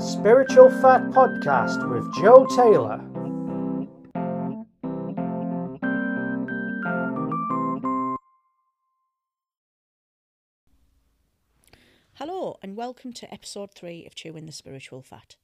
Spiritual 0.00 0.70
Fat 0.80 1.02
podcast 1.10 1.86
with 1.90 2.10
Joe 2.14 2.46
Taylor. 2.56 3.04
Hello, 12.14 12.56
and 12.62 12.76
welcome 12.76 13.12
to 13.12 13.30
episode 13.30 13.74
three 13.74 14.06
of 14.06 14.14
Chewing 14.14 14.46
the 14.46 14.52
Spiritual 14.52 15.02
Fat. 15.02 15.36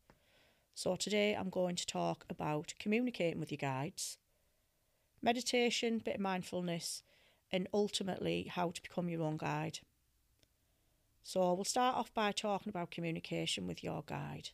So, 0.75 0.97
today 0.97 1.35
I'm 1.35 1.51
going 1.51 1.77
to 1.77 1.87
talk 1.87 2.25
about 2.31 2.73
communicating 2.79 3.39
with 3.39 3.53
your 3.53 3.59
guides, 3.59 4.17
meditation, 5.21 5.99
bit 5.99 6.15
of 6.15 6.21
mindfulness, 6.23 7.03
and 7.53 7.69
ultimately 7.75 8.45
how 8.51 8.71
to 8.71 8.81
become 8.81 9.11
your 9.11 9.23
own 9.23 9.37
guide. 9.37 9.81
So 11.27 11.55
we'll 11.55 11.65
start 11.65 11.97
off 11.97 12.15
by 12.15 12.31
talking 12.31 12.71
about 12.71 12.93
communication 12.93 13.67
with 13.67 13.83
your 13.83 14.05
guide. 14.07 14.51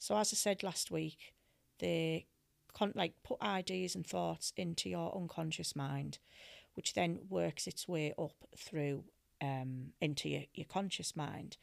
So 0.00 0.16
as 0.16 0.32
I 0.32 0.36
said 0.36 0.64
last 0.64 0.90
week, 0.90 1.32
they 1.78 2.26
con- 2.74 2.94
like 2.96 3.14
put 3.22 3.40
ideas 3.40 3.94
and 3.94 4.04
thoughts 4.04 4.52
into 4.56 4.90
your 4.90 5.16
unconscious 5.16 5.76
mind, 5.76 6.18
which 6.74 6.94
then 6.94 7.20
works 7.28 7.68
its 7.68 7.86
way 7.86 8.12
up 8.18 8.34
through 8.58 9.04
um, 9.40 9.92
into 10.00 10.28
your, 10.28 10.42
your 10.54 10.66
conscious 10.66 11.14
mind. 11.14 11.56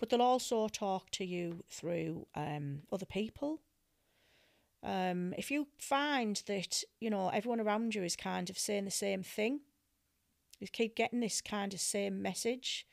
But 0.00 0.10
they'll 0.10 0.20
also 0.20 0.66
talk 0.66 1.12
to 1.12 1.24
you 1.24 1.62
through 1.70 2.26
um, 2.34 2.80
other 2.90 3.06
people. 3.06 3.60
Um, 4.82 5.32
if 5.38 5.48
you 5.48 5.68
find 5.78 6.42
that 6.48 6.82
you 6.98 7.08
know 7.08 7.28
everyone 7.28 7.60
around 7.60 7.94
you 7.94 8.02
is 8.02 8.16
kind 8.16 8.50
of 8.50 8.58
saying 8.58 8.84
the 8.84 8.90
same 8.90 9.22
thing, 9.22 9.60
you 10.58 10.66
keep 10.66 10.96
getting 10.96 11.20
this 11.20 11.40
kind 11.40 11.72
of 11.72 11.78
same 11.78 12.20
message, 12.20 12.84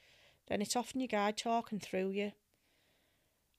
then 0.47 0.61
it's 0.61 0.75
often 0.75 0.99
your 0.99 1.07
guide 1.07 1.37
talking 1.37 1.79
through 1.79 2.09
you. 2.09 2.31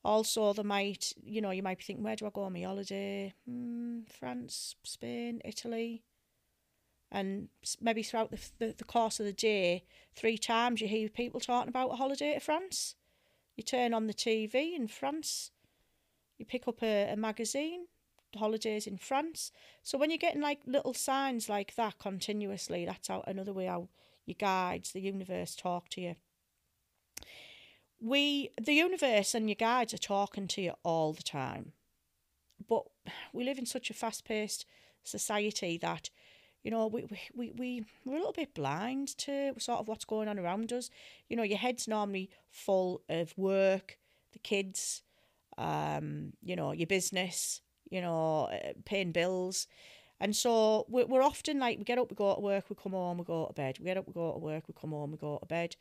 Also, 0.04 0.52
they 0.52 0.62
might, 0.62 1.14
you 1.22 1.40
know, 1.40 1.50
you 1.50 1.62
might 1.62 1.78
be 1.78 1.84
thinking, 1.84 2.04
where 2.04 2.16
do 2.16 2.26
I 2.26 2.30
go 2.30 2.42
on 2.42 2.52
my 2.52 2.60
holiday? 2.60 3.32
Hmm, 3.48 4.00
France, 4.06 4.76
Spain, 4.82 5.40
Italy. 5.44 6.04
And 7.10 7.48
maybe 7.80 8.02
throughout 8.02 8.30
the, 8.30 8.40
the, 8.58 8.74
the 8.76 8.84
course 8.84 9.18
of 9.18 9.24
the 9.24 9.32
day, 9.32 9.84
three 10.14 10.36
times 10.36 10.80
you 10.80 10.88
hear 10.88 11.08
people 11.08 11.40
talking 11.40 11.68
about 11.68 11.92
a 11.92 11.96
holiday 11.96 12.34
to 12.34 12.40
France. 12.40 12.96
You 13.56 13.62
turn 13.62 13.94
on 13.94 14.06
the 14.06 14.14
TV 14.14 14.74
in 14.76 14.88
France. 14.88 15.52
You 16.38 16.44
pick 16.44 16.68
up 16.68 16.82
a, 16.82 17.12
a 17.12 17.16
magazine, 17.16 17.86
holidays 18.36 18.86
in 18.86 18.98
France. 18.98 19.52
So 19.82 19.96
when 19.96 20.10
you're 20.10 20.18
getting 20.18 20.42
like 20.42 20.60
little 20.66 20.92
signs 20.92 21.48
like 21.48 21.76
that 21.76 21.98
continuously, 21.98 22.84
that's 22.84 23.08
how 23.08 23.22
another 23.26 23.54
way 23.54 23.66
how 23.66 23.88
your 24.26 24.36
guides, 24.38 24.92
the 24.92 25.00
universe 25.00 25.54
talk 25.54 25.88
to 25.90 26.00
you 26.00 26.16
we 28.00 28.50
the 28.60 28.74
universe 28.74 29.34
and 29.34 29.48
your 29.48 29.56
guides 29.56 29.94
are 29.94 29.98
talking 29.98 30.46
to 30.48 30.62
you 30.62 30.72
all 30.82 31.12
the 31.12 31.22
time. 31.22 31.72
But 32.68 32.84
we 33.32 33.44
live 33.44 33.58
in 33.58 33.66
such 33.66 33.90
a 33.90 33.94
fast-paced 33.94 34.64
society 35.02 35.78
that 35.78 36.10
you 36.62 36.70
know 36.70 36.86
we, 36.86 37.04
we, 37.34 37.50
we 37.52 37.84
we're 38.04 38.14
a 38.14 38.18
little 38.18 38.32
bit 38.32 38.54
blind 38.54 39.16
to 39.18 39.52
sort 39.58 39.80
of 39.80 39.88
what's 39.88 40.04
going 40.04 40.28
on 40.28 40.38
around 40.38 40.72
us. 40.72 40.90
You 41.28 41.36
know 41.36 41.42
your 41.42 41.58
head's 41.58 41.88
normally 41.88 42.30
full 42.50 43.02
of 43.08 43.36
work 43.36 43.98
the 44.32 44.38
kids 44.38 45.02
um 45.56 46.32
you 46.42 46.56
know 46.56 46.72
your 46.72 46.88
business 46.88 47.60
you 47.90 48.00
know 48.00 48.48
uh, 48.52 48.72
paying 48.84 49.12
bills. 49.12 49.66
And 50.20 50.34
so 50.34 50.86
we're, 50.88 51.06
we're 51.06 51.22
often 51.22 51.58
like 51.58 51.78
we 51.78 51.84
get 51.84 51.98
up 51.98 52.10
we 52.10 52.16
go 52.16 52.34
to 52.34 52.40
work 52.40 52.64
we 52.70 52.76
come 52.80 52.92
home 52.92 53.18
we 53.18 53.24
go 53.24 53.46
to 53.46 53.52
bed. 53.52 53.78
We 53.78 53.86
get 53.86 53.96
up 53.96 54.06
we 54.06 54.12
go 54.12 54.32
to 54.32 54.38
work 54.38 54.64
we 54.68 54.74
come 54.80 54.90
home 54.90 55.12
we 55.12 55.18
go 55.18 55.38
to 55.38 55.46
bed 55.46 55.76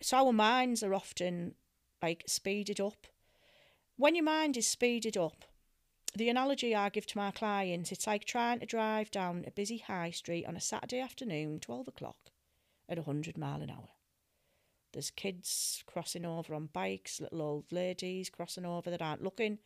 so 0.00 0.26
our 0.26 0.32
minds 0.32 0.82
are 0.82 0.94
often 0.94 1.54
like 2.02 2.24
speeded 2.26 2.80
up. 2.80 3.06
When 3.96 4.14
your 4.14 4.24
mind 4.24 4.56
is 4.56 4.66
speeded 4.66 5.16
up, 5.16 5.44
the 6.16 6.28
analogy 6.28 6.74
I 6.74 6.88
give 6.90 7.06
to 7.08 7.18
my 7.18 7.30
clients, 7.30 7.90
it's 7.90 8.06
like 8.06 8.24
trying 8.24 8.60
to 8.60 8.66
drive 8.66 9.10
down 9.10 9.44
a 9.46 9.50
busy 9.50 9.78
high 9.78 10.10
street 10.10 10.46
on 10.46 10.56
a 10.56 10.60
Saturday 10.60 11.00
afternoon, 11.00 11.60
12 11.60 11.88
o'clock, 11.88 12.16
at 12.88 12.98
100 12.98 13.36
mile 13.36 13.62
an 13.62 13.70
hour. 13.70 13.88
There's 14.92 15.10
kids 15.10 15.82
crossing 15.86 16.24
over 16.24 16.54
on 16.54 16.68
bikes, 16.72 17.20
little 17.20 17.42
old 17.42 17.72
ladies 17.72 18.30
crossing 18.30 18.64
over 18.64 18.90
that 18.90 19.02
aren't 19.02 19.24
looking. 19.24 19.58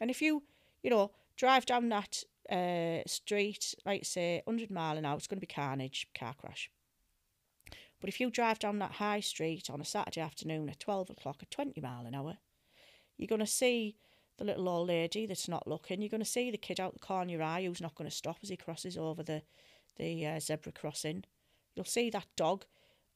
And 0.00 0.10
if 0.10 0.22
you, 0.22 0.44
you 0.82 0.90
know, 0.90 1.10
drive 1.36 1.66
down 1.66 1.88
that 1.88 2.22
uh, 2.50 3.02
street, 3.06 3.74
like 3.84 4.04
say, 4.04 4.42
100 4.44 4.70
mile 4.70 4.96
an 4.96 5.04
hour, 5.04 5.16
it's 5.16 5.26
going 5.26 5.40
to 5.40 5.46
be 5.46 5.52
carnage, 5.52 6.06
car 6.14 6.34
crash. 6.34 6.70
But 8.00 8.08
if 8.08 8.20
you 8.20 8.30
drive 8.30 8.58
down 8.58 8.78
that 8.78 8.92
high 8.92 9.20
street 9.20 9.68
on 9.70 9.80
a 9.80 9.84
Saturday 9.84 10.20
afternoon 10.20 10.68
at 10.68 10.80
12 10.80 11.10
o'clock 11.10 11.38
at 11.42 11.50
20 11.50 11.80
mile 11.80 12.06
an 12.06 12.14
hour, 12.14 12.38
you're 13.16 13.28
going 13.28 13.40
to 13.40 13.46
see 13.46 13.96
the 14.38 14.44
little 14.44 14.68
old 14.68 14.88
lady 14.88 15.26
that's 15.26 15.48
not 15.48 15.68
looking. 15.68 16.00
You're 16.00 16.08
going 16.08 16.22
to 16.22 16.24
see 16.24 16.50
the 16.50 16.56
kid 16.56 16.80
out 16.80 16.94
the 16.94 16.98
corner 16.98 17.24
of 17.24 17.30
your 17.30 17.42
eye 17.42 17.64
who's 17.64 17.82
not 17.82 17.94
going 17.94 18.08
to 18.08 18.16
stop 18.16 18.38
as 18.42 18.48
he 18.48 18.56
crosses 18.56 18.96
over 18.96 19.22
the, 19.22 19.42
the 19.96 20.26
uh, 20.26 20.40
zebra 20.40 20.72
crossing. 20.72 21.24
You'll 21.74 21.84
see 21.84 22.08
that 22.10 22.26
dog 22.36 22.64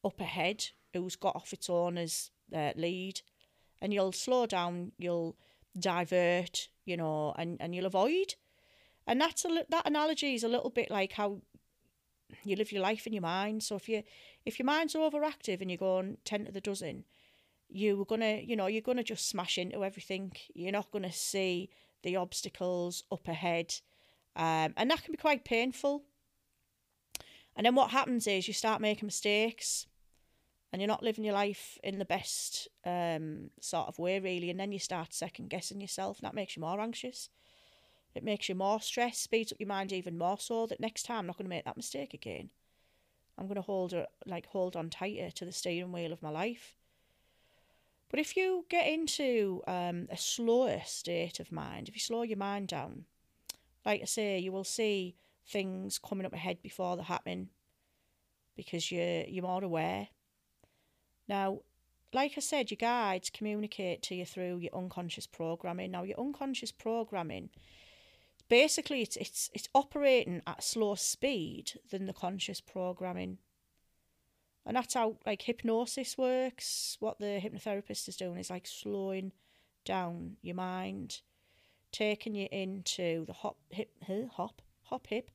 up 0.05 0.21
ahead 0.21 0.67
who's 0.93 1.17
got 1.17 1.35
off 1.35 1.55
its 1.55 1.71
owner's 1.71 2.31
uh, 2.55 2.73
lead. 2.77 3.23
And 3.81 3.93
you'll 3.93 4.13
slow 4.13 4.47
down, 4.47 4.93
you'll 4.99 5.37
divert, 5.79 6.69
you 6.85 6.97
know, 6.97 7.35
and, 7.39 7.57
and 7.61 7.75
you'll 7.75 7.87
avoid. 7.87 8.35
And 9.07 9.21
that's 9.21 9.45
a, 9.45 9.65
that 9.69 9.87
analogy 9.87 10.35
is 10.35 10.45
a 10.45 10.49
little 10.49 10.71
bit 10.71 10.91
like 10.91 11.13
how 11.13 11.41
you 12.43 12.57
live 12.57 12.73
your 12.73 12.83
life 12.83 13.07
in 13.07 13.13
your 13.13 13.23
mind. 13.23 13.63
So 13.63 13.77
if 13.77 13.89
you 13.89 14.03
if 14.45 14.59
your 14.59 14.67
mind's 14.67 14.95
overactive 14.95 15.61
and 15.61 15.71
you're 15.71 15.79
going 15.79 16.19
ten 16.25 16.45
to 16.45 16.53
the 16.53 16.61
dozen, 16.61 17.05
you're 17.69 18.05
gonna 18.05 18.41
you 18.45 18.57
know 18.57 18.67
you're 18.67 18.83
gonna 18.83 19.05
just 19.05 19.29
smash 19.29 19.59
into 19.59 19.85
everything. 19.85 20.33
You're 20.55 20.73
not 20.73 20.91
gonna 20.91 21.13
see 21.13 21.71
the 22.03 22.17
obstacles 22.17 23.05
up 23.11 23.29
ahead, 23.29 23.75
um, 24.37 24.75
and 24.77 24.91
that 24.91 25.03
can 25.03 25.13
be 25.13 25.19
quite 25.19 25.45
painful. 25.45 26.05
And 27.57 27.65
then 27.65 27.75
what 27.75 27.91
happens 27.91 28.27
is 28.27 28.49
you 28.49 28.55
start 28.55 28.81
making 28.81 29.07
mistakes, 29.07 29.87
and 30.73 30.83
you're 30.83 30.89
not 30.89 31.05
living 31.05 31.25
your 31.25 31.35
life 31.35 31.79
in 31.85 31.99
the 31.99 32.05
best 32.05 32.69
um, 32.85 33.51
sort 33.61 33.87
of 33.87 33.99
way 33.99 34.19
really. 34.19 34.51
And 34.51 34.59
then 34.59 34.73
you 34.73 34.79
start 34.81 35.15
second 35.15 35.51
guessing 35.51 35.81
yourself, 35.81 36.19
and 36.19 36.27
that 36.27 36.35
makes 36.35 36.57
you 36.57 36.61
more 36.63 36.81
anxious. 36.81 37.29
It 38.15 38.25
makes 38.25 38.49
you 38.49 38.55
more 38.55 38.81
stressed, 38.81 39.23
speeds 39.23 39.53
up 39.53 39.59
your 39.61 39.69
mind 39.69 39.93
even 39.93 40.17
more 40.17 40.39
so 40.39 40.67
that 40.67 40.81
next 40.81 41.05
time 41.05 41.21
I'm 41.21 41.27
not 41.27 41.37
going 41.37 41.47
to 41.47 41.51
make 41.51 41.65
that 41.65 41.77
mistake 41.77 42.15
again. 42.15 42.51
I'm 43.37 43.47
going 43.47 43.57
to 43.57 43.63
hold 43.63 43.93
it, 43.93 44.09
like 44.27 44.47
hold 44.47 44.77
on 44.77 44.91
tighter 44.91 45.31
to 45.33 45.45
the 45.45 45.53
steering 45.53 45.93
wheel 45.93 46.13
of 46.13 46.23
my 46.23 46.31
life. 46.31 46.77
But 48.09 48.21
if 48.21 48.37
you 48.37 48.65
get 48.69 48.87
into 48.87 49.63
um, 49.67 50.07
a 50.11 50.17
slower 50.17 50.83
state 50.85 51.41
of 51.41 51.51
mind, 51.51 51.89
if 51.89 51.95
you 51.95 52.01
slow 52.01 52.23
your 52.23 52.39
mind 52.39 52.69
down, 52.69 53.07
like 53.85 54.03
I 54.03 54.05
say, 54.05 54.39
you 54.39 54.53
will 54.53 54.65
see 54.65 55.17
things 55.47 55.99
coming 55.99 56.25
up 56.25 56.33
ahead 56.33 56.63
before 56.63 56.97
they 56.97 57.03
happen 57.03 57.51
because 58.57 58.93
you're, 58.93 59.25
you're 59.25 59.43
more 59.43 59.65
aware. 59.65 60.09
Now, 61.27 61.61
like 62.13 62.35
I 62.37 62.41
said, 62.41 62.71
your 62.71 62.77
guides 62.77 63.31
communicate 63.31 64.03
to 64.03 64.15
you 64.15 64.25
through 64.25 64.59
your 64.59 64.75
unconscious 64.77 65.27
programming. 65.27 65.91
Now, 65.91 66.05
your 66.05 66.21
unconscious 66.21 66.71
programming 66.71 67.51
basically 68.49 69.03
it's 69.03 69.17
it's 69.17 69.51
it's 69.55 69.69
operating 69.75 70.43
at 70.47 70.59
a 70.59 70.63
slower 70.63 70.97
speed 70.97 71.73
than 71.91 72.07
the 72.07 72.13
conscious 72.13 72.61
programming. 72.61 73.39
And 74.67 74.77
that's 74.77 74.95
how 74.95 75.17
like 75.27 75.43
hypnosis 75.43 76.17
works. 76.17 76.97
What 77.01 77.19
the 77.19 77.41
hypnotherapist 77.43 78.09
is 78.09 78.17
doing 78.17 78.39
is 78.39 78.51
like 78.51 78.67
slowing 78.67 79.33
down 79.85 80.37
your 80.43 80.55
mind 80.57 81.21
taking 81.93 82.35
you 82.35 82.49
into 82.51 83.25
the 83.27 83.33
hop 83.33 83.57
hip 83.71 83.91
hop 84.33 84.61
hop 84.83 85.07
hip 85.07 85.31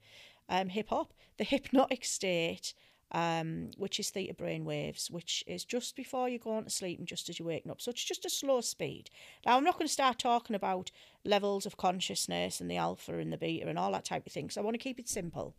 um 0.49 0.67
hip 0.67 0.89
hop 0.89 1.13
the 1.37 1.43
hypnotic 1.45 2.03
state 2.03 2.73
um, 3.11 3.71
which 3.77 3.99
is 3.99 4.09
theta 4.09 4.33
brain 4.33 4.65
waves, 4.65 5.09
which 5.09 5.43
is 5.47 5.65
just 5.65 5.95
before 5.95 6.29
you're 6.29 6.39
going 6.39 6.63
to 6.63 6.69
sleep 6.69 6.99
and 6.99 7.07
just 7.07 7.29
as 7.29 7.39
you're 7.39 7.47
waking 7.47 7.71
up. 7.71 7.81
So 7.81 7.91
it's 7.91 8.03
just 8.03 8.25
a 8.25 8.29
slow 8.29 8.61
speed. 8.61 9.09
Now, 9.45 9.57
I'm 9.57 9.63
not 9.63 9.75
going 9.75 9.87
to 9.87 9.93
start 9.93 10.19
talking 10.19 10.55
about 10.55 10.91
levels 11.25 11.65
of 11.65 11.77
consciousness 11.77 12.61
and 12.61 12.69
the 12.69 12.77
alpha 12.77 13.17
and 13.17 13.33
the 13.33 13.37
beta 13.37 13.67
and 13.67 13.79
all 13.79 13.91
that 13.93 14.05
type 14.05 14.27
of 14.27 14.31
thing, 14.31 14.45
because 14.45 14.57
I 14.57 14.61
want 14.61 14.75
to 14.75 14.83
keep 14.83 14.99
it 14.99 15.09
simple. 15.09 15.55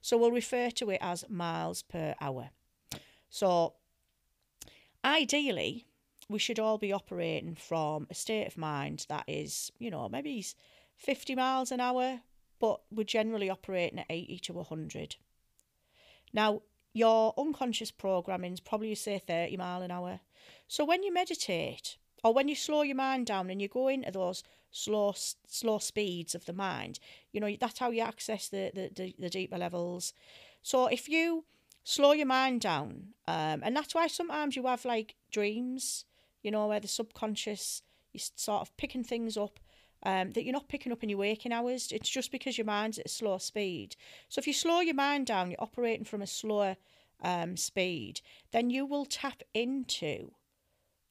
So 0.00 0.16
we'll 0.16 0.30
refer 0.30 0.70
to 0.70 0.90
it 0.90 0.98
as 1.00 1.24
miles 1.28 1.82
per 1.82 2.14
hour. 2.20 2.50
So 3.28 3.74
ideally, 5.04 5.86
we 6.28 6.38
should 6.38 6.58
all 6.58 6.78
be 6.78 6.92
operating 6.92 7.54
from 7.54 8.06
a 8.10 8.14
state 8.14 8.46
of 8.46 8.56
mind 8.56 9.06
that 9.08 9.24
is, 9.26 9.70
you 9.78 9.90
know, 9.90 10.08
maybe 10.08 10.44
50 10.96 11.34
miles 11.34 11.70
an 11.70 11.80
hour, 11.80 12.20
but 12.60 12.80
we're 12.90 13.04
generally 13.04 13.50
operating 13.50 13.98
at 13.98 14.06
80 14.08 14.38
to 14.38 14.52
100. 14.54 15.16
Now, 16.32 16.62
your 16.94 17.34
unconscious 17.36 17.90
programming 17.90 18.52
is 18.52 18.60
probably 18.60 18.94
say 18.94 19.18
30 19.18 19.56
mile 19.58 19.82
an 19.82 19.90
hour. 19.90 20.20
So 20.68 20.84
when 20.84 21.02
you 21.02 21.12
meditate 21.12 21.98
or 22.22 22.32
when 22.32 22.48
you 22.48 22.54
slow 22.54 22.82
your 22.82 22.96
mind 22.96 23.26
down 23.26 23.50
and 23.50 23.60
you 23.60 23.68
go 23.68 23.88
into 23.88 24.10
those 24.10 24.42
slow 24.70 25.12
slow 25.46 25.78
speeds 25.78 26.34
of 26.34 26.46
the 26.46 26.52
mind, 26.52 27.00
you 27.32 27.40
know, 27.40 27.54
that's 27.60 27.80
how 27.80 27.90
you 27.90 28.00
access 28.00 28.48
the, 28.48 28.70
the, 28.72 28.90
the, 28.94 29.14
the 29.18 29.28
deeper 29.28 29.58
levels. 29.58 30.14
So 30.62 30.86
if 30.86 31.08
you 31.08 31.44
slow 31.82 32.12
your 32.12 32.26
mind 32.26 32.62
down, 32.62 33.08
um, 33.26 33.60
and 33.62 33.76
that's 33.76 33.94
why 33.94 34.06
sometimes 34.06 34.56
you 34.56 34.66
have 34.66 34.84
like 34.84 35.16
dreams, 35.30 36.04
you 36.42 36.50
know, 36.52 36.68
where 36.68 36.80
the 36.80 36.88
subconscious, 36.88 37.82
you're 38.12 38.22
sort 38.36 38.62
of 38.62 38.74
picking 38.76 39.04
things 39.04 39.36
up 39.36 39.58
um, 40.04 40.32
that 40.32 40.44
you're 40.44 40.52
not 40.52 40.68
picking 40.68 40.92
up 40.92 41.02
in 41.02 41.08
your 41.08 41.18
waking 41.18 41.52
hours. 41.52 41.90
It's 41.90 42.08
just 42.08 42.30
because 42.30 42.58
your 42.58 42.66
mind's 42.66 42.98
at 42.98 43.06
a 43.06 43.10
slow 43.10 43.38
speed. 43.38 43.96
So 44.28 44.38
if 44.38 44.46
you 44.46 44.52
slow 44.52 44.80
your 44.80 44.94
mind 44.94 45.26
down, 45.26 45.50
you're 45.50 45.62
operating 45.62 46.04
from 46.04 46.22
a 46.22 46.26
slower 46.26 46.76
um, 47.22 47.56
speed, 47.56 48.20
then 48.52 48.70
you 48.70 48.84
will 48.84 49.06
tap 49.06 49.42
into 49.54 50.32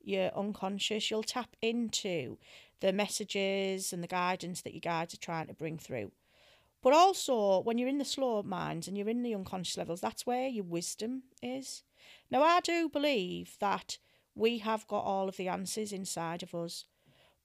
your 0.01 0.31
unconscious. 0.35 1.09
You'll 1.09 1.23
tap 1.23 1.55
into 1.61 2.37
the 2.81 2.93
messages 2.93 3.93
and 3.93 4.03
the 4.03 4.07
guidance 4.07 4.61
that 4.61 4.73
your 4.73 4.81
guides 4.81 5.13
are 5.13 5.17
trying 5.17 5.47
to 5.47 5.53
bring 5.53 5.77
through. 5.77 6.11
But 6.81 6.93
also, 6.93 7.61
when 7.61 7.77
you're 7.77 7.87
in 7.87 7.97
the 7.97 8.05
slow 8.05 8.43
minds 8.43 8.87
and 8.89 8.97
you're 8.97 9.07
in 9.07 9.23
the 9.23 9.33
unconscious 9.33 9.77
levels, 9.77 10.01
that's 10.01 10.25
where 10.25 10.49
your 10.49 10.65
wisdom 10.65 11.23
is. 11.41 11.81
Now, 12.29 12.43
I 12.43 12.59
do 12.59 12.89
believe 12.89 13.55
that 13.59 13.97
we 14.35 14.57
have 14.57 14.85
got 14.87 15.05
all 15.05 15.29
of 15.29 15.37
the 15.37 15.47
answers 15.47 15.93
inside 15.93 16.43
of 16.43 16.53
us. 16.53 16.85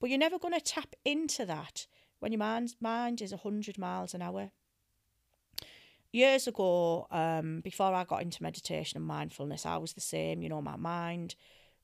But 0.01 0.11
you're 0.11 0.19
never 0.19 0.39
going 0.39 0.55
to 0.55 0.61
tap 0.61 0.95
into 1.05 1.45
that 1.47 1.87
when 2.21 2.33
your 2.33 2.39
mind, 2.39 2.75
mind 2.81 3.21
is 3.21 3.33
100 3.33 3.79
miles 3.79 4.15
an 4.15 4.23
hour. 4.23 4.51
Years 6.11 6.47
ago, 6.47 7.07
um, 7.11 7.61
before 7.61 7.93
I 7.93 8.05
got 8.05 8.23
into 8.23 8.43
meditation 8.43 8.97
and 8.97 9.07
mindfulness, 9.07 9.67
I 9.67 9.77
was 9.77 9.93
the 9.93 10.01
same. 10.01 10.43
You 10.43 10.49
know, 10.49 10.63
my 10.63 10.77
mind 10.77 11.35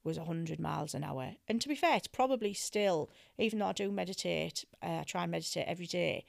was 0.02 0.18
100 0.18 0.60
miles 0.60 0.94
an 0.94 1.04
hour. 1.04 1.32
And 1.48 1.60
to 1.60 1.68
be 1.68 1.74
fair, 1.74 1.96
it's 1.96 2.06
probably 2.06 2.54
still, 2.54 3.10
even 3.38 3.58
though 3.58 3.66
I 3.66 3.72
do 3.72 3.90
meditate, 3.90 4.64
uh, 4.82 5.00
I 5.00 5.04
try 5.04 5.22
and 5.22 5.32
meditate 5.32 5.66
every 5.66 5.86
day, 5.86 6.24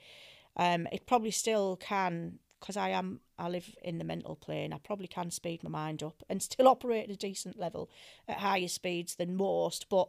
um, 0.56 0.88
it 0.90 1.06
probably 1.06 1.30
still 1.30 1.76
can, 1.76 2.38
because 2.60 2.76
I 2.76 2.90
am, 2.90 3.20
I 3.38 3.48
live 3.48 3.74
in 3.82 3.98
the 3.98 4.04
mental 4.04 4.34
plane, 4.34 4.72
I 4.72 4.78
probably 4.78 5.06
can 5.06 5.30
speed 5.30 5.62
my 5.62 5.70
mind 5.70 6.02
up 6.02 6.22
and 6.28 6.42
still 6.42 6.68
operate 6.68 7.04
at 7.04 7.10
a 7.10 7.16
decent 7.16 7.58
level 7.58 7.90
at 8.26 8.38
higher 8.38 8.68
speeds 8.68 9.14
than 9.14 9.36
most. 9.36 9.88
But 9.88 10.08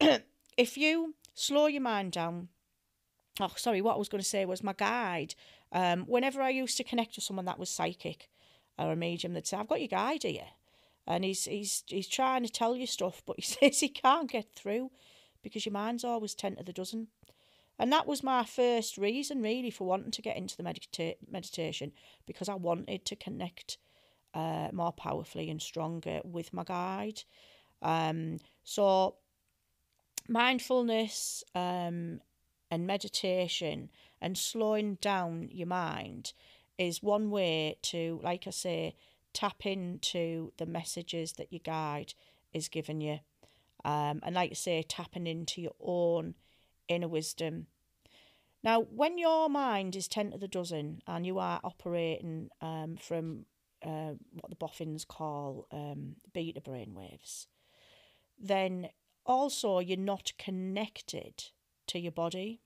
if 0.58 0.76
you 0.76 1.14
slow 1.34 1.68
your 1.68 1.80
mind 1.80 2.12
down, 2.12 2.48
oh, 3.40 3.52
sorry, 3.56 3.80
what 3.80 3.94
I 3.94 3.98
was 3.98 4.08
going 4.08 4.22
to 4.22 4.28
say 4.28 4.44
was 4.44 4.62
my 4.62 4.74
guide. 4.74 5.34
Um, 5.70 6.02
whenever 6.02 6.42
I 6.42 6.50
used 6.50 6.76
to 6.78 6.84
connect 6.84 7.16
with 7.16 7.24
someone 7.24 7.46
that 7.46 7.60
was 7.60 7.70
psychic 7.70 8.28
or 8.76 8.92
a 8.92 8.96
medium, 8.96 9.32
they'd 9.32 9.46
say, 9.46 9.56
I've 9.56 9.68
got 9.68 9.80
your 9.80 9.88
guide 9.88 10.24
here. 10.24 10.48
And 11.06 11.24
he's, 11.24 11.44
he's, 11.44 11.84
he's 11.86 12.08
trying 12.08 12.42
to 12.42 12.52
tell 12.52 12.74
you 12.76 12.86
stuff, 12.86 13.22
but 13.24 13.36
he 13.36 13.42
says 13.70 13.80
he 13.80 13.88
can't 13.88 14.30
get 14.30 14.52
through 14.54 14.90
because 15.42 15.64
your 15.64 15.72
mind's 15.72 16.04
always 16.04 16.34
10 16.34 16.56
to 16.56 16.64
the 16.64 16.72
dozen. 16.72 17.06
And 17.78 17.92
that 17.92 18.08
was 18.08 18.24
my 18.24 18.44
first 18.44 18.98
reason, 18.98 19.40
really, 19.40 19.70
for 19.70 19.86
wanting 19.86 20.10
to 20.10 20.22
get 20.22 20.36
into 20.36 20.56
the 20.56 20.64
medita- 20.64 21.14
meditation 21.30 21.92
because 22.26 22.48
I 22.48 22.56
wanted 22.56 23.04
to 23.04 23.14
connect 23.14 23.78
uh, 24.34 24.70
more 24.72 24.92
powerfully 24.92 25.48
and 25.48 25.62
stronger 25.62 26.20
with 26.24 26.52
my 26.52 26.64
guide. 26.64 27.22
Um, 27.80 28.38
so 28.64 29.14
mindfulness 30.28 31.42
um, 31.54 32.20
and 32.70 32.86
meditation 32.86 33.90
and 34.20 34.36
slowing 34.36 34.96
down 35.00 35.48
your 35.50 35.66
mind 35.66 36.32
is 36.76 37.02
one 37.02 37.30
way 37.30 37.76
to, 37.82 38.20
like 38.22 38.46
I 38.46 38.50
say, 38.50 38.94
tap 39.32 39.66
into 39.66 40.52
the 40.58 40.66
messages 40.66 41.32
that 41.34 41.52
your 41.52 41.60
guide 41.64 42.14
is 42.52 42.68
giving 42.68 43.00
you. 43.00 43.20
Um, 43.84 44.20
and 44.22 44.34
like 44.34 44.50
I 44.50 44.54
say, 44.54 44.82
tapping 44.82 45.26
into 45.26 45.60
your 45.60 45.74
own 45.80 46.34
inner 46.88 47.08
wisdom. 47.08 47.66
Now, 48.62 48.80
when 48.80 49.18
your 49.18 49.48
mind 49.48 49.94
is 49.94 50.08
10 50.08 50.32
to 50.32 50.38
the 50.38 50.48
dozen 50.48 51.00
and 51.06 51.24
you 51.24 51.38
are 51.38 51.60
operating 51.62 52.50
um, 52.60 52.96
from 52.96 53.46
uh, 53.84 54.14
what 54.32 54.50
the 54.50 54.56
boffins 54.56 55.04
call 55.04 55.68
um, 55.70 56.16
beta 56.32 56.60
brainwaves, 56.60 57.46
then 58.40 58.88
also 59.28 59.78
you're 59.78 59.98
not 59.98 60.32
connected 60.38 61.44
to 61.86 62.00
your 62.00 62.12
body. 62.12 62.62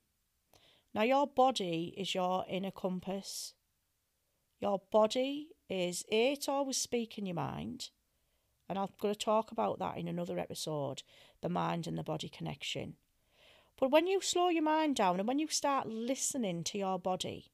Now, 0.95 1.03
your 1.03 1.27
body 1.27 1.93
is 1.97 2.15
your 2.15 2.45
inner 2.49 2.71
compass. 2.71 3.55
Your 4.61 4.81
body 4.91 5.49
is 5.69 6.05
it 6.09 6.49
always 6.49 6.77
speaking 6.77 7.27
your 7.27 7.35
mind, 7.35 7.91
and 8.69 8.79
I'm 8.79 8.89
going 9.01 9.15
to 9.15 9.19
talk 9.19 9.51
about 9.51 9.81
that 9.81 9.99
in 9.99 10.07
another 10.07 10.39
episode 10.39 11.03
the 11.41 11.49
mind 11.49 11.89
and 11.89 11.99
the 11.99 12.05
body 12.05 12.29
connection. 12.29 12.95
But 13.81 13.91
when 13.91 14.07
you 14.07 14.21
slow 14.21 14.49
your 14.49 14.63
mind 14.63 14.95
down 14.95 15.19
and 15.19 15.27
when 15.27 15.41
you 15.41 15.49
start 15.49 15.89
listening 15.89 16.63
to 16.65 16.79
your 16.79 17.01
body, 17.01 17.51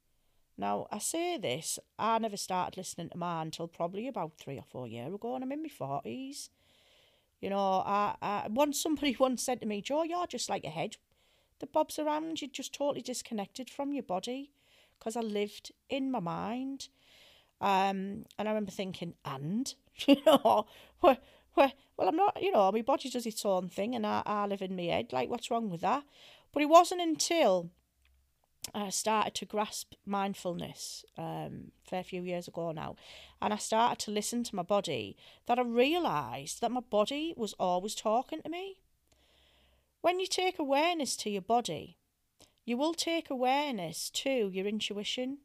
now 0.59 0.87
I 0.93 0.99
say 0.99 1.39
this, 1.39 1.79
I 1.99 2.19
never 2.19 2.37
started 2.37 2.77
listening 2.77 3.09
to 3.11 3.17
mine 3.17 3.47
until 3.47 3.69
probably 3.69 4.09
about 4.09 4.37
three 4.37 4.59
or 4.59 4.65
four 4.69 4.87
years 4.87 5.15
ago, 5.15 5.37
and 5.37 5.45
I'm 5.45 5.53
in 5.53 5.63
my 5.63 5.69
forties. 5.71 6.51
You 7.41 7.51
know, 7.51 7.83
I, 7.87 8.15
I 8.21 8.47
once 8.49 8.81
somebody 8.81 9.17
once 9.21 9.43
said 9.43 9.61
to 9.61 9.67
me, 9.67 9.81
Joe, 9.81 10.03
you're 10.03 10.27
just 10.27 10.49
like 10.49 10.65
a 10.65 10.71
head 10.71 10.97
that 11.61 11.73
bobs 11.73 11.99
around. 11.99 12.41
You're 12.41 12.51
just 12.51 12.75
totally 12.75 13.03
disconnected 13.03 13.71
from 13.71 13.93
your 13.93 14.03
body 14.03 14.53
because 14.99 15.17
I 15.17 15.21
lived 15.21 15.73
in 15.89 16.11
my 16.11 16.21
mind. 16.21 16.89
Um, 17.61 18.25
and 18.39 18.47
I 18.47 18.51
remember 18.51 18.71
thinking, 18.71 19.15
and, 19.25 19.73
you 20.07 20.17
know, 20.27 20.67
where, 21.01 21.19
where, 21.55 21.73
well, 21.97 22.09
I'm 22.09 22.17
not, 22.17 22.41
you 22.41 22.53
know, 22.53 22.71
my 22.73 22.83
body 22.83 23.11
does 23.11 23.27
its 23.27 23.45
own 23.45 23.69
thing 23.69 23.95
and 23.95 24.07
I, 24.07 24.23
I 24.25 24.47
live 24.47 24.63
in 24.63 24.77
my 24.77 24.85
head. 24.85 25.13
Like, 25.13 25.29
what's 25.29 25.51
wrong 25.51 25.71
with 25.71 25.81
that? 25.81 26.05
But 26.53 26.63
it 26.63 26.69
wasn't 26.69 27.01
until 27.01 27.71
I 28.75 28.91
started 28.91 29.35
to 29.35 29.47
grasp 29.47 29.95
mindfulness 30.07 31.05
um, 31.17 31.73
a 31.85 31.89
fair 31.89 32.05
few 32.05 32.23
years 32.23 32.49
ago 32.49 32.73
now, 32.73 32.97
and 33.41 33.53
I 33.53 33.57
started 33.57 33.99
to 34.05 34.11
listen 34.11 34.45
to 34.45 34.57
my 34.57 34.63
body 34.63 35.17
that 35.47 35.59
I 35.59 35.63
realised 35.63 36.61
that 36.61 36.71
my 36.71 36.81
body 36.81 37.35
was 37.37 37.55
always 37.59 37.95
talking 37.95 38.43
to 38.43 38.49
me. 38.49 38.79
When 40.01 40.21
you 40.21 40.27
take 40.27 40.59
awareness 40.59 41.17
to 41.19 41.31
your 41.31 41.43
body, 41.43 41.97
you 42.65 42.77
will 42.77 42.95
take 42.95 43.31
awareness 43.31 44.11
to 44.11 44.51
your 44.53 44.67
intuition. 44.67 45.39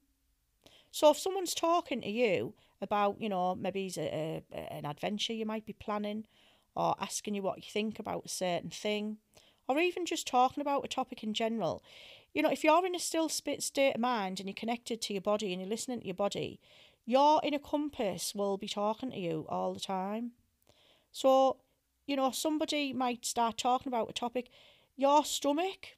So 0.91 1.09
if 1.12 1.17
someone's 1.17 1.55
talking 1.55 2.01
to 2.01 2.09
you 2.09 2.53
about, 2.81 3.19
you 3.19 3.29
know, 3.29 3.55
maybe 3.55 3.88
it's 3.88 3.98
a, 3.98 4.43
a, 4.53 4.74
an 4.74 4.86
adventure 4.86 5.33
you 5.33 5.45
might 5.45 5.65
be 5.65 5.74
planning, 5.74 6.25
or 6.75 6.95
asking 7.00 7.36
you 7.36 7.41
what 7.41 7.57
you 7.57 7.63
think 7.67 8.00
about 8.00 8.25
a 8.25 8.29
certain 8.29 8.69
thing, 8.69 9.17
or 9.67 9.79
even 9.79 10.05
just 10.05 10.27
talking 10.27 10.62
about 10.62 10.83
a 10.83 10.88
topic 10.88 11.24
in 11.24 11.33
general, 11.33 11.83
you 12.33 12.41
know, 12.41 12.49
if 12.49 12.63
you're 12.63 12.85
in 12.85 12.95
a 12.95 12.99
still 12.99 13.29
state 13.29 13.95
of 13.95 14.01
mind 14.01 14.39
and 14.39 14.49
you're 14.49 14.55
connected 14.55 15.01
to 15.01 15.13
your 15.13 15.21
body 15.21 15.51
and 15.51 15.61
you're 15.61 15.69
listening 15.69 15.99
to 15.99 16.05
your 16.05 16.15
body, 16.15 16.59
your 17.05 17.41
inner 17.43 17.59
compass 17.59 18.33
will 18.33 18.57
be 18.57 18.67
talking 18.67 19.11
to 19.11 19.17
you 19.17 19.45
all 19.49 19.73
the 19.73 19.79
time. 19.79 20.31
So, 21.11 21.57
you 22.07 22.15
know, 22.15 22.31
somebody 22.31 22.91
might 22.93 23.25
start 23.25 23.57
talking 23.57 23.91
about 23.91 24.09
a 24.09 24.13
topic, 24.13 24.49
your 24.95 25.23
stomach 25.25 25.97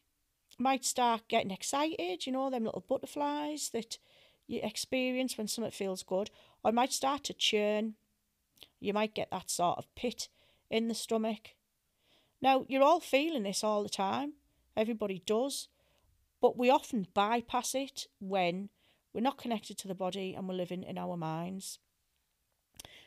might 0.57 0.85
start 0.85 1.27
getting 1.27 1.51
excited, 1.51 2.25
you 2.25 2.31
know, 2.31 2.49
them 2.49 2.65
little 2.65 2.85
butterflies 2.87 3.69
that 3.69 3.97
you 4.47 4.59
experience 4.61 5.37
when 5.37 5.47
something 5.47 5.71
feels 5.71 6.03
good, 6.03 6.29
or 6.63 6.71
might 6.71 6.93
start 6.93 7.23
to 7.25 7.33
churn. 7.33 7.95
You 8.79 8.93
might 8.93 9.15
get 9.15 9.31
that 9.31 9.49
sort 9.49 9.77
of 9.77 9.93
pit 9.95 10.27
in 10.69 10.87
the 10.87 10.95
stomach. 10.95 11.55
Now, 12.41 12.65
you're 12.67 12.83
all 12.83 12.99
feeling 12.99 13.43
this 13.43 13.63
all 13.63 13.83
the 13.83 13.89
time. 13.89 14.33
Everybody 14.77 15.21
does. 15.25 15.67
But 16.41 16.57
we 16.57 16.69
often 16.69 17.07
bypass 17.13 17.75
it 17.75 18.07
when 18.19 18.69
we're 19.13 19.21
not 19.21 19.37
connected 19.37 19.77
to 19.79 19.87
the 19.87 19.95
body 19.95 20.35
and 20.35 20.47
we're 20.47 20.55
living 20.55 20.83
in 20.83 20.97
our 20.97 21.15
minds. 21.15 21.79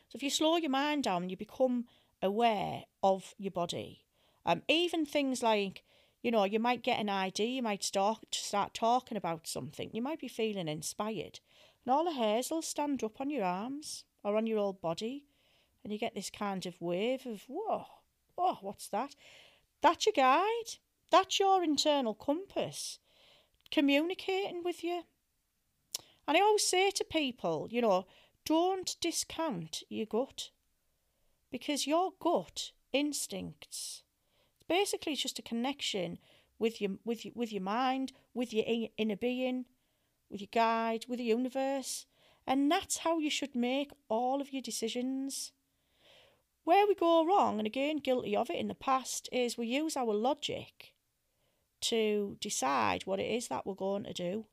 So 0.08 0.16
if 0.16 0.23
you 0.23 0.30
slow 0.30 0.56
your 0.56 0.70
mind 0.70 1.04
down, 1.04 1.28
you 1.28 1.37
become 1.37 1.85
aware 2.23 2.85
of 3.02 3.35
your 3.38 3.50
body. 3.50 4.04
Um, 4.47 4.62
even 4.68 5.04
things 5.04 5.42
like, 5.42 5.85
you 6.23 6.30
know, 6.30 6.44
you 6.44 6.58
might 6.58 6.82
get 6.82 6.99
an 6.99 7.11
idea, 7.11 7.49
you 7.49 7.62
might 7.62 7.85
start 7.85 8.35
start 8.35 8.73
talking 8.73 9.18
about 9.18 9.47
something, 9.47 9.90
you 9.92 10.00
might 10.00 10.20
be 10.20 10.28
feeling 10.28 10.66
inspired, 10.66 11.40
and 11.85 11.92
all 11.92 12.04
the 12.04 12.12
hairs 12.12 12.50
will 12.50 12.62
stand 12.62 13.04
up 13.04 13.20
on 13.20 13.28
your 13.28 13.44
arms 13.44 14.04
or 14.25 14.37
on 14.37 14.47
your 14.47 14.58
whole 14.58 14.73
body, 14.73 15.26
and 15.85 15.92
you 15.92 15.99
get 15.99 16.14
this 16.14 16.30
kind 16.30 16.64
of 16.64 16.80
wave 16.80 17.26
of 17.26 17.42
whoa, 17.47 17.85
whoa, 18.35 18.54
what's 18.62 18.88
that? 18.88 19.14
That's 19.82 20.06
your 20.06 20.14
guide. 20.14 20.78
That's 21.11 21.38
your 21.38 21.62
internal 21.62 22.14
compass 22.14 22.99
communicating 23.71 24.63
with 24.65 24.83
you. 24.83 25.03
And 26.27 26.37
I 26.37 26.41
always 26.41 26.67
say 26.67 26.91
to 26.91 27.05
people, 27.05 27.69
you 27.71 27.81
know, 27.81 28.07
don't 28.45 28.97
discount 29.01 29.83
your 29.89 30.07
gut 30.07 30.51
because 31.51 31.87
your 31.87 32.13
gut 32.21 32.73
instincts 32.93 34.03
basically 34.69 35.15
it's 35.15 35.23
just 35.23 35.39
a 35.39 35.43
connection 35.43 36.19
with 36.59 36.81
your 36.81 36.93
with 37.05 37.25
your, 37.25 37.33
with 37.35 37.53
your 37.53 37.63
mind, 37.63 38.13
with 38.35 38.53
your 38.53 38.65
inner 38.97 39.17
being, 39.17 39.65
with 40.31 40.41
your 40.41 40.49
guide, 40.53 41.07
with 41.09 41.19
the 41.19 41.25
universe, 41.25 42.07
and 42.47 42.71
that's 42.71 42.99
how 42.99 43.19
you 43.19 43.31
should 43.31 43.55
make 43.55 43.91
all 44.09 44.41
of 44.41 44.53
your 44.53 44.63
decisions. 44.63 45.53
Where 46.65 46.87
we 46.87 46.95
go 46.95 47.25
wrong, 47.25 47.59
and 47.59 47.67
again 47.67 47.99
guilty 47.99 48.37
of 48.37 48.51
it 48.51 48.57
in 48.57 48.69
the 48.69 48.75
past, 48.75 49.29
is 49.33 49.57
we 49.57 49.67
use 49.67 49.97
our 49.97 50.13
logic 50.13 50.93
to 51.82 52.37
decide 52.40 53.06
what 53.06 53.20
it 53.20 53.30
is 53.30 53.49
that 53.49 53.66
we're 53.66 53.75
going 53.75 54.04
to 54.04 54.12
do. 54.12 54.47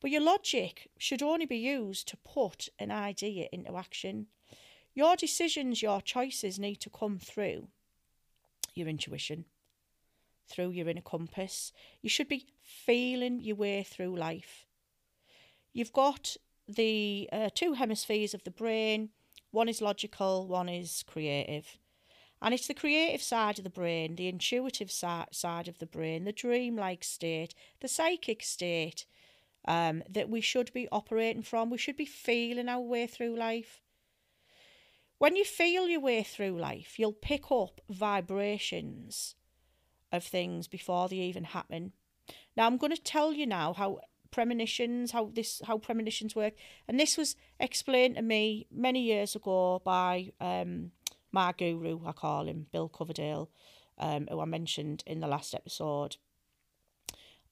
But 0.00 0.10
your 0.10 0.20
logic 0.20 0.90
should 0.98 1.22
only 1.22 1.46
be 1.46 1.56
used 1.56 2.08
to 2.08 2.16
put 2.18 2.68
an 2.78 2.90
idea 2.90 3.48
into 3.52 3.76
action. 3.76 4.26
Your 4.94 5.16
decisions, 5.16 5.82
your 5.82 6.00
choices 6.00 6.58
need 6.58 6.76
to 6.76 6.90
come 6.90 7.18
through 7.18 7.68
your 8.74 8.88
intuition, 8.88 9.46
through 10.46 10.70
your 10.70 10.88
inner 10.88 11.00
compass. 11.00 11.72
You 12.02 12.10
should 12.10 12.28
be 12.28 12.46
feeling 12.62 13.40
your 13.40 13.56
way 13.56 13.82
through 13.82 14.16
life. 14.16 14.66
You've 15.72 15.92
got 15.92 16.36
the 16.68 17.28
uh, 17.32 17.48
two 17.54 17.74
hemispheres 17.74 18.34
of 18.34 18.44
the 18.44 18.50
brain 18.50 19.10
one 19.56 19.70
is 19.70 19.80
logical, 19.80 20.46
one 20.46 20.68
is 20.68 21.02
creative. 21.06 21.78
And 22.42 22.52
it's 22.52 22.66
the 22.66 22.74
creative 22.74 23.22
side 23.22 23.58
of 23.58 23.64
the 23.64 23.70
brain, 23.70 24.16
the 24.16 24.28
intuitive 24.28 24.90
side 24.90 25.68
of 25.68 25.78
the 25.78 25.86
brain, 25.86 26.24
the 26.24 26.32
dreamlike 26.32 27.02
state, 27.02 27.54
the 27.80 27.88
psychic 27.88 28.42
state 28.42 29.06
um, 29.66 30.02
that 30.08 30.28
we 30.28 30.40
should 30.40 30.72
be 30.72 30.88
operating 30.92 31.42
from. 31.42 31.70
We 31.70 31.78
should 31.78 31.96
be 31.96 32.04
feeling 32.04 32.68
our 32.68 32.80
way 32.80 33.06
through 33.06 33.36
life. 33.36 33.80
When 35.18 35.34
you 35.34 35.44
feel 35.44 35.88
your 35.88 36.00
way 36.00 36.22
through 36.22 36.58
life, 36.58 36.98
you'll 36.98 37.12
pick 37.12 37.50
up 37.50 37.80
vibrations 37.88 39.34
of 40.12 40.22
things 40.22 40.68
before 40.68 41.08
they 41.08 41.16
even 41.16 41.44
happen. 41.44 41.92
Now, 42.56 42.66
I'm 42.66 42.76
going 42.76 42.94
to 42.94 43.00
tell 43.02 43.32
you 43.32 43.46
now 43.46 43.72
how 43.72 44.00
premonitions, 44.30 45.12
how 45.12 45.30
this 45.32 45.62
how 45.66 45.78
premonitions 45.78 46.36
work, 46.36 46.52
and 46.86 47.00
this 47.00 47.16
was 47.16 47.34
explained 47.58 48.16
to 48.16 48.22
me 48.22 48.66
many 48.70 49.02
years 49.02 49.34
ago 49.34 49.80
by 49.84 50.32
um, 50.40 50.90
my 51.32 51.52
guru, 51.52 52.00
I 52.06 52.12
call 52.12 52.46
him 52.46 52.66
Bill 52.72 52.88
Coverdale, 52.88 53.50
um, 53.98 54.26
who 54.30 54.40
I 54.40 54.44
mentioned 54.44 55.02
in 55.06 55.20
the 55.20 55.26
last 55.26 55.54
episode. 55.54 56.16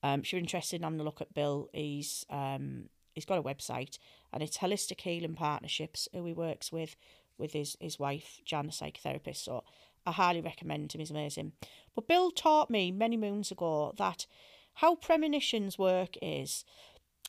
Um, 0.02 0.21
if 0.21 0.33
you're 0.33 0.40
interested 0.40 0.76
in 0.76 0.83
having 0.83 1.00
a 1.00 1.04
look 1.04 1.21
at 1.21 1.35
Bill, 1.35 1.71
he's 1.73 2.26
um, 2.28 2.90
he's 3.14 3.25
got 3.25 3.38
a 3.38 3.43
website 3.43 3.99
and 4.33 4.43
it's 4.43 4.59
Holistic 4.59 5.00
Healing 5.00 5.35
Partnerships, 5.35 6.09
who 6.12 6.25
he 6.26 6.33
works 6.33 6.71
with 6.71 6.97
with 7.38 7.52
his, 7.52 7.76
his 7.81 7.99
wife, 7.99 8.40
Jan, 8.45 8.66
a 8.66 8.69
psychotherapist. 8.69 9.38
So 9.45 9.64
I 10.07 10.12
highly 10.12 10.40
recommend 10.40 10.93
him, 10.93 11.00
he's 11.00 11.11
amazing. 11.11 11.52
But 11.95 12.07
Bill 12.07 12.31
taught 12.31 12.71
me 12.71 12.93
many 12.93 13.16
moons 13.16 13.50
ago 13.50 13.93
that 13.99 14.26
how 14.75 14.95
premonitions 14.95 15.78
work 15.78 16.16
is 16.23 16.64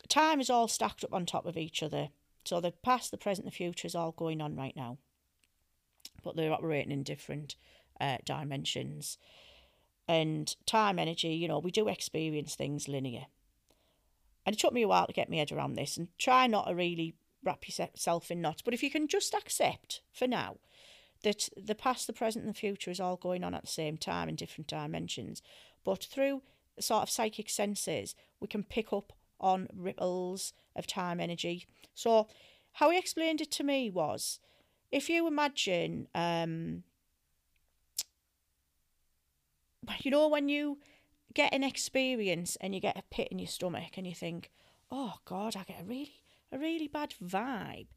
time 0.07 0.39
is 0.39 0.49
all 0.49 0.67
stacked 0.67 1.03
up 1.03 1.13
on 1.13 1.25
top 1.25 1.45
of 1.45 1.57
each 1.57 1.81
other. 1.81 2.09
So 2.43 2.61
the 2.61 2.71
past, 2.71 3.09
the 3.09 3.17
present, 3.17 3.45
the 3.45 3.51
future 3.51 3.87
is 3.87 3.95
all 3.95 4.11
going 4.11 4.41
on 4.41 4.55
right 4.55 4.75
now 4.75 4.97
but 6.23 6.35
they're 6.35 6.53
operating 6.53 6.91
in 6.91 7.03
different 7.03 7.55
uh, 7.99 8.17
dimensions. 8.25 9.17
And 10.07 10.55
time, 10.65 10.99
energy, 10.99 11.29
you 11.29 11.47
know, 11.47 11.59
we 11.59 11.71
do 11.71 11.87
experience 11.87 12.55
things 12.55 12.87
linear. 12.87 13.25
And 14.45 14.55
it 14.55 14.59
took 14.59 14.73
me 14.73 14.83
a 14.83 14.87
while 14.87 15.07
to 15.07 15.13
get 15.13 15.29
my 15.29 15.37
head 15.37 15.51
around 15.51 15.73
this 15.73 15.97
and 15.97 16.07
try 16.17 16.45
not 16.45 16.67
to 16.67 16.75
really 16.75 17.15
wrap 17.43 17.65
yourself 17.67 18.29
in 18.29 18.41
knots. 18.41 18.61
But 18.61 18.73
if 18.73 18.83
you 18.83 18.91
can 18.91 19.07
just 19.07 19.33
accept 19.33 20.01
for 20.11 20.27
now 20.27 20.57
that 21.23 21.49
the 21.57 21.75
past, 21.75 22.05
the 22.05 22.13
present, 22.13 22.45
and 22.45 22.53
the 22.53 22.59
future 22.59 22.91
is 22.91 22.99
all 22.99 23.15
going 23.15 23.43
on 23.43 23.55
at 23.55 23.61
the 23.61 23.67
same 23.67 23.97
time 23.97 24.29
in 24.29 24.35
different 24.35 24.67
dimensions, 24.67 25.41
but 25.83 26.03
through 26.03 26.41
sort 26.79 27.03
of 27.03 27.09
psychic 27.09 27.49
senses, 27.49 28.15
we 28.39 28.47
can 28.47 28.63
pick 28.63 28.91
up 28.93 29.13
on 29.39 29.67
ripples 29.73 30.53
of 30.75 30.87
time 30.87 31.19
energy. 31.19 31.65
So, 31.93 32.27
how 32.73 32.89
he 32.89 32.97
explained 32.97 33.41
it 33.41 33.51
to 33.51 33.63
me 33.63 33.89
was 33.89 34.39
if 34.91 35.09
you 35.09 35.27
imagine, 35.27 36.07
um, 36.15 36.83
you 39.99 40.11
know, 40.11 40.27
when 40.27 40.49
you 40.49 40.79
get 41.33 41.53
an 41.53 41.63
experience 41.63 42.57
and 42.61 42.73
you 42.73 42.81
get 42.81 42.97
a 42.97 43.03
pit 43.11 43.27
in 43.29 43.39
your 43.39 43.47
stomach 43.47 43.97
and 43.97 44.07
you 44.07 44.15
think, 44.15 44.51
oh 44.91 45.15
God, 45.25 45.55
I 45.55 45.63
get 45.63 45.81
a 45.81 45.85
really, 45.85 46.23
a 46.51 46.57
really 46.57 46.87
bad 46.87 47.13
vibe 47.23 47.87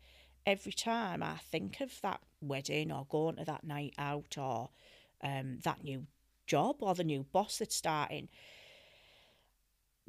every 0.44 0.72
time 0.72 1.22
I 1.22 1.36
think 1.50 1.80
of 1.80 2.00
that 2.02 2.20
wedding 2.40 2.90
or 2.90 3.06
going 3.08 3.36
to 3.36 3.44
that 3.44 3.64
night 3.64 3.94
out 3.98 4.36
or 4.38 4.70
um, 5.22 5.58
that 5.64 5.84
new 5.84 6.06
job 6.46 6.76
or 6.80 6.94
the 6.94 7.04
new 7.04 7.24
boss 7.32 7.58
that's 7.58 7.76
starting. 7.76 8.28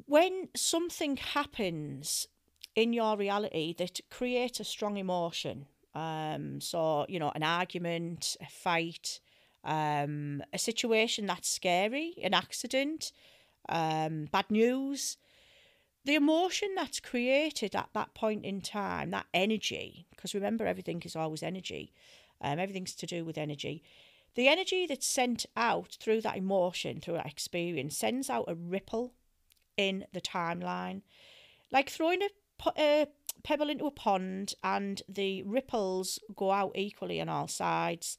When 0.06 0.48
something 0.56 1.18
happens 1.18 2.26
in 2.74 2.92
your 2.92 3.16
reality 3.16 3.74
that 3.78 4.00
creates 4.10 4.58
a 4.58 4.64
strong 4.64 4.96
emotion, 4.96 5.66
um, 5.94 6.60
so, 6.60 7.06
you 7.08 7.18
know, 7.18 7.32
an 7.34 7.42
argument, 7.42 8.36
a 8.40 8.46
fight, 8.46 9.20
um, 9.64 10.42
a 10.52 10.58
situation 10.58 11.26
that's 11.26 11.48
scary, 11.48 12.14
an 12.22 12.34
accident, 12.34 13.12
um, 13.68 14.26
bad 14.30 14.50
news. 14.50 15.16
The 16.04 16.14
emotion 16.14 16.70
that's 16.74 16.98
created 17.00 17.76
at 17.76 17.90
that 17.92 18.14
point 18.14 18.44
in 18.44 18.62
time, 18.62 19.10
that 19.10 19.26
energy, 19.34 20.06
because 20.10 20.34
remember, 20.34 20.66
everything 20.66 21.02
is 21.04 21.14
always 21.14 21.42
energy, 21.42 21.92
um, 22.40 22.58
everything's 22.58 22.94
to 22.96 23.06
do 23.06 23.24
with 23.24 23.36
energy. 23.36 23.82
The 24.34 24.48
energy 24.48 24.86
that's 24.86 25.06
sent 25.06 25.44
out 25.56 25.98
through 26.00 26.22
that 26.22 26.36
emotion, 26.36 27.00
through 27.00 27.14
that 27.14 27.26
experience, 27.26 27.96
sends 27.96 28.30
out 28.30 28.44
a 28.48 28.54
ripple 28.54 29.12
in 29.76 30.06
the 30.12 30.20
timeline. 30.20 31.02
Like 31.70 31.90
throwing 31.90 32.22
a, 32.22 32.28
a 32.78 33.06
pebble 33.42 33.70
into 33.70 33.86
a 33.86 33.90
pond 33.90 34.54
and 34.62 35.02
the 35.08 35.42
ripples 35.42 36.18
go 36.34 36.52
out 36.52 36.72
equally 36.74 37.20
on 37.20 37.28
all 37.28 37.48
sides. 37.48 38.18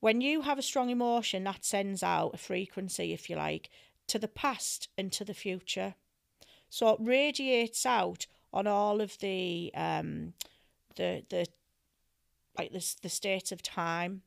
When 0.00 0.20
you 0.20 0.42
have 0.42 0.58
a 0.58 0.62
strong 0.62 0.90
emotion, 0.90 1.44
that 1.44 1.64
sends 1.64 2.02
out 2.02 2.34
a 2.34 2.38
frequency, 2.38 3.12
if 3.12 3.30
you 3.30 3.36
like, 3.36 3.70
to 4.08 4.18
the 4.18 4.28
past 4.28 4.88
and 4.96 5.10
to 5.12 5.24
the 5.24 5.34
future. 5.34 5.94
So 6.68 6.90
it 6.90 6.98
radiates 7.00 7.86
out 7.86 8.26
on 8.52 8.66
all 8.66 9.00
of 9.00 9.18
the 9.18 9.70
um, 9.74 10.34
the 10.96 11.24
the 11.28 11.46
like 12.58 12.72
the 12.72 12.94
the 13.02 13.08
state 13.08 13.52
of 13.52 13.62
time. 13.62 14.22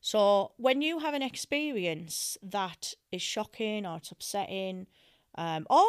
So 0.00 0.52
when 0.56 0.82
you 0.82 1.00
have 1.00 1.14
an 1.14 1.22
experience 1.22 2.38
that 2.42 2.94
is 3.10 3.22
shocking 3.22 3.84
or 3.84 3.96
it's 3.96 4.12
upsetting, 4.12 4.86
um, 5.36 5.66
or 5.68 5.84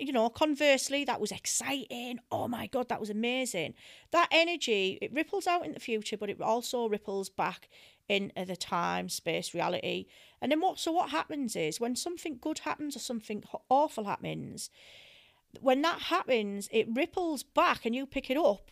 you 0.00 0.12
know, 0.12 0.28
conversely, 0.28 1.04
that 1.04 1.20
was 1.20 1.32
exciting. 1.32 2.20
Oh 2.30 2.48
my 2.48 2.66
God, 2.66 2.88
that 2.88 3.00
was 3.00 3.10
amazing. 3.10 3.74
That 4.10 4.28
energy, 4.30 4.98
it 5.00 5.12
ripples 5.12 5.46
out 5.46 5.64
in 5.64 5.72
the 5.72 5.80
future, 5.80 6.16
but 6.16 6.30
it 6.30 6.40
also 6.40 6.88
ripples 6.88 7.28
back 7.28 7.68
into 8.08 8.44
the 8.44 8.56
time, 8.56 9.08
space, 9.08 9.54
reality. 9.54 10.06
And 10.40 10.50
then 10.50 10.60
what, 10.60 10.78
so 10.78 10.92
what 10.92 11.10
happens 11.10 11.54
is 11.54 11.80
when 11.80 11.94
something 11.94 12.38
good 12.40 12.60
happens 12.60 12.96
or 12.96 13.00
something 13.00 13.44
awful 13.68 14.04
happens, 14.04 14.70
when 15.60 15.82
that 15.82 16.02
happens, 16.02 16.68
it 16.72 16.88
ripples 16.90 17.42
back 17.42 17.84
and 17.84 17.94
you 17.94 18.06
pick 18.06 18.30
it 18.30 18.36
up 18.36 18.70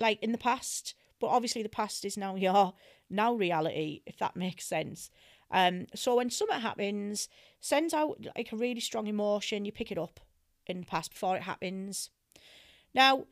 like 0.00 0.22
in 0.22 0.32
the 0.32 0.38
past. 0.38 0.94
But 1.20 1.28
obviously, 1.28 1.62
the 1.62 1.68
past 1.68 2.04
is 2.04 2.16
now 2.16 2.34
your 2.34 2.74
now 3.08 3.34
reality, 3.34 4.02
if 4.06 4.18
that 4.18 4.34
makes 4.34 4.66
sense. 4.66 5.08
Um, 5.52 5.86
so 5.94 6.16
when 6.16 6.30
something 6.30 6.60
happens, 6.60 7.28
sends 7.60 7.94
out 7.94 8.26
like 8.36 8.52
a 8.52 8.56
really 8.56 8.80
strong 8.80 9.06
emotion, 9.06 9.64
you 9.64 9.72
pick 9.72 9.92
it 9.92 9.98
up 9.98 10.18
in 10.66 10.80
the 10.80 10.86
past 10.86 11.12
before 11.12 11.36
it 11.36 11.42
happens. 11.42 12.10
Now, 12.94 13.26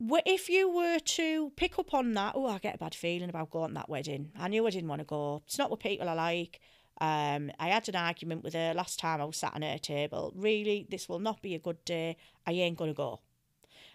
if 0.00 0.48
you 0.48 0.72
were 0.72 0.98
to 0.98 1.50
pick 1.56 1.78
up 1.78 1.94
on 1.94 2.14
that, 2.14 2.34
oh, 2.36 2.46
I 2.46 2.58
get 2.58 2.76
a 2.76 2.78
bad 2.78 2.94
feeling 2.94 3.28
about 3.28 3.50
going 3.50 3.70
to 3.70 3.74
that 3.74 3.88
wedding. 3.88 4.32
I 4.38 4.48
knew 4.48 4.66
I 4.66 4.70
didn't 4.70 4.88
want 4.88 5.00
to 5.00 5.06
go. 5.06 5.42
It's 5.46 5.58
not 5.58 5.70
what 5.70 5.80
people 5.80 6.08
are 6.08 6.16
like. 6.16 6.60
Um, 7.00 7.50
I 7.58 7.68
had 7.68 7.88
an 7.88 7.96
argument 7.96 8.44
with 8.44 8.54
her 8.54 8.72
last 8.74 9.00
time 9.00 9.20
I 9.20 9.24
was 9.24 9.36
sat 9.36 9.54
on 9.54 9.62
her 9.62 9.78
table. 9.78 10.32
Really, 10.36 10.86
this 10.88 11.08
will 11.08 11.18
not 11.18 11.42
be 11.42 11.54
a 11.54 11.58
good 11.58 11.84
day. 11.84 12.16
I 12.46 12.52
ain't 12.52 12.78
going 12.78 12.90
to 12.90 12.96
go. 12.96 13.20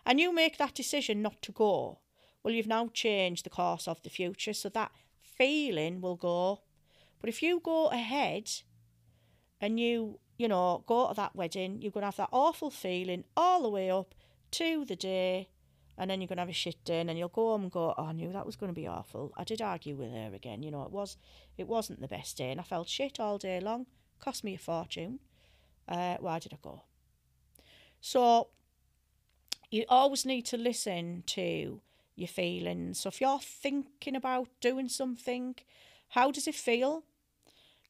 And 0.06 0.20
you 0.20 0.34
make 0.34 0.58
that 0.58 0.76
decision 0.76 1.22
not 1.22 1.42
to 1.44 1.52
go. 1.52 2.00
Well, 2.44 2.54
you've 2.54 2.68
now 2.68 2.90
changed 2.94 3.46
the 3.46 3.50
course 3.50 3.88
of 3.88 4.02
the 4.02 4.10
future, 4.10 4.54
so 4.54 4.70
that 4.70 4.92
feeling 5.22 6.02
will 6.02 6.16
go. 6.16 6.62
But 7.20 7.30
if 7.30 7.42
you 7.42 7.60
go 7.60 7.88
ahead 7.88 8.50
and 9.60 9.80
you, 9.80 10.20
you 10.38 10.48
know, 10.48 10.84
go 10.88 11.10
to 11.10 11.14
that 11.16 11.36
wedding, 11.36 11.82
you're 11.82 11.92
going 11.92 12.02
to 12.04 12.08
have 12.08 12.16
that 12.18 12.30
awful 12.32 12.70
feeling 12.70 13.26
all 13.36 13.62
the 13.64 13.70
way 13.70 13.92
up 13.92 14.16
to 14.52 14.86
the 14.86 14.96
day, 14.96 15.50
and 15.98 16.10
then 16.10 16.22
you're 16.22 16.28
going 16.28 16.38
to 16.38 16.42
have 16.42 16.50
a 16.50 16.54
shit 16.54 16.84
day, 16.86 17.00
and 17.02 17.10
then 17.10 17.18
you'll 17.18 17.28
go 17.28 17.50
home 17.50 17.64
and 17.64 17.72
go, 17.72 17.94
oh, 17.98 18.06
I 18.06 18.14
knew 18.14 18.32
that 18.32 18.46
was 18.46 18.56
going 18.56 18.74
to 18.74 18.82
be 18.82 18.88
awful. 18.88 19.34
I 19.38 19.44
did 19.44 19.62
argue 19.62 19.96
with 19.96 20.12
her 20.12 20.32
again, 20.34 20.64
you 20.64 20.72
know, 20.72 20.84
it 20.84 20.92
was, 20.92 21.18
it 21.58 21.68
wasn't 21.68 22.00
the 22.00 22.08
best 22.08 22.38
day, 22.38 22.52
and 22.52 22.60
I 22.60 22.64
felt 22.64 22.88
shit 22.88 23.20
all 23.20 23.38
day 23.38 23.60
long, 23.60 23.86
cost 24.20 24.44
me 24.44 24.56
a 24.56 24.58
fortune. 24.58 25.20
Uh, 25.88 26.18
why 26.20 26.40
did 26.40 26.54
I 26.54 26.58
go? 26.62 26.84
So 28.00 28.48
you 29.70 29.84
always 29.90 30.26
need 30.26 30.46
to 30.48 30.58
listen 30.58 31.24
to 31.28 31.82
your 32.16 32.28
feelings. 32.28 33.00
So 33.02 33.10
if 33.10 33.20
you're 33.20 33.40
thinking 33.40 34.16
about 34.16 34.48
doing 34.62 34.88
something, 34.88 35.56
how 36.10 36.32
does 36.32 36.48
it 36.48 36.56
feel? 36.56 37.04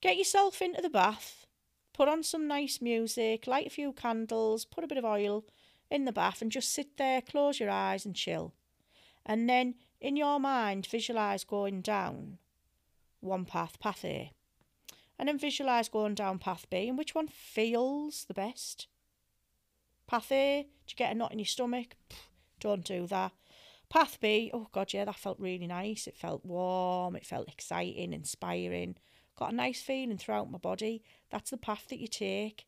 Get 0.01 0.17
yourself 0.17 0.61
into 0.61 0.81
the 0.81 0.89
bath, 0.89 1.45
put 1.93 2.07
on 2.07 2.23
some 2.23 2.47
nice 2.47 2.81
music, 2.81 3.47
light 3.47 3.67
a 3.67 3.69
few 3.69 3.91
candles, 3.93 4.65
put 4.65 4.83
a 4.83 4.87
bit 4.87 4.97
of 4.97 5.05
oil 5.05 5.45
in 5.91 6.05
the 6.05 6.11
bath, 6.11 6.41
and 6.41 6.51
just 6.51 6.73
sit 6.73 6.97
there, 6.97 7.21
close 7.21 7.59
your 7.59 7.69
eyes, 7.69 8.05
and 8.05 8.15
chill. 8.15 8.53
And 9.25 9.49
then 9.49 9.75
in 9.99 10.15
your 10.15 10.39
mind, 10.39 10.87
visualize 10.87 11.43
going 11.43 11.81
down 11.81 12.37
one 13.19 13.45
path, 13.45 13.79
path 13.79 14.03
A. 14.05 14.31
And 15.17 15.27
then 15.27 15.37
visualize 15.37 15.89
going 15.89 16.15
down 16.15 16.39
path 16.39 16.65
B 16.69 16.87
and 16.87 16.97
which 16.97 17.13
one 17.13 17.27
feels 17.27 18.23
the 18.25 18.33
best. 18.33 18.87
Path 20.07 20.31
A, 20.31 20.63
do 20.87 20.91
you 20.91 20.95
get 20.95 21.11
a 21.11 21.15
knot 21.15 21.33
in 21.33 21.39
your 21.39 21.45
stomach? 21.45 21.95
Don't 22.59 22.85
do 22.85 23.05
that. 23.07 23.33
Path 23.89 24.19
B, 24.21 24.51
oh 24.53 24.67
God, 24.71 24.93
yeah, 24.93 25.05
that 25.05 25.15
felt 25.15 25.39
really 25.39 25.65
nice. 25.65 26.05
It 26.05 26.15
felt 26.15 26.45
warm, 26.45 27.15
it 27.15 27.25
felt 27.25 27.49
exciting, 27.49 28.13
inspiring, 28.13 28.95
got 29.35 29.51
a 29.51 29.55
nice 29.55 29.81
feeling 29.81 30.17
throughout 30.17 30.51
my 30.51 30.59
body. 30.59 31.03
That's 31.31 31.49
the 31.49 31.57
path 31.57 31.87
that 31.89 31.99
you 31.99 32.07
take, 32.07 32.67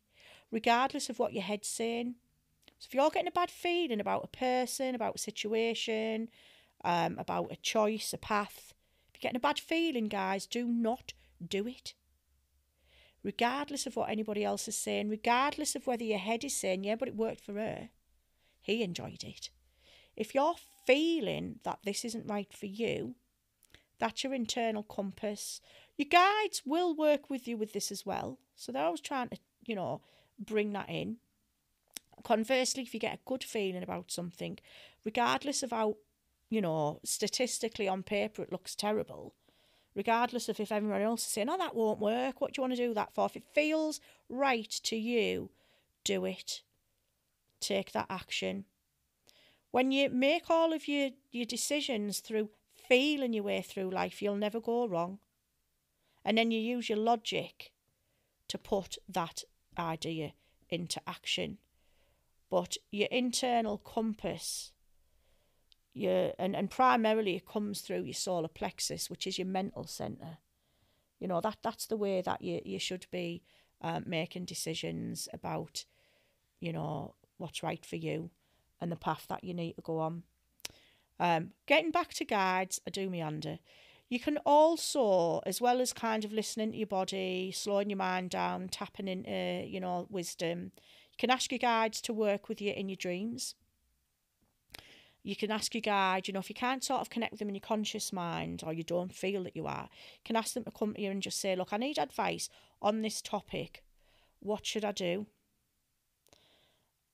regardless 0.51 1.09
of 1.09 1.19
what 1.19 1.33
your 1.33 1.43
head's 1.43 1.67
saying. 1.67 2.15
So 2.79 2.87
if 2.87 2.93
you're 2.95 3.11
getting 3.11 3.27
a 3.27 3.31
bad 3.31 3.51
feeling 3.51 3.99
about 3.99 4.23
a 4.23 4.35
person, 4.35 4.95
about 4.95 5.15
a 5.15 5.19
situation, 5.19 6.29
um, 6.83 7.19
about 7.19 7.51
a 7.51 7.55
choice, 7.57 8.13
a 8.13 8.17
path, 8.17 8.73
if 9.13 9.21
you're 9.21 9.29
getting 9.29 9.37
a 9.37 9.47
bad 9.47 9.59
feeling, 9.59 10.07
guys, 10.07 10.47
do 10.47 10.65
not 10.65 11.13
do 11.47 11.67
it. 11.67 11.93
Regardless 13.23 13.85
of 13.85 13.95
what 13.95 14.09
anybody 14.09 14.43
else 14.43 14.67
is 14.67 14.75
saying, 14.75 15.09
regardless 15.09 15.75
of 15.75 15.85
whether 15.85 16.03
your 16.03 16.17
head 16.17 16.43
is 16.43 16.55
saying, 16.55 16.83
yeah, 16.83 16.95
but 16.95 17.07
it 17.07 17.15
worked 17.15 17.41
for 17.41 17.53
her, 17.53 17.89
he 18.59 18.81
enjoyed 18.81 19.23
it. 19.23 19.51
If 20.15 20.33
you're 20.33 20.55
feeling 20.85 21.59
that 21.63 21.79
this 21.83 22.05
isn't 22.05 22.27
right 22.27 22.51
for 22.51 22.65
you, 22.65 23.15
that's 23.99 24.23
your 24.23 24.33
internal 24.33 24.83
compass. 24.83 25.61
Your 25.95 26.07
guides 26.09 26.63
will 26.65 26.95
work 26.95 27.29
with 27.29 27.47
you 27.47 27.55
with 27.55 27.73
this 27.73 27.91
as 27.91 28.05
well. 28.05 28.39
So 28.55 28.71
they're 28.71 28.83
always 28.83 29.01
trying 29.01 29.29
to, 29.29 29.37
you 29.65 29.75
know, 29.75 30.01
bring 30.39 30.73
that 30.73 30.89
in. 30.89 31.17
Conversely, 32.23 32.83
if 32.83 32.93
you 32.93 32.99
get 32.99 33.15
a 33.15 33.19
good 33.29 33.43
feeling 33.43 33.83
about 33.83 34.11
something, 34.11 34.57
regardless 35.05 35.61
of 35.61 35.71
how, 35.71 35.97
you 36.49 36.61
know, 36.61 36.99
statistically 37.03 37.87
on 37.87 38.03
paper 38.03 38.41
it 38.41 38.51
looks 38.51 38.75
terrible, 38.75 39.35
regardless 39.95 40.49
of 40.49 40.59
if 40.59 40.71
everyone 40.71 41.01
else 41.01 41.21
is 41.21 41.33
saying, 41.33 41.49
oh, 41.49 41.57
that 41.57 41.75
won't 41.75 41.99
work, 41.99 42.41
what 42.41 42.53
do 42.53 42.59
you 42.59 42.63
want 42.63 42.75
to 42.75 42.87
do 42.87 42.93
that 42.93 43.13
for? 43.13 43.25
If 43.25 43.35
it 43.35 43.43
feels 43.53 43.99
right 44.29 44.69
to 44.83 44.95
you, 44.95 45.51
do 46.03 46.25
it. 46.25 46.61
Take 47.59 47.91
that 47.91 48.07
action. 48.09 48.65
When 49.71 49.91
you 49.91 50.09
make 50.09 50.49
all 50.49 50.73
of 50.73 50.87
your, 50.87 51.11
your 51.31 51.45
decisions 51.45 52.19
through 52.19 52.49
feeling 52.87 53.33
your 53.33 53.45
way 53.45 53.61
through 53.61 53.89
life, 53.89 54.21
you'll 54.21 54.35
never 54.35 54.59
go 54.59 54.85
wrong. 54.85 55.19
And 56.25 56.37
then 56.37 56.51
you 56.51 56.59
use 56.59 56.89
your 56.89 56.97
logic 56.97 57.71
to 58.49 58.57
put 58.57 58.97
that 59.07 59.43
idea 59.79 60.33
into 60.69 61.01
action. 61.07 61.57
But 62.49 62.75
your 62.91 63.07
internal 63.11 63.77
compass, 63.77 64.73
your 65.93 66.33
and, 66.37 66.53
and 66.53 66.69
primarily 66.69 67.37
it 67.37 67.47
comes 67.47 67.79
through 67.79 68.03
your 68.03 68.13
solar 68.13 68.49
plexus, 68.49 69.09
which 69.09 69.25
is 69.25 69.39
your 69.39 69.47
mental 69.47 69.87
centre. 69.87 70.39
You 71.17 71.29
know, 71.29 71.39
that 71.39 71.57
that's 71.63 71.87
the 71.87 71.97
way 71.97 72.21
that 72.21 72.41
you, 72.41 72.59
you 72.65 72.77
should 72.77 73.05
be 73.09 73.41
um, 73.81 74.03
making 74.05 74.45
decisions 74.45 75.29
about, 75.31 75.85
you 76.59 76.73
know, 76.73 77.15
what's 77.37 77.63
right 77.63 77.85
for 77.85 77.95
you 77.95 78.31
and 78.81 78.91
the 78.91 78.95
path 78.97 79.25
that 79.29 79.43
you 79.43 79.53
need 79.53 79.73
to 79.73 79.81
go 79.81 79.99
on. 79.99 80.23
Um, 81.19 81.51
getting 81.67 81.91
back 81.91 82.13
to 82.15 82.25
guides, 82.25 82.81
I 82.85 82.89
do 82.89 83.09
meander. 83.09 83.59
You 84.09 84.19
can 84.19 84.39
also, 84.45 85.41
as 85.45 85.61
well 85.61 85.79
as 85.79 85.93
kind 85.93 86.25
of 86.25 86.33
listening 86.33 86.71
to 86.71 86.77
your 86.77 86.87
body, 86.87 87.53
slowing 87.55 87.89
your 87.89 87.97
mind 87.97 88.31
down, 88.31 88.67
tapping 88.67 89.07
into, 89.07 89.65
you 89.65 89.79
know, 89.79 90.07
wisdom, 90.09 90.71
you 91.11 91.17
can 91.17 91.29
ask 91.29 91.51
your 91.51 91.59
guides 91.59 92.01
to 92.01 92.13
work 92.13 92.49
with 92.49 92.59
you 92.59 92.73
in 92.73 92.89
your 92.89 92.97
dreams. 92.97 93.55
You 95.23 95.35
can 95.35 95.51
ask 95.51 95.73
your 95.73 95.81
guide, 95.81 96.27
you 96.27 96.33
know, 96.33 96.39
if 96.39 96.49
you 96.49 96.55
can't 96.55 96.83
sort 96.83 96.99
of 96.99 97.09
connect 97.09 97.31
with 97.31 97.39
them 97.39 97.49
in 97.49 97.55
your 97.55 97.61
conscious 97.61 98.11
mind 98.11 98.63
or 98.65 98.73
you 98.73 98.83
don't 98.83 99.13
feel 99.13 99.43
that 99.43 99.55
you 99.55 99.67
are, 99.67 99.87
you 99.91 100.21
can 100.25 100.35
ask 100.35 100.55
them 100.55 100.63
to 100.63 100.71
come 100.71 100.95
to 100.95 101.01
you 101.01 101.11
and 101.11 101.21
just 101.21 101.39
say, 101.39 101.55
Look, 101.55 101.71
I 101.71 101.77
need 101.77 101.99
advice 101.99 102.49
on 102.81 103.03
this 103.03 103.21
topic. 103.21 103.83
What 104.39 104.65
should 104.65 104.83
I 104.83 104.91
do? 104.91 105.27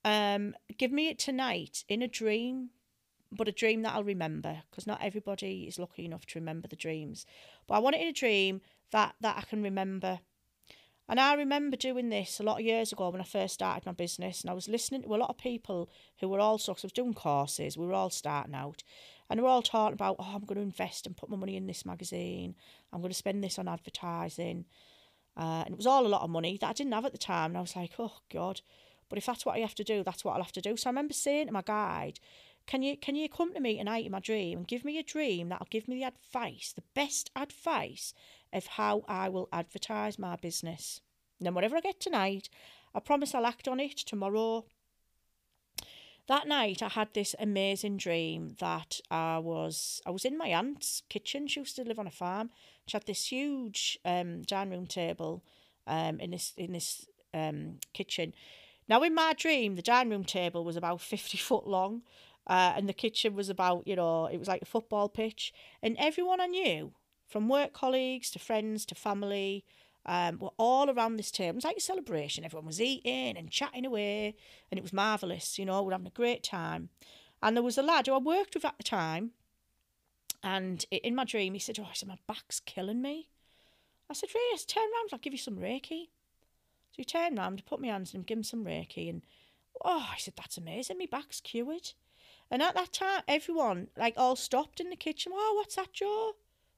Um, 0.04 0.54
give 0.76 0.92
me 0.92 1.08
it 1.08 1.18
tonight 1.18 1.84
in 1.88 2.02
a 2.02 2.08
dream, 2.08 2.70
but 3.30 3.48
a 3.48 3.52
dream 3.52 3.82
that 3.82 3.94
I'll 3.94 4.04
remember 4.04 4.62
because 4.70 4.86
not 4.86 5.02
everybody 5.02 5.64
is 5.64 5.78
lucky 5.78 6.04
enough 6.04 6.26
to 6.26 6.38
remember 6.38 6.68
the 6.68 6.76
dreams. 6.76 7.26
But 7.66 7.74
I 7.74 7.78
want 7.80 7.96
it 7.96 8.02
in 8.02 8.08
a 8.08 8.12
dream 8.12 8.60
that 8.90 9.14
that 9.20 9.36
I 9.36 9.42
can 9.42 9.62
remember. 9.62 10.20
And 11.10 11.18
I 11.18 11.34
remember 11.34 11.76
doing 11.76 12.10
this 12.10 12.38
a 12.38 12.42
lot 12.42 12.60
of 12.60 12.66
years 12.66 12.92
ago 12.92 13.08
when 13.08 13.20
I 13.22 13.24
first 13.24 13.54
started 13.54 13.86
my 13.86 13.92
business, 13.92 14.42
and 14.42 14.50
I 14.50 14.54
was 14.54 14.68
listening 14.68 15.02
to 15.02 15.14
a 15.14 15.16
lot 15.16 15.30
of 15.30 15.38
people 15.38 15.88
who 16.20 16.28
were 16.28 16.38
all 16.38 16.58
sorts 16.58 16.84
of 16.84 16.92
doing 16.92 17.14
courses. 17.14 17.78
We 17.78 17.86
were 17.86 17.94
all 17.94 18.10
starting 18.10 18.54
out, 18.54 18.82
and 19.30 19.40
we 19.40 19.44
were 19.44 19.48
all 19.48 19.62
talking 19.62 19.94
about, 19.94 20.16
oh, 20.18 20.32
I'm 20.34 20.44
going 20.44 20.56
to 20.56 20.62
invest 20.62 21.06
and 21.06 21.16
put 21.16 21.30
my 21.30 21.36
money 21.38 21.56
in 21.56 21.66
this 21.66 21.86
magazine. 21.86 22.54
I'm 22.92 23.00
going 23.00 23.10
to 23.10 23.16
spend 23.16 23.42
this 23.42 23.58
on 23.58 23.68
advertising, 23.68 24.66
uh, 25.34 25.62
and 25.64 25.70
it 25.70 25.78
was 25.78 25.86
all 25.86 26.06
a 26.06 26.08
lot 26.08 26.22
of 26.22 26.30
money 26.30 26.58
that 26.60 26.68
I 26.68 26.72
didn't 26.74 26.92
have 26.92 27.06
at 27.06 27.12
the 27.12 27.18
time. 27.18 27.52
And 27.52 27.58
I 27.58 27.62
was 27.62 27.74
like, 27.74 27.92
oh 27.98 28.18
God, 28.30 28.60
but 29.08 29.18
if 29.18 29.26
that's 29.26 29.46
what 29.46 29.56
I 29.56 29.60
have 29.60 29.74
to 29.76 29.84
do, 29.84 30.02
that's 30.02 30.24
what 30.24 30.32
I'll 30.34 30.42
have 30.42 30.52
to 30.52 30.60
do. 30.60 30.76
So 30.76 30.88
I 30.88 30.90
remember 30.90 31.14
saying 31.14 31.46
to 31.46 31.52
my 31.52 31.62
guide, 31.62 32.20
can 32.66 32.82
you 32.82 32.96
can 32.98 33.16
you 33.16 33.28
come 33.28 33.54
to 33.54 33.60
me 33.60 33.78
tonight 33.78 34.04
in 34.04 34.12
my 34.12 34.20
dream 34.20 34.58
and 34.58 34.68
give 34.68 34.84
me 34.84 34.98
a 34.98 35.02
dream 35.02 35.48
that'll 35.48 35.66
give 35.70 35.88
me 35.88 35.96
the 35.96 36.04
advice, 36.04 36.72
the 36.76 36.82
best 36.94 37.30
advice 37.34 38.12
of 38.52 38.66
how 38.66 39.04
I 39.08 39.30
will 39.30 39.48
advertise 39.52 40.18
my 40.18 40.36
business. 40.36 41.00
And 41.38 41.46
then 41.46 41.54
whatever 41.54 41.76
I 41.76 41.80
get 41.80 41.98
tonight, 41.98 42.50
I 42.94 43.00
promise 43.00 43.34
I'll 43.34 43.46
act 43.46 43.68
on 43.68 43.80
it 43.80 43.96
tomorrow. 43.96 44.66
That 46.26 46.46
night 46.46 46.82
I 46.82 46.88
had 46.88 47.14
this 47.14 47.34
amazing 47.38 47.96
dream 47.96 48.56
that 48.60 49.00
I 49.10 49.38
was 49.38 50.02
I 50.04 50.10
was 50.10 50.26
in 50.26 50.36
my 50.36 50.48
aunt's 50.48 51.02
kitchen. 51.08 51.46
She 51.46 51.60
used 51.60 51.76
to 51.76 51.84
live 51.84 51.98
on 51.98 52.06
a 52.06 52.10
farm. 52.10 52.50
She 52.86 52.96
had 52.96 53.06
this 53.06 53.32
huge 53.32 53.98
um, 54.04 54.42
dining 54.42 54.74
room 54.74 54.86
table 54.86 55.42
um, 55.86 56.20
in 56.20 56.32
this 56.32 56.52
in 56.58 56.72
this 56.72 57.06
um, 57.32 57.78
kitchen 57.94 58.34
now, 58.88 59.02
in 59.02 59.14
my 59.14 59.34
dream, 59.34 59.76
the 59.76 59.82
dining 59.82 60.10
room 60.10 60.24
table 60.24 60.64
was 60.64 60.76
about 60.76 61.00
50 61.00 61.38
foot 61.48 61.66
long, 61.66 62.02
uh, 62.46 62.72
and 62.76 62.88
the 62.88 62.94
kitchen 62.94 63.34
was 63.34 63.48
about, 63.48 63.86
you 63.86 63.96
know, 63.96 64.26
it 64.26 64.38
was 64.38 64.48
like 64.48 64.62
a 64.62 64.66
football 64.66 65.08
pitch. 65.08 65.52
And 65.82 65.96
everyone 65.98 66.40
I 66.40 66.46
knew, 66.46 66.92
from 67.26 67.48
work 67.48 67.72
colleagues 67.74 68.30
to 68.30 68.38
friends 68.38 68.86
to 68.86 68.94
family, 68.94 69.64
um, 70.06 70.38
were 70.38 70.52
all 70.56 70.88
around 70.88 71.16
this 71.16 71.30
table. 71.30 71.50
It 71.50 71.54
was 71.56 71.64
like 71.64 71.76
a 71.76 71.80
celebration. 71.80 72.44
Everyone 72.44 72.66
was 72.66 72.80
eating 72.80 73.36
and 73.36 73.50
chatting 73.50 73.84
away, 73.84 74.34
and 74.70 74.78
it 74.78 74.82
was 74.82 74.92
marvellous, 74.92 75.58
you 75.58 75.66
know, 75.66 75.82
we're 75.82 75.92
having 75.92 76.06
a 76.06 76.10
great 76.10 76.42
time. 76.42 76.88
And 77.42 77.54
there 77.54 77.62
was 77.62 77.76
a 77.76 77.82
lad 77.82 78.06
who 78.06 78.14
I 78.14 78.18
worked 78.18 78.54
with 78.54 78.64
at 78.64 78.78
the 78.78 78.82
time, 78.82 79.32
and 80.42 80.84
in 80.90 81.14
my 81.14 81.24
dream, 81.24 81.52
he 81.52 81.60
said, 81.60 81.78
Oh, 81.78 81.88
I 81.90 81.94
said, 81.94 82.08
my 82.08 82.18
back's 82.26 82.60
killing 82.60 83.02
me. 83.02 83.28
I 84.08 84.14
said, 84.14 84.30
Reyes, 84.34 84.64
turn 84.64 84.84
around, 84.84 85.10
I'll 85.12 85.18
give 85.18 85.34
you 85.34 85.38
some 85.38 85.56
Reiki. 85.56 86.08
He 86.98 87.04
turned 87.04 87.38
round, 87.38 87.64
put 87.64 87.80
my 87.80 87.86
hands 87.86 88.12
on 88.12 88.20
him, 88.20 88.24
give 88.24 88.38
him 88.38 88.42
some 88.42 88.64
Reiki, 88.64 89.08
and 89.08 89.22
oh, 89.84 90.08
I 90.12 90.16
said, 90.18 90.34
that's 90.36 90.58
amazing, 90.58 90.98
my 90.98 91.06
back's 91.08 91.40
cured. 91.40 91.92
And 92.50 92.60
at 92.60 92.74
that 92.74 92.92
time, 92.92 93.22
everyone, 93.28 93.86
like, 93.96 94.14
all 94.16 94.34
stopped 94.34 94.80
in 94.80 94.90
the 94.90 94.96
kitchen. 94.96 95.30
Oh, 95.32 95.54
what's 95.54 95.76
that, 95.76 95.92
Joe? 95.92 96.32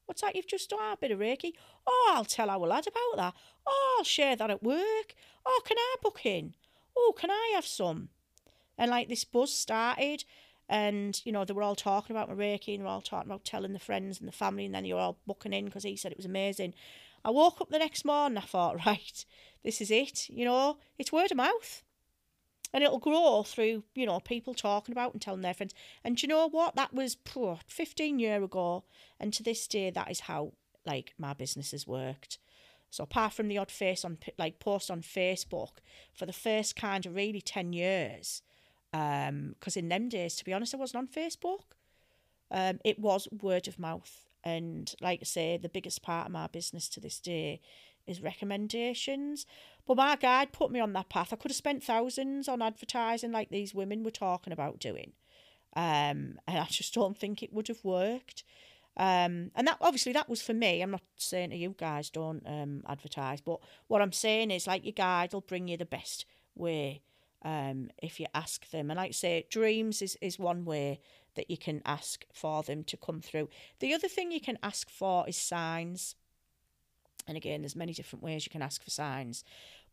What's 0.05 0.21
that 0.21 0.37
you've 0.37 0.47
just 0.47 0.69
done? 0.69 0.93
A 0.93 0.97
bit 0.99 1.11
of 1.11 1.21
Reiki. 1.21 1.55
Oh, 1.87 2.13
I'll 2.15 2.27
tell 2.27 2.51
our 2.51 2.59
lad 2.59 2.87
about 2.87 3.17
that. 3.17 3.35
Oh, 3.67 3.97
I'll 3.99 4.05
share 4.05 4.37
that 4.37 4.51
at 4.51 4.63
work. 4.63 5.15
Oh, 5.47 5.63
can 5.65 5.79
I 5.79 5.95
book 6.03 6.21
in? 6.27 6.55
Oh, 6.95 7.15
can 7.17 7.31
I 7.31 7.53
have 7.55 7.65
some? 7.65 8.11
And 8.77 8.91
like 8.91 9.09
this 9.09 9.25
buzz 9.25 9.55
started, 9.55 10.25
and 10.69 11.21
you 11.25 11.33
know 11.33 11.45
they 11.45 11.55
were 11.55 11.63
all 11.63 11.77
talking 11.77 12.15
about 12.15 12.29
my 12.29 12.35
Reiki, 12.35 12.75
and 12.75 12.81
they 12.81 12.85
were 12.85 12.91
all 12.91 13.01
talking 13.01 13.31
about 13.31 13.45
telling 13.45 13.73
the 13.73 13.79
friends 13.79 14.19
and 14.19 14.29
the 14.29 14.33
family, 14.33 14.67
and 14.67 14.75
then 14.75 14.83
they 14.83 14.93
were 14.93 15.01
all 15.01 15.19
booking 15.27 15.53
in 15.53 15.67
because 15.67 15.85
he 15.85 15.97
said 15.97 16.13
it 16.13 16.19
was 16.19 16.27
amazing. 16.27 16.75
I 17.25 17.31
woke 17.31 17.61
up 17.61 17.71
the 17.71 17.79
next 17.79 18.05
morning. 18.05 18.39
I 18.39 18.43
thought, 18.43 18.77
right, 18.87 19.25
this 19.65 19.81
is 19.81 19.91
it. 19.91 20.29
You 20.31 20.45
know, 20.45 20.79
it's 20.99 21.13
word 21.13 21.31
of 21.31 21.37
mouth. 21.37 21.83
And 22.73 22.85
it'll 22.85 23.01
grow 23.01 23.43
through, 23.43 23.83
you 23.95 24.07
know, 24.07 24.21
people 24.21 24.55
talking 24.55 24.93
about 24.93 25.13
and 25.13 25.21
telling 25.21 25.41
their 25.41 25.55
friends. 25.55 25.75
And 26.05 26.21
you 26.23 26.29
know 26.29 26.49
what? 26.49 26.77
That 26.77 26.95
was 26.95 27.17
poor, 27.17 27.59
15 27.67 28.21
year 28.21 28.43
ago. 28.43 28.85
And 29.19 29.33
to 29.33 29.43
this 29.43 29.67
day, 29.67 29.91
that 29.91 30.11
is 30.11 30.21
how, 30.21 30.53
like, 30.87 31.13
my 31.19 31.33
business 31.33 31.73
has 31.73 31.87
worked. 31.87 32.39
So 32.91 33.05
apart 33.05 33.33
from 33.33 33.49
the 33.49 33.59
odd 33.59 33.73
face 33.73 34.05
on, 34.05 34.19
like, 34.39 34.61
post 34.61 34.89
on 34.91 35.03
Facebook, 35.03 35.79
for 36.13 36.27
the 36.27 36.33
first 36.33 36.77
kind 36.77 37.07
of 37.07 37.17
really 37.17 37.41
10 37.41 37.73
years, 37.73 38.43
um, 38.93 39.57
because 39.59 39.77
in 39.77 39.89
them 39.89 40.09
days, 40.09 40.37
to 40.37 40.45
be 40.45 40.53
honest, 40.53 40.75
I 40.75 40.79
wasn't 40.79 41.03
on 41.03 41.09
Facebook. 41.09 41.63
Um, 42.51 42.79
it 42.85 42.99
was 42.99 43.29
word 43.31 43.69
of 43.69 43.79
mouth. 43.79 44.27
And 44.43 44.93
like 45.01 45.21
I 45.23 45.25
say, 45.25 45.57
the 45.57 45.69
biggest 45.69 46.03
part 46.03 46.27
of 46.27 46.33
my 46.33 46.47
business 46.47 46.89
to 46.91 47.01
this 47.01 47.21
day 47.21 47.61
is 48.07 48.23
recommendations. 48.23 49.47
But 49.87 49.97
my 49.97 50.17
guide 50.17 50.53
put 50.53 50.71
me 50.71 50.81
on 50.81 50.93
that 50.93 51.09
path. 51.09 51.33
I 51.33 51.37
could 51.37 51.51
have 51.51 51.57
spent 51.57 51.83
thousands 51.83 52.49
on 52.49 52.63
advertising 52.63 53.33
like 53.33 53.51
these 53.51 53.75
women 53.75 54.03
were 54.03 54.11
talking 54.11 54.53
about 54.53 54.79
doing. 54.79 55.13
Um, 55.77 56.39
and 56.47 56.59
I 56.59 56.67
just 56.69 56.95
don't 56.95 57.19
think 57.19 57.43
it 57.43 57.53
would 57.53 57.69
have 57.69 57.85
worked. 57.85 58.45
Um, 58.97 59.51
and 59.55 59.67
that 59.67 59.79
obviously 59.81 60.13
that 60.13 60.29
was 60.29 60.43
for 60.43 60.53
me. 60.53 60.83
I'm 60.83 60.91
not 60.91 61.03
saying 61.17 61.51
to 61.51 61.57
you 61.57 61.75
guys 61.79 62.11
don't 62.11 62.43
um, 62.47 62.83
advertise, 62.87 63.41
but 63.41 63.61
what 63.87 64.03
I'm 64.03 64.13
saying 64.13 64.51
is 64.51 64.67
like 64.67 64.85
your 64.85 64.93
guide 64.93 65.33
will 65.33 65.41
bring 65.41 65.69
you 65.69 65.77
the 65.77 65.87
best 65.87 66.27
way 66.55 67.03
um, 67.43 67.91
if 68.03 68.21
you 68.21 68.27
ask 68.35 68.69
them. 68.71 68.91
And 68.91 68.99
like 68.99 69.11
I 69.11 69.13
say, 69.13 69.47
dreams 69.51 70.03
is, 70.03 70.19
is 70.21 70.39
one 70.39 70.65
way 70.65 71.01
that 71.37 71.51
you 71.51 71.57
can 71.57 71.81
ask 71.85 72.25
for 72.33 72.63
them 72.63 72.85
to 72.85 72.97
come 72.97 73.21
through. 73.21 73.49
The 73.79 73.95
other 73.95 74.09
thing 74.09 74.33
you 74.33 74.41
can 74.41 74.59
ask 74.63 74.91
for 74.91 75.29
is 75.29 75.37
signs. 75.37 76.17
And 77.31 77.37
again, 77.37 77.63
there's 77.63 77.77
many 77.77 77.93
different 77.93 78.25
ways 78.25 78.45
you 78.45 78.51
can 78.51 78.61
ask 78.61 78.83
for 78.83 78.91
signs. 78.91 79.45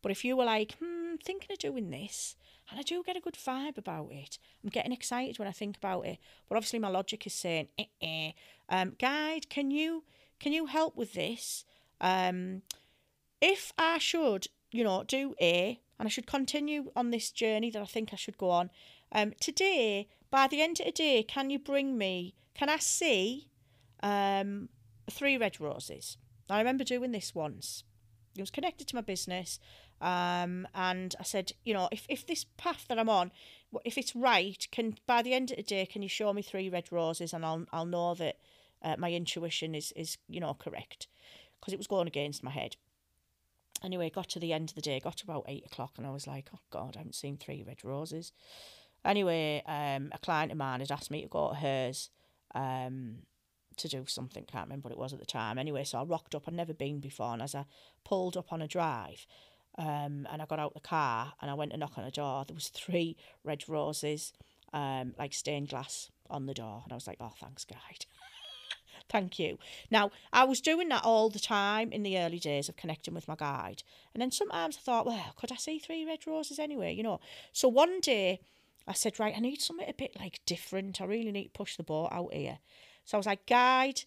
But 0.02 0.10
if 0.10 0.24
you 0.24 0.36
were 0.36 0.44
like, 0.44 0.76
hmm, 0.80 1.14
thinking 1.22 1.52
of 1.52 1.58
doing 1.58 1.90
this, 1.90 2.34
And 2.70 2.78
I 2.78 2.82
do 2.82 3.02
get 3.02 3.16
a 3.16 3.20
good 3.20 3.34
vibe 3.34 3.78
about 3.78 4.10
it. 4.12 4.38
I'm 4.62 4.70
getting 4.70 4.92
excited 4.92 5.38
when 5.38 5.48
I 5.48 5.52
think 5.52 5.76
about 5.76 6.04
it. 6.04 6.18
But 6.48 6.56
obviously 6.56 6.78
my 6.78 6.88
logic 6.88 7.26
is 7.26 7.32
saying, 7.32 7.68
eh, 7.78 7.84
eh. 8.02 8.32
Um, 8.68 8.94
guide, 8.98 9.48
can 9.48 9.70
you 9.70 10.04
can 10.38 10.52
you 10.52 10.66
help 10.66 10.96
with 10.96 11.14
this? 11.14 11.64
Um, 12.00 12.62
if 13.40 13.72
I 13.78 13.98
should, 13.98 14.48
you 14.70 14.84
know, 14.84 15.02
do 15.02 15.34
A 15.40 15.80
and 15.98 16.06
I 16.06 16.10
should 16.10 16.26
continue 16.26 16.92
on 16.94 17.10
this 17.10 17.30
journey 17.30 17.70
that 17.70 17.82
I 17.82 17.86
think 17.86 18.12
I 18.12 18.16
should 18.16 18.38
go 18.38 18.50
on, 18.50 18.70
um, 19.10 19.32
today, 19.40 20.08
by 20.30 20.46
the 20.46 20.60
end 20.60 20.78
of 20.80 20.86
the 20.86 20.92
day, 20.92 21.22
can 21.22 21.50
you 21.50 21.58
bring 21.58 21.96
me, 21.96 22.34
can 22.54 22.68
I 22.68 22.76
see 22.78 23.48
um, 24.02 24.68
three 25.10 25.38
red 25.38 25.60
roses? 25.60 26.18
I 26.50 26.58
remember 26.58 26.84
doing 26.84 27.12
this 27.12 27.34
once. 27.34 27.84
It 28.36 28.42
was 28.42 28.50
connected 28.50 28.86
to 28.88 28.94
my 28.94 29.00
business. 29.00 29.58
Um, 30.00 30.68
and 30.74 31.14
I 31.18 31.24
said, 31.24 31.52
you 31.64 31.74
know, 31.74 31.88
if, 31.90 32.06
if 32.08 32.26
this 32.26 32.44
path 32.56 32.86
that 32.88 32.98
I'm 32.98 33.08
on, 33.08 33.32
if 33.84 33.98
it's 33.98 34.14
right, 34.14 34.66
can 34.70 34.96
by 35.06 35.22
the 35.22 35.34
end 35.34 35.50
of 35.50 35.56
the 35.56 35.62
day, 35.62 35.86
can 35.86 36.02
you 36.02 36.08
show 36.08 36.32
me 36.32 36.42
three 36.42 36.68
red 36.68 36.90
roses 36.92 37.32
and 37.32 37.44
I'll 37.44 37.66
I'll 37.72 37.84
know 37.84 38.14
that 38.14 38.36
uh, 38.82 38.96
my 38.98 39.12
intuition 39.12 39.74
is 39.74 39.92
is 39.92 40.16
you 40.28 40.40
know 40.40 40.54
correct 40.54 41.08
because 41.58 41.72
it 41.72 41.78
was 41.78 41.88
going 41.88 42.06
against 42.06 42.44
my 42.44 42.50
head. 42.50 42.76
Anyway, 43.82 44.10
got 44.10 44.28
to 44.30 44.40
the 44.40 44.52
end 44.52 44.70
of 44.70 44.74
the 44.74 44.80
day, 44.80 45.00
got 45.00 45.22
about 45.22 45.44
eight 45.48 45.66
o'clock, 45.66 45.92
and 45.96 46.06
I 46.06 46.10
was 46.10 46.26
like, 46.26 46.48
oh 46.54 46.60
God, 46.70 46.94
I 46.96 46.98
haven't 46.98 47.14
seen 47.14 47.36
three 47.36 47.62
red 47.66 47.84
roses. 47.84 48.32
Anyway, 49.04 49.62
um, 49.66 50.10
a 50.12 50.18
client 50.18 50.50
of 50.50 50.58
mine 50.58 50.80
had 50.80 50.90
asked 50.90 51.10
me 51.10 51.22
to 51.22 51.28
go 51.28 51.50
to 51.50 51.54
hers 51.56 52.10
um, 52.54 53.18
to 53.78 53.88
do 53.88 54.04
something, 54.06 54.44
can't 54.44 54.66
remember 54.66 54.88
what 54.88 54.92
it 54.92 54.98
was 54.98 55.12
at 55.12 55.20
the 55.20 55.26
time. 55.26 55.58
Anyway, 55.58 55.84
so 55.84 55.98
I 55.98 56.02
rocked 56.04 56.34
up, 56.34 56.44
I'd 56.46 56.54
never 56.54 56.74
been 56.74 57.00
before, 57.00 57.32
and 57.32 57.42
as 57.42 57.54
I 57.54 57.64
pulled 58.04 58.36
up 58.36 58.52
on 58.52 58.62
a 58.62 58.68
drive, 58.68 59.26
um, 59.78 60.26
and 60.30 60.42
I 60.42 60.46
got 60.46 60.58
out 60.58 60.74
the 60.74 60.80
car 60.80 61.34
and 61.40 61.50
I 61.50 61.54
went 61.54 61.70
to 61.70 61.76
knock 61.76 61.96
on 61.96 62.04
the 62.04 62.10
door, 62.10 62.44
there 62.46 62.54
was 62.54 62.68
three 62.74 63.16
red 63.44 63.68
roses, 63.68 64.32
um, 64.72 65.14
like 65.18 65.32
stained 65.32 65.68
glass 65.68 66.10
on 66.28 66.46
the 66.46 66.54
door, 66.54 66.82
and 66.84 66.92
I 66.92 66.96
was 66.96 67.06
like, 67.06 67.18
oh, 67.20 67.32
thanks, 67.40 67.64
guide. 67.64 68.06
Thank 69.08 69.38
you. 69.38 69.58
Now, 69.90 70.10
I 70.34 70.44
was 70.44 70.60
doing 70.60 70.90
that 70.90 71.04
all 71.04 71.30
the 71.30 71.38
time 71.38 71.92
in 71.92 72.02
the 72.02 72.18
early 72.18 72.38
days 72.38 72.68
of 72.68 72.76
connecting 72.76 73.14
with 73.14 73.26
my 73.26 73.36
guide. 73.36 73.82
And 74.12 74.20
then 74.20 74.30
sometimes 74.30 74.76
I 74.76 74.80
thought, 74.80 75.06
well, 75.06 75.32
could 75.36 75.50
I 75.50 75.56
see 75.56 75.78
three 75.78 76.04
red 76.04 76.26
roses 76.26 76.58
anyway? 76.58 76.92
You 76.92 77.04
know. 77.04 77.20
So 77.54 77.68
one 77.68 78.00
day 78.00 78.40
I 78.86 78.92
said, 78.92 79.18
right, 79.18 79.34
I 79.36 79.40
need 79.40 79.60
something 79.60 79.88
a 79.88 79.94
bit 79.94 80.18
like 80.18 80.40
different. 80.44 81.00
I 81.00 81.04
really 81.04 81.32
need 81.32 81.44
to 81.44 81.50
push 81.50 81.76
the 81.76 81.82
boat 81.82 82.08
out 82.10 82.34
here. 82.34 82.58
So 83.08 83.16
I 83.16 83.18
was 83.18 83.26
like, 83.26 83.46
guide. 83.46 84.02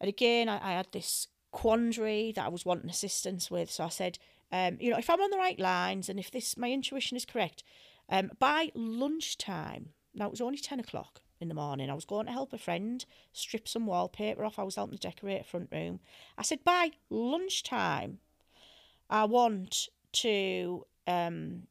And 0.00 0.08
again, 0.08 0.48
I, 0.48 0.56
I 0.62 0.72
had 0.72 0.88
this 0.92 1.26
quandary 1.50 2.32
that 2.36 2.46
I 2.46 2.48
was 2.48 2.64
wanting 2.64 2.90
assistance 2.90 3.50
with. 3.50 3.70
So 3.70 3.84
I 3.84 3.88
said, 3.88 4.18
um, 4.52 4.76
you 4.80 4.90
know, 4.90 4.98
if 4.98 5.10
I'm 5.10 5.20
on 5.20 5.30
the 5.30 5.36
right 5.36 5.58
lines 5.58 6.08
and 6.08 6.18
if 6.20 6.30
this 6.30 6.56
my 6.56 6.70
intuition 6.70 7.16
is 7.16 7.24
correct, 7.24 7.64
um, 8.08 8.30
by 8.38 8.70
lunchtime, 8.74 9.90
now 10.14 10.26
it 10.26 10.30
was 10.30 10.40
only 10.40 10.58
10 10.58 10.78
o'clock, 10.80 11.20
in 11.40 11.48
the 11.48 11.54
morning. 11.54 11.90
I 11.90 11.94
was 11.94 12.04
going 12.04 12.26
to 12.26 12.32
help 12.32 12.52
a 12.52 12.58
friend 12.58 13.04
strip 13.32 13.68
some 13.68 13.86
wallpaper 13.86 14.44
off. 14.44 14.58
I 14.58 14.64
was 14.64 14.76
helping 14.76 14.98
to 14.98 15.08
decorate 15.08 15.40
a 15.40 15.44
front 15.44 15.68
room. 15.72 16.00
I 16.36 16.42
said, 16.42 16.64
by 16.64 16.92
lunchtime, 17.10 18.18
I 19.08 19.24
want 19.24 19.88
to, 20.14 20.84
um, 21.06 21.64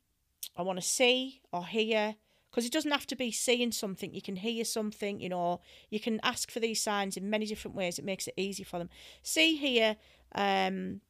I 0.55 0.61
want 0.61 0.79
to 0.79 0.87
see 0.87 1.41
or 1.51 1.65
hear, 1.65 2.15
because 2.57 2.65
it 2.65 2.73
doesn't 2.73 2.89
have 2.89 3.05
to 3.05 3.15
be 3.15 3.31
seeing 3.31 3.71
something. 3.71 4.15
You 4.15 4.21
can 4.23 4.37
hear 4.37 4.65
something, 4.65 5.19
you 5.19 5.29
know. 5.29 5.61
You 5.91 5.99
can 5.99 6.19
ask 6.23 6.49
for 6.49 6.59
these 6.59 6.81
signs 6.81 7.15
in 7.15 7.29
many 7.29 7.45
different 7.45 7.77
ways. 7.77 7.99
It 7.99 8.05
makes 8.05 8.27
it 8.27 8.33
easy 8.35 8.63
for 8.63 8.79
them. 8.79 8.89
See 9.21 9.57
here, 9.57 9.95
um, 10.33 11.01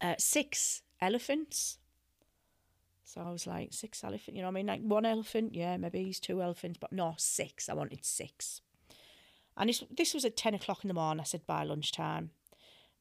uh, 0.00 0.14
six 0.18 0.82
elephants 1.00 1.78
so 3.02 3.20
I 3.20 3.32
was 3.32 3.44
like, 3.44 3.72
six 3.72 4.04
elephant, 4.04 4.36
you 4.36 4.42
know 4.42 4.46
I 4.46 4.52
mean? 4.52 4.66
Like 4.66 4.82
one 4.82 5.04
elephant, 5.04 5.52
yeah, 5.52 5.76
maybe 5.76 6.04
he's 6.04 6.20
two 6.20 6.40
elephants, 6.40 6.78
but 6.80 6.92
no, 6.92 7.14
six. 7.18 7.68
I 7.68 7.74
wanted 7.74 8.04
six. 8.04 8.60
And 9.56 9.68
this, 9.68 9.82
this 9.90 10.14
was 10.14 10.24
at 10.24 10.36
10 10.36 10.54
o'clock 10.54 10.84
in 10.84 10.88
the 10.88 10.94
morning. 10.94 11.20
I 11.20 11.24
said, 11.24 11.44
by 11.44 11.64
lunchtime. 11.64 12.30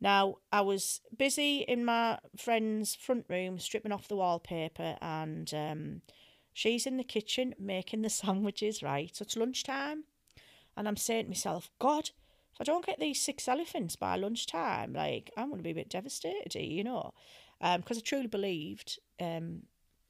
Now, 0.02 0.38
I 0.52 0.62
was 0.62 1.02
busy 1.16 1.60
in 1.60 1.86
my 1.86 2.18
friend's 2.36 2.96
front 2.96 3.26
room, 3.30 3.60
stripping 3.60 3.92
off 3.92 4.08
the 4.08 4.16
wallpaper, 4.16 4.98
and 5.00 5.54
um, 5.54 6.02
she's 6.60 6.86
in 6.86 6.98
the 6.98 7.04
kitchen 7.06 7.56
making 7.58 8.02
the 8.02 8.10
sandwiches, 8.10 8.84
right? 8.84 9.16
So 9.16 9.24
it's 9.24 9.38
lunchtime. 9.38 10.04
And 10.76 10.88
I'm 10.88 10.98
saying 10.98 11.26
to 11.26 11.30
myself, 11.30 11.72
God, 11.80 12.10
if 12.54 12.60
I 12.60 12.64
don't 12.66 12.86
get 12.86 13.00
these 13.00 13.22
six 13.22 13.48
elephants 13.48 13.96
by 13.96 14.18
lunchtime, 14.18 14.92
like, 14.92 15.32
I'm 15.38 15.48
going 15.48 15.60
to 15.60 15.64
be 15.64 15.72
a 15.72 15.76
bit 15.76 15.90
devastated, 15.90 16.56
you 16.56 16.84
know? 16.84 17.14
Because 17.62 17.98
um, 17.98 18.04
I 18.06 18.06
truly 18.06 18.28
believed 18.28 19.00
um, 19.22 19.64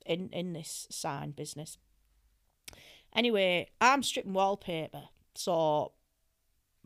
in 0.06 0.30
in 0.32 0.54
this 0.54 0.88
sign 0.92 1.32
business. 1.32 1.78
Anyway, 3.16 3.70
I'm 3.82 4.04
stripping 4.04 4.34
wallpaper, 4.34 5.04
so 5.34 5.94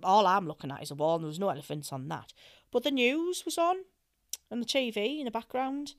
all 0.01 0.25
I'm 0.25 0.47
looking 0.47 0.71
at 0.71 0.83
is 0.83 0.91
a 0.91 0.95
wall, 0.95 1.15
and 1.15 1.23
there 1.23 1.27
was 1.27 1.39
no 1.39 1.49
elephants 1.49 1.91
on 1.91 2.07
that. 2.09 2.33
But 2.71 2.83
the 2.83 2.91
news 2.91 3.43
was 3.43 3.57
on, 3.57 3.77
on 4.49 4.61
the 4.61 4.65
TV 4.65 5.19
in 5.19 5.25
the 5.25 5.31
background. 5.31 5.95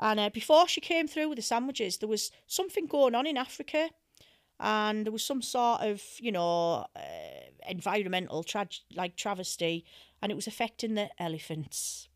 And 0.00 0.18
uh, 0.18 0.30
before 0.30 0.66
she 0.66 0.80
came 0.80 1.06
through 1.06 1.28
with 1.28 1.36
the 1.36 1.42
sandwiches, 1.42 1.98
there 1.98 2.08
was 2.08 2.32
something 2.46 2.86
going 2.86 3.14
on 3.14 3.26
in 3.26 3.36
Africa, 3.36 3.90
and 4.58 5.04
there 5.04 5.12
was 5.12 5.24
some 5.24 5.42
sort 5.42 5.82
of, 5.82 6.02
you 6.18 6.32
know, 6.32 6.86
uh, 6.96 7.68
environmental 7.68 8.42
tra- 8.42 8.68
like 8.96 9.14
travesty, 9.16 9.84
and 10.22 10.32
it 10.32 10.34
was 10.34 10.46
affecting 10.46 10.94
the 10.94 11.10
elephants. 11.18 12.08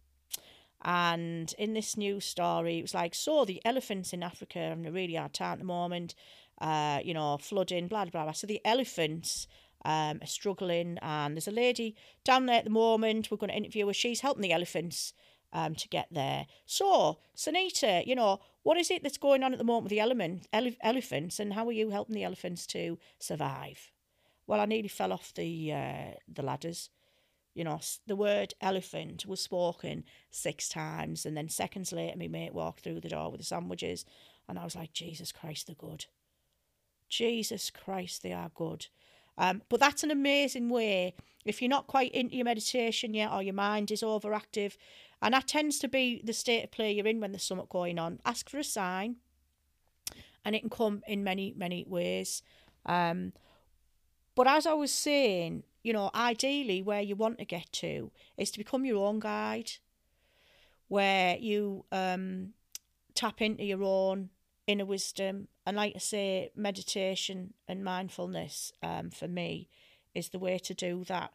And 0.82 1.54
in 1.58 1.74
this 1.74 1.96
news 1.96 2.24
story, 2.24 2.78
it 2.78 2.82
was 2.82 2.94
like, 2.94 3.14
so 3.14 3.44
the 3.44 3.62
elephants 3.64 4.12
in 4.12 4.22
Africa 4.22 4.58
are 4.60 4.68
having 4.70 4.86
a 4.86 4.92
really 4.92 5.14
hard 5.14 5.32
time 5.32 5.52
at 5.52 5.58
the 5.58 5.64
moment, 5.64 6.14
uh, 6.60 7.00
you 7.02 7.14
know, 7.14 7.38
flooding, 7.38 7.88
blah, 7.88 8.04
blah, 8.04 8.24
blah. 8.24 8.32
So 8.32 8.46
the 8.46 8.60
elephants 8.66 9.46
um, 9.86 10.18
are 10.22 10.26
struggling. 10.26 10.98
And 11.00 11.36
there's 11.36 11.48
a 11.48 11.52
lady 11.52 11.96
down 12.22 12.46
there 12.46 12.58
at 12.58 12.64
the 12.64 12.70
moment. 12.70 13.30
We're 13.30 13.38
going 13.38 13.50
to 13.50 13.56
interview 13.56 13.86
her. 13.86 13.94
She's 13.94 14.20
helping 14.20 14.42
the 14.42 14.52
elephants 14.52 15.14
um, 15.54 15.74
to 15.76 15.88
get 15.88 16.08
there. 16.10 16.46
So, 16.66 17.20
Sunita, 17.36 18.06
you 18.06 18.14
know, 18.16 18.40
what 18.64 18.76
is 18.76 18.90
it 18.90 19.02
that's 19.02 19.16
going 19.18 19.42
on 19.42 19.52
at 19.52 19.58
the 19.58 19.64
moment 19.64 19.84
with 19.84 19.90
the 19.90 20.00
element, 20.00 20.48
ele- 20.52 20.72
elephants 20.82 21.38
and 21.40 21.54
how 21.54 21.66
are 21.66 21.72
you 21.72 21.90
helping 21.90 22.14
the 22.14 22.24
elephants 22.24 22.66
to 22.68 22.98
survive? 23.18 23.92
Well, 24.46 24.60
I 24.60 24.66
nearly 24.66 24.88
fell 24.88 25.12
off 25.12 25.32
the 25.32 25.72
uh, 25.72 26.10
the 26.28 26.42
ladders. 26.42 26.90
You 27.54 27.64
know, 27.64 27.80
the 28.06 28.16
word 28.16 28.52
elephant 28.60 29.26
was 29.26 29.40
spoken 29.40 30.04
six 30.30 30.68
times, 30.68 31.24
and 31.24 31.36
then 31.36 31.48
seconds 31.48 31.92
later, 31.92 32.18
my 32.18 32.26
mate 32.26 32.52
walked 32.52 32.80
through 32.80 33.00
the 33.00 33.08
door 33.08 33.30
with 33.30 33.40
the 33.40 33.46
sandwiches, 33.46 34.04
and 34.48 34.58
I 34.58 34.64
was 34.64 34.74
like, 34.74 34.92
Jesus 34.92 35.30
Christ, 35.30 35.68
they're 35.68 35.76
good. 35.76 36.06
Jesus 37.08 37.70
Christ, 37.70 38.22
they 38.24 38.32
are 38.32 38.50
good. 38.54 38.88
Um, 39.36 39.62
but 39.68 39.80
that's 39.80 40.02
an 40.02 40.10
amazing 40.10 40.68
way. 40.68 41.14
If 41.44 41.60
you're 41.60 41.68
not 41.68 41.86
quite 41.86 42.12
into 42.12 42.36
your 42.36 42.44
meditation 42.44 43.14
yet, 43.14 43.32
or 43.32 43.42
your 43.42 43.54
mind 43.54 43.90
is 43.90 44.02
overactive, 44.02 44.76
and 45.20 45.34
that 45.34 45.48
tends 45.48 45.78
to 45.80 45.88
be 45.88 46.20
the 46.24 46.32
state 46.32 46.64
of 46.64 46.70
play 46.70 46.92
you're 46.92 47.06
in 47.06 47.20
when 47.20 47.32
there's 47.32 47.42
something 47.42 47.66
going 47.70 47.98
on, 47.98 48.20
ask 48.24 48.48
for 48.48 48.58
a 48.58 48.64
sign, 48.64 49.16
and 50.44 50.54
it 50.54 50.60
can 50.60 50.70
come 50.70 51.02
in 51.06 51.24
many, 51.24 51.54
many 51.56 51.84
ways. 51.88 52.42
Um, 52.86 53.32
but 54.34 54.46
as 54.46 54.66
I 54.66 54.72
was 54.74 54.92
saying, 54.92 55.62
you 55.82 55.92
know, 55.92 56.10
ideally, 56.14 56.82
where 56.82 57.02
you 57.02 57.14
want 57.14 57.38
to 57.38 57.44
get 57.44 57.70
to 57.72 58.10
is 58.36 58.50
to 58.52 58.58
become 58.58 58.84
your 58.84 59.06
own 59.06 59.20
guide, 59.20 59.72
where 60.88 61.36
you 61.36 61.84
um, 61.92 62.54
tap 63.14 63.40
into 63.42 63.64
your 63.64 63.82
own 63.82 64.30
inner 64.66 64.84
wisdom. 64.84 65.48
And 65.66 65.76
like 65.76 65.94
I 65.96 65.98
say, 65.98 66.50
meditation 66.54 67.54
and 67.68 67.84
mindfulness 67.84 68.72
um, 68.82 69.10
for 69.10 69.28
me 69.28 69.68
is 70.14 70.30
the 70.30 70.38
way 70.38 70.58
to 70.58 70.74
do 70.74 71.04
that. 71.04 71.32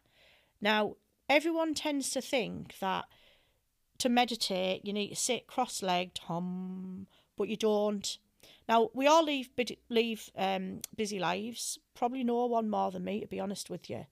Now, 0.60 0.96
everyone 1.28 1.74
tends 1.74 2.10
to 2.10 2.20
think 2.20 2.78
that 2.80 3.06
to 3.98 4.08
meditate, 4.08 4.84
you 4.84 4.92
need 4.92 5.10
to 5.10 5.16
sit 5.16 5.46
cross 5.46 5.82
legged, 5.82 6.20
hum, 6.26 7.06
but 7.36 7.48
you 7.48 7.56
don't. 7.56 8.18
Now, 8.68 8.88
we 8.94 9.06
all 9.06 9.24
leave, 9.24 9.50
leave 9.88 10.30
um, 10.36 10.80
busy 10.96 11.18
lives, 11.18 11.78
probably 11.94 12.24
no 12.24 12.46
one 12.46 12.70
more 12.70 12.90
than 12.90 13.04
me, 13.04 13.20
to 13.20 13.26
be 13.26 13.40
honest 13.40 13.68
with 13.68 13.90
you. 13.90 14.06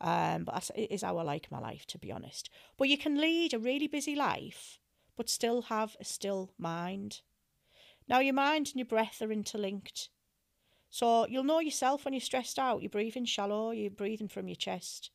Um, 0.00 0.44
but 0.44 0.70
it 0.74 0.90
is 0.90 1.02
how 1.02 1.18
I 1.18 1.22
like 1.22 1.50
my 1.50 1.58
life, 1.58 1.86
to 1.86 1.98
be 1.98 2.12
honest. 2.12 2.50
But 2.76 2.88
you 2.88 2.98
can 2.98 3.20
lead 3.20 3.54
a 3.54 3.58
really 3.58 3.86
busy 3.86 4.14
life, 4.14 4.78
but 5.16 5.28
still 5.28 5.62
have 5.62 5.96
a 6.00 6.04
still 6.04 6.50
mind. 6.58 7.20
Now, 8.08 8.20
your 8.20 8.34
mind 8.34 8.68
and 8.68 8.76
your 8.76 8.86
breath 8.86 9.22
are 9.22 9.32
interlinked. 9.32 10.10
So 10.90 11.26
you'll 11.26 11.44
know 11.44 11.60
yourself 11.60 12.04
when 12.04 12.14
you're 12.14 12.20
stressed 12.20 12.58
out. 12.58 12.82
You're 12.82 12.90
breathing 12.90 13.24
shallow, 13.24 13.70
you're 13.70 13.90
breathing 13.90 14.28
from 14.28 14.48
your 14.48 14.56
chest. 14.56 15.10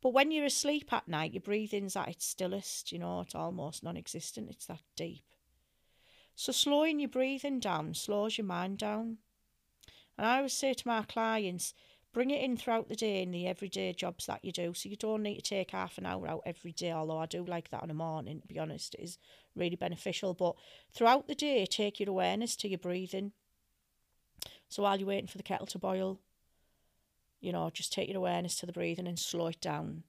But 0.00 0.12
when 0.12 0.30
you're 0.30 0.44
asleep 0.44 0.92
at 0.92 1.08
night, 1.08 1.32
your 1.32 1.42
breathing's 1.42 1.96
at 1.96 2.08
its 2.08 2.26
stillest, 2.26 2.92
you 2.92 2.98
know, 2.98 3.20
it's 3.20 3.34
almost 3.34 3.82
non 3.82 3.96
existent, 3.96 4.50
it's 4.50 4.66
that 4.66 4.82
deep. 4.94 5.24
So 6.34 6.52
slowing 6.52 7.00
your 7.00 7.08
breathing 7.08 7.60
down 7.60 7.94
slows 7.94 8.38
your 8.38 8.46
mind 8.46 8.78
down. 8.78 9.18
And 10.16 10.26
I 10.26 10.36
always 10.36 10.52
say 10.52 10.74
to 10.74 10.88
my 10.88 11.02
clients, 11.02 11.74
bring 12.16 12.30
it 12.30 12.42
in 12.42 12.56
throughout 12.56 12.88
the 12.88 12.96
day 12.96 13.20
in 13.20 13.30
the 13.30 13.46
everyday 13.46 13.92
jobs 13.92 14.24
that 14.24 14.42
you 14.42 14.50
do. 14.50 14.72
So 14.72 14.88
you 14.88 14.96
don't 14.96 15.22
need 15.22 15.36
to 15.36 15.42
take 15.42 15.72
half 15.72 15.98
an 15.98 16.06
hour 16.06 16.26
out 16.26 16.44
every 16.46 16.72
day, 16.72 16.90
although 16.90 17.18
I 17.18 17.26
do 17.26 17.44
like 17.44 17.68
that 17.68 17.82
in 17.82 17.88
the 17.88 17.94
morning, 17.94 18.40
to 18.40 18.48
be 18.48 18.58
honest. 18.58 18.94
It 18.94 19.02
is 19.02 19.18
really 19.54 19.76
beneficial. 19.76 20.32
But 20.32 20.54
throughout 20.94 21.26
the 21.26 21.34
day, 21.34 21.66
take 21.66 22.00
your 22.00 22.08
awareness 22.08 22.56
to 22.56 22.68
your 22.68 22.78
breathing. 22.78 23.32
So 24.70 24.82
while 24.82 24.98
you're 24.98 25.08
waiting 25.08 25.26
for 25.26 25.36
the 25.36 25.42
kettle 25.42 25.66
to 25.66 25.78
boil, 25.78 26.18
you 27.42 27.52
know, 27.52 27.68
just 27.68 27.92
take 27.92 28.08
your 28.08 28.16
awareness 28.16 28.56
to 28.60 28.66
the 28.66 28.72
breathing 28.72 29.06
and 29.06 29.18
slow 29.18 29.48
it 29.48 29.60
down. 29.60 30.04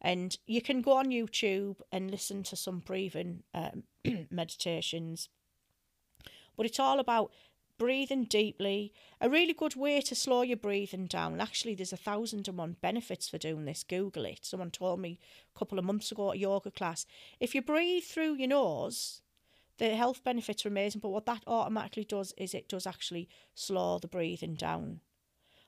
And 0.00 0.36
you 0.48 0.60
can 0.60 0.82
go 0.82 0.94
on 0.94 1.10
YouTube 1.10 1.76
and 1.92 2.10
listen 2.10 2.42
to 2.42 2.56
some 2.56 2.80
breathing 2.80 3.44
um, 3.54 3.84
meditations. 4.28 5.28
But 6.56 6.66
it's 6.66 6.80
all 6.80 6.98
about 6.98 7.30
breathing 7.78 8.24
deeply. 8.24 8.92
A 9.20 9.28
really 9.28 9.52
good 9.52 9.76
way 9.76 10.00
to 10.00 10.14
slow 10.14 10.42
your 10.42 10.56
breathing 10.56 11.06
down. 11.06 11.40
Actually, 11.40 11.74
there's 11.74 11.92
a 11.92 11.96
thousand 11.96 12.48
and 12.48 12.58
one 12.58 12.76
benefits 12.80 13.28
for 13.28 13.38
doing 13.38 13.64
this. 13.64 13.84
Google 13.84 14.24
it. 14.24 14.40
Someone 14.42 14.70
told 14.70 15.00
me 15.00 15.18
a 15.54 15.58
couple 15.58 15.78
of 15.78 15.84
months 15.84 16.12
ago 16.12 16.30
at 16.30 16.36
a 16.36 16.40
yoga 16.40 16.70
class. 16.70 17.06
If 17.40 17.54
you 17.54 17.62
breathe 17.62 18.04
through 18.04 18.34
your 18.34 18.48
nose, 18.48 19.22
the 19.78 19.96
health 19.96 20.22
benefits 20.24 20.64
are 20.64 20.68
amazing. 20.70 21.00
But 21.00 21.10
what 21.10 21.26
that 21.26 21.42
automatically 21.46 22.04
does 22.04 22.32
is 22.36 22.54
it 22.54 22.68
does 22.68 22.86
actually 22.86 23.28
slow 23.54 23.98
the 23.98 24.08
breathing 24.08 24.54
down. 24.54 25.00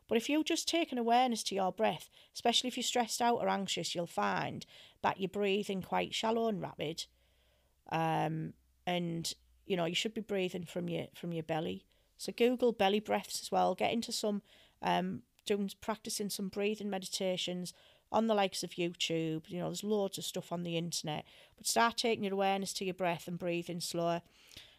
But 0.08 0.18
if 0.18 0.28
you 0.28 0.44
just 0.44 0.68
take 0.68 0.92
an 0.92 0.98
awareness 0.98 1.42
to 1.44 1.54
your 1.54 1.72
breath, 1.72 2.08
especially 2.32 2.68
if 2.68 2.76
you're 2.76 2.84
stressed 2.84 3.20
out 3.20 3.38
or 3.40 3.48
anxious, 3.48 3.94
you'll 3.94 4.06
find 4.06 4.64
that 5.02 5.20
you're 5.20 5.28
breathing 5.28 5.82
quite 5.82 6.14
shallow 6.14 6.46
and 6.48 6.62
rapid. 6.62 7.06
Um, 7.90 8.52
and 8.86 9.32
you 9.66 9.76
know 9.76 9.84
you 9.84 9.94
should 9.94 10.14
be 10.14 10.20
breathing 10.20 10.64
from 10.64 10.88
your 10.88 11.06
from 11.14 11.32
your 11.32 11.42
belly. 11.42 11.84
So 12.18 12.32
Google 12.32 12.72
belly 12.72 13.00
breaths 13.00 13.40
as 13.42 13.50
well. 13.50 13.74
Get 13.74 13.92
into 13.92 14.12
some 14.12 14.42
um, 14.82 15.22
doing 15.46 15.70
practicing 15.80 16.30
some 16.30 16.48
breathing 16.48 16.90
meditations 16.90 17.72
on 18.12 18.26
the 18.26 18.34
likes 18.34 18.62
of 18.62 18.70
YouTube. 18.70 19.48
You 19.48 19.60
know, 19.60 19.66
there's 19.66 19.84
loads 19.84 20.18
of 20.18 20.24
stuff 20.24 20.52
on 20.52 20.62
the 20.62 20.76
internet. 20.76 21.24
But 21.56 21.66
start 21.66 21.96
taking 21.96 22.24
your 22.24 22.34
awareness 22.34 22.72
to 22.74 22.84
your 22.84 22.94
breath 22.94 23.28
and 23.28 23.38
breathing 23.38 23.80
slower. 23.80 24.22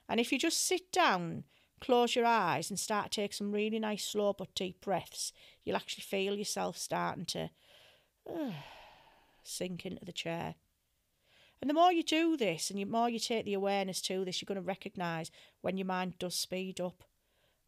And 0.09 0.19
if 0.19 0.31
you 0.31 0.39
just 0.39 0.65
sit 0.65 0.91
down 0.91 1.43
close 1.79 2.15
your 2.15 2.25
eyes 2.25 2.69
and 2.69 2.79
start 2.79 3.11
to 3.11 3.21
take 3.21 3.33
some 3.33 3.51
really 3.51 3.79
nice 3.79 4.05
slow 4.05 4.33
but 4.33 4.53
deep 4.55 4.81
breaths, 4.81 5.33
you'll 5.63 5.75
actually 5.75 6.03
feel 6.03 6.35
yourself 6.35 6.77
starting 6.77 7.25
to 7.25 7.49
uh, 8.29 8.51
sink 9.43 9.85
into 9.85 10.03
the 10.03 10.11
chair. 10.11 10.55
And 11.61 11.69
the 11.69 11.73
more 11.73 11.91
you 11.91 12.03
do 12.03 12.37
this 12.37 12.69
and 12.69 12.79
the 12.79 12.85
more 12.85 13.09
you 13.09 13.19
take 13.19 13.45
the 13.45 13.55
awareness 13.55 14.01
to 14.03 14.23
this, 14.23 14.41
you're 14.41 14.47
going 14.47 14.61
to 14.61 14.67
recognise 14.67 15.31
when 15.61 15.77
your 15.77 15.87
mind 15.87 16.19
does 16.19 16.35
speed 16.35 16.79
up, 16.79 17.03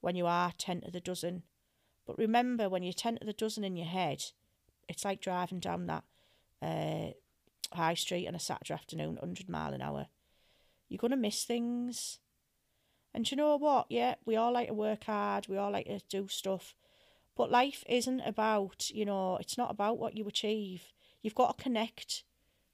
when 0.01 0.15
you 0.15 0.25
are 0.25 0.53
10 0.57 0.81
to 0.81 0.91
the 0.91 0.99
dozen. 0.99 1.43
But 2.05 2.17
remember, 2.17 2.69
when 2.69 2.83
you're 2.83 2.93
10 2.93 3.17
to 3.17 3.25
the 3.25 3.33
dozen 3.33 3.63
in 3.63 3.75
your 3.75 3.87
head, 3.87 4.23
it's 4.87 5.05
like 5.05 5.21
driving 5.21 5.59
down 5.59 5.87
that 5.87 6.03
uh, 6.61 7.11
high 7.75 7.93
street 7.93 8.27
on 8.27 8.35
a 8.35 8.39
Saturday 8.39 8.73
afternoon, 8.73 9.15
100 9.15 9.49
mile 9.49 9.73
an 9.73 9.81
hour. 9.81 10.07
You're 10.87 10.97
going 10.97 11.11
to 11.11 11.17
miss 11.17 11.43
things. 11.43 12.19
And 13.13 13.29
you 13.29 13.37
know 13.37 13.55
what? 13.57 13.87
Yeah, 13.89 14.15
we 14.25 14.35
all 14.35 14.51
like 14.53 14.67
to 14.67 14.73
work 14.73 15.05
hard, 15.05 15.47
we 15.47 15.57
all 15.57 15.71
like 15.71 15.87
to 15.87 15.99
do 16.09 16.27
stuff. 16.27 16.75
But 17.35 17.51
life 17.51 17.83
isn't 17.87 18.21
about, 18.21 18.89
you 18.89 19.05
know, 19.05 19.37
it's 19.37 19.57
not 19.57 19.71
about 19.71 19.97
what 19.97 20.17
you 20.17 20.27
achieve. 20.27 20.91
You've 21.21 21.35
got 21.35 21.57
to 21.57 21.63
connect 21.63 22.23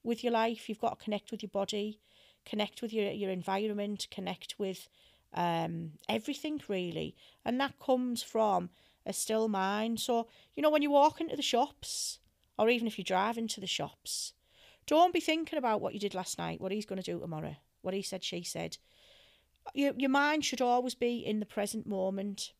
with 0.04 0.24
your 0.24 0.34
life, 0.34 0.70
you've 0.70 0.80
got 0.80 0.98
to 0.98 1.04
connect 1.04 1.32
with 1.32 1.42
your 1.42 1.50
body, 1.50 2.00
connect 2.46 2.82
with 2.82 2.94
your, 2.94 3.12
your 3.12 3.32
environment, 3.32 4.08
connect 4.12 4.56
with 4.58 4.88
um, 5.36 5.92
everything 6.10 6.62
really. 6.68 7.16
And 7.46 7.60
that 7.62 7.80
comes 7.80 8.24
from 8.24 8.70
a 9.06 9.14
still 9.14 9.48
mind. 9.48 10.00
So, 10.00 10.28
you 10.56 10.64
know, 10.64 10.72
when 10.72 10.82
you 10.82 10.92
walk 10.92 11.22
into 11.22 11.36
the 11.36 11.42
shops, 11.44 12.20
or 12.58 12.70
even 12.70 12.88
if 12.88 12.98
you 12.98 13.04
drive 13.04 13.38
into 13.38 13.62
the 13.62 13.68
shops, 13.68 14.34
don't 14.88 15.14
be 15.14 15.20
thinking 15.20 15.60
about 15.60 15.82
what 15.82 15.94
you 15.94 16.00
did 16.00 16.16
last 16.16 16.38
night, 16.38 16.62
what 16.62 16.72
he's 16.72 16.86
going 16.86 17.02
to 17.02 17.12
do 17.12 17.20
tomorrow, 17.20 17.56
what 17.82 17.94
he 17.94 18.02
said, 18.02 18.24
she 18.24 18.44
said 18.44 18.78
your, 19.74 19.94
your 19.98 20.10
mind 20.10 20.46
should 20.46 20.62
always 20.62 20.96
be 20.96 21.18
in 21.18 21.40
the 21.40 21.46
present 21.46 21.88
moment. 21.88 22.54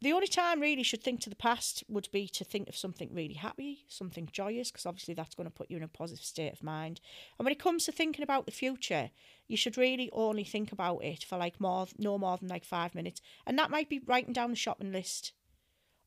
The 0.00 0.12
only 0.12 0.26
time 0.26 0.60
really 0.60 0.82
should 0.82 1.02
think 1.02 1.20
to 1.20 1.30
the 1.30 1.36
past 1.36 1.82
would 1.88 2.08
be 2.12 2.28
to 2.28 2.44
think 2.44 2.68
of 2.68 2.76
something 2.76 3.10
really 3.12 3.34
happy, 3.34 3.84
something 3.88 4.28
joyous, 4.30 4.70
because 4.70 4.84
obviously 4.84 5.14
that's 5.14 5.34
going 5.34 5.46
to 5.46 5.54
put 5.54 5.70
you 5.70 5.78
in 5.78 5.82
a 5.82 5.88
positive 5.88 6.24
state 6.24 6.52
of 6.52 6.62
mind. 6.62 7.00
And 7.38 7.44
when 7.44 7.52
it 7.52 7.58
comes 7.58 7.86
to 7.86 7.92
thinking 7.92 8.22
about 8.22 8.44
the 8.44 8.52
future, 8.52 9.10
you 9.48 9.56
should 9.56 9.78
really 9.78 10.10
only 10.12 10.44
think 10.44 10.72
about 10.72 10.98
it 10.98 11.24
for 11.24 11.38
like 11.38 11.60
more, 11.60 11.86
no 11.98 12.18
more 12.18 12.36
than 12.36 12.48
like 12.48 12.64
five 12.64 12.94
minutes. 12.94 13.22
And 13.46 13.58
that 13.58 13.70
might 13.70 13.88
be 13.88 14.00
writing 14.04 14.34
down 14.34 14.50
the 14.50 14.56
shopping 14.56 14.92
list 14.92 15.32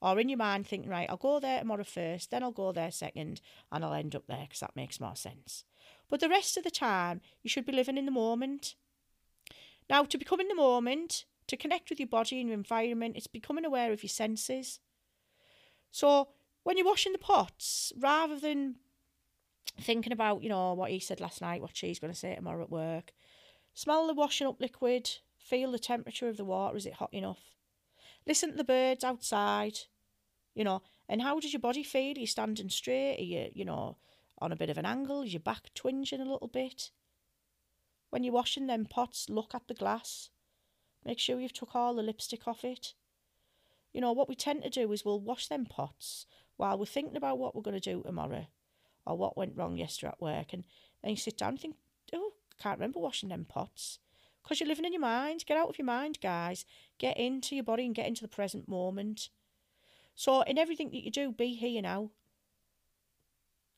or 0.01 0.19
in 0.19 0.29
your 0.29 0.37
mind 0.37 0.67
thinking, 0.67 0.91
right, 0.91 1.09
I'll 1.09 1.17
go 1.17 1.39
there 1.39 1.59
tomorrow 1.59 1.83
first, 1.83 2.29
then 2.29 2.43
I'll 2.43 2.51
go 2.51 2.71
there 2.71 2.91
second, 2.91 3.41
and 3.71 3.83
I'll 3.83 3.93
end 3.93 4.15
up 4.15 4.27
there 4.27 4.43
because 4.43 4.59
that 4.59 4.75
makes 4.75 4.99
more 4.99 5.15
sense. 5.15 5.63
But 6.09 6.19
the 6.19 6.29
rest 6.29 6.57
of 6.57 6.63
the 6.63 6.71
time, 6.71 7.21
you 7.41 7.49
should 7.49 7.65
be 7.65 7.71
living 7.71 7.97
in 7.97 8.05
the 8.05 8.11
moment. 8.11 8.75
Now, 9.89 10.03
to 10.03 10.17
become 10.17 10.39
in 10.39 10.49
the 10.49 10.55
moment, 10.55 11.25
to 11.47 11.57
connect 11.57 11.89
with 11.89 11.99
your 11.99 12.07
body 12.07 12.39
and 12.39 12.49
your 12.49 12.57
environment, 12.57 13.15
it's 13.15 13.27
becoming 13.27 13.65
aware 13.65 13.91
of 13.91 14.03
your 14.03 14.09
senses. 14.09 14.79
So, 15.91 16.29
when 16.63 16.77
you're 16.77 16.85
washing 16.85 17.13
the 17.13 17.17
pots, 17.17 17.93
rather 17.97 18.37
than 18.37 18.75
thinking 19.79 20.13
about, 20.13 20.43
you 20.43 20.49
know, 20.49 20.73
what 20.73 20.91
he 20.91 20.99
said 20.99 21.21
last 21.21 21.41
night, 21.41 21.61
what 21.61 21.75
she's 21.75 21.99
going 21.99 22.11
to 22.11 22.19
say 22.19 22.35
tomorrow 22.35 22.63
at 22.63 22.71
work, 22.71 23.13
smell 23.73 24.07
the 24.07 24.13
washing 24.13 24.47
up 24.47 24.59
liquid, 24.59 25.09
feel 25.37 25.71
the 25.71 25.79
temperature 25.79 26.27
of 26.27 26.37
the 26.37 26.45
water, 26.45 26.75
is 26.75 26.85
it 26.85 26.95
hot 26.95 27.13
enough? 27.13 27.55
Listen 28.25 28.51
to 28.51 28.57
the 28.57 28.63
birds 28.63 29.03
outside, 29.03 29.79
you 30.53 30.63
know, 30.63 30.81
and 31.07 31.21
how 31.21 31.39
does 31.39 31.53
your 31.53 31.61
body 31.61 31.83
feel? 31.83 32.17
Are 32.17 32.19
you 32.19 32.27
standing 32.27 32.69
straight? 32.69 33.19
Are 33.19 33.23
you, 33.23 33.49
you 33.53 33.63
know, 33.63 33.97
on 34.39 34.51
a 34.51 34.57
bit 34.57 34.69
of 34.69 34.77
an 34.77 34.85
angle? 34.85 35.21
Is 35.21 35.33
your 35.33 35.39
back 35.39 35.69
twinging 35.73 36.19
a 36.19 36.29
little 36.29 36.49
bit? 36.51 36.91
When 38.09 38.23
you're 38.23 38.33
washing 38.33 38.67
them 38.67 38.85
pots, 38.85 39.29
look 39.29 39.55
at 39.55 39.67
the 39.67 39.73
glass. 39.73 40.29
Make 41.07 41.19
sure 41.19 41.39
you've 41.39 41.53
took 41.53 41.73
all 41.73 41.95
the 41.95 42.03
lipstick 42.03 42.49
off 42.49 42.65
it. 42.65 42.93
You 43.93 44.01
know, 44.01 44.11
what 44.11 44.27
we 44.27 44.35
tend 44.35 44.63
to 44.63 44.69
do 44.69 44.91
is 44.91 45.05
we'll 45.05 45.21
wash 45.21 45.47
them 45.47 45.65
pots 45.65 46.25
while 46.57 46.77
we're 46.77 46.85
thinking 46.85 47.15
about 47.15 47.39
what 47.39 47.55
we're 47.55 47.61
going 47.61 47.79
to 47.79 47.93
do 47.93 48.03
tomorrow 48.03 48.47
or 49.05 49.17
what 49.17 49.37
went 49.37 49.55
wrong 49.55 49.77
yesterday 49.77 50.09
at 50.09 50.21
work. 50.21 50.51
And 50.51 50.65
then 51.01 51.11
you 51.11 51.17
sit 51.17 51.37
down 51.37 51.51
and 51.51 51.59
think, 51.61 51.75
oh, 52.13 52.33
I 52.51 52.61
can't 52.61 52.77
remember 52.77 52.99
washing 52.99 53.29
them 53.29 53.45
pots. 53.47 53.99
Because 54.43 54.59
you're 54.59 54.67
living 54.67 54.83
in 54.83 54.91
your 54.91 55.01
mind. 55.01 55.45
Get 55.47 55.57
out 55.57 55.69
of 55.69 55.77
your 55.77 55.85
mind, 55.85 56.19
guys. 56.21 56.65
Get 56.97 57.17
into 57.17 57.55
your 57.55 57.63
body 57.63 57.85
and 57.85 57.95
get 57.95 58.07
into 58.07 58.21
the 58.21 58.27
present 58.27 58.67
moment. 58.67 59.29
So, 60.13 60.41
in 60.41 60.57
everything 60.57 60.89
that 60.89 61.05
you 61.05 61.11
do, 61.11 61.31
be 61.31 61.53
here 61.53 61.81
now. 61.81 62.09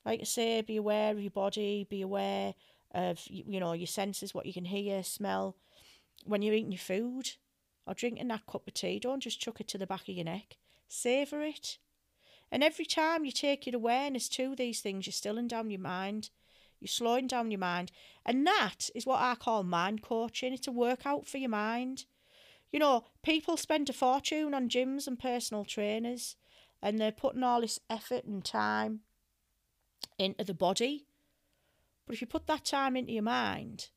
Like 0.03 0.21
I 0.21 0.23
say, 0.23 0.61
be 0.61 0.77
aware 0.77 1.11
of 1.11 1.21
your 1.21 1.29
body, 1.29 1.85
be 1.87 2.01
aware 2.01 2.55
of 2.91 3.21
you 3.27 3.59
know 3.59 3.73
your 3.73 3.87
senses, 3.87 4.33
what 4.33 4.47
you 4.47 4.53
can 4.53 4.65
hear, 4.65 5.03
smell. 5.03 5.55
When 6.25 6.41
you're 6.41 6.53
eating 6.53 6.71
your 6.71 6.79
food 6.79 7.31
or 7.85 7.93
drinking 7.93 8.27
that 8.27 8.45
cup 8.45 8.67
of 8.67 8.73
tea, 8.73 8.99
don't 8.99 9.21
just 9.21 9.39
chuck 9.39 9.59
it 9.59 9.67
to 9.69 9.77
the 9.77 9.87
back 9.87 10.01
of 10.01 10.15
your 10.15 10.25
neck. 10.25 10.57
Savour 10.87 11.41
it. 11.41 11.77
And 12.51 12.63
every 12.63 12.85
time 12.85 13.25
you 13.25 13.31
take 13.31 13.65
your 13.65 13.75
awareness 13.75 14.27
to 14.29 14.55
these 14.55 14.81
things, 14.81 15.05
you're 15.05 15.13
stilling 15.13 15.47
down 15.47 15.69
your 15.69 15.79
mind. 15.79 16.29
You're 16.79 16.87
slowing 16.87 17.27
down 17.27 17.51
your 17.51 17.59
mind. 17.59 17.91
And 18.25 18.45
that 18.47 18.89
is 18.95 19.05
what 19.05 19.21
I 19.21 19.35
call 19.35 19.63
mind 19.63 20.01
coaching. 20.01 20.53
It's 20.53 20.67
a 20.67 20.71
workout 20.71 21.27
for 21.27 21.37
your 21.37 21.49
mind. 21.49 22.05
You 22.71 22.79
know, 22.79 23.05
people 23.23 23.57
spend 23.57 23.89
a 23.89 23.93
fortune 23.93 24.53
on 24.53 24.69
gyms 24.69 25.07
and 25.07 25.17
personal 25.17 25.65
trainers, 25.65 26.35
and 26.81 26.99
they're 26.99 27.11
putting 27.11 27.43
all 27.43 27.61
this 27.61 27.79
effort 27.89 28.25
and 28.25 28.43
time 28.45 29.01
into 30.17 30.43
the 30.43 30.53
body 30.53 31.05
but 32.09 32.15
if 32.15 32.21
you 32.21 32.27
put 32.27 32.47
that 32.47 32.65
time 32.65 32.97
into 32.97 33.11
your 33.11 33.21
mind, 33.21 33.89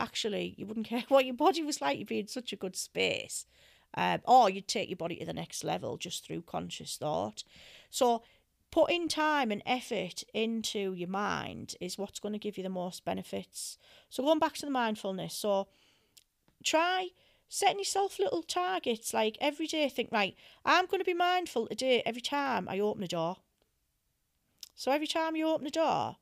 actually, 0.00 0.54
you 0.56 0.66
wouldn't 0.66 0.86
care 0.92 1.04
what 1.08 1.26
your 1.26 1.34
body 1.34 1.62
was 1.62 1.80
like. 1.80 1.98
You'd 1.98 2.08
be 2.08 2.20
in 2.20 2.28
such 2.28 2.52
a 2.52 2.56
good 2.56 2.76
space. 2.76 3.46
Um, 3.94 4.20
or 4.24 4.48
you'd 4.48 4.68
take 4.68 4.88
your 4.88 4.96
body 4.96 5.16
to 5.16 5.24
the 5.24 5.32
next 5.32 5.64
level 5.64 5.96
just 5.96 6.24
through 6.24 6.42
conscious 6.42 6.96
thought. 6.96 7.42
So, 7.90 8.22
putting 8.70 9.08
time 9.08 9.50
and 9.50 9.62
effort 9.66 10.22
into 10.32 10.92
your 10.92 11.08
mind 11.08 11.74
is 11.80 11.98
what's 11.98 12.20
going 12.20 12.32
to 12.32 12.38
give 12.38 12.56
you 12.56 12.62
the 12.62 12.68
most 12.68 13.04
benefits. 13.04 13.78
So, 14.08 14.22
going 14.22 14.38
back 14.38 14.54
to 14.54 14.66
the 14.66 14.70
mindfulness, 14.70 15.34
so 15.34 15.66
try 16.64 17.08
setting 17.48 17.78
yourself 17.78 18.20
little 18.20 18.44
targets 18.44 19.12
like 19.12 19.36
every 19.40 19.66
day. 19.66 19.88
Think, 19.88 20.10
right, 20.12 20.36
I'm 20.64 20.86
going 20.86 21.00
to 21.00 21.04
be 21.04 21.14
mindful 21.14 21.66
today 21.66 22.00
every 22.06 22.22
time 22.22 22.68
I 22.68 22.78
open 22.78 23.00
the 23.00 23.08
door. 23.08 23.38
So, 24.76 24.92
every 24.92 25.08
time 25.08 25.34
you 25.34 25.48
open 25.48 25.64
the 25.64 25.70
door, 25.70 26.16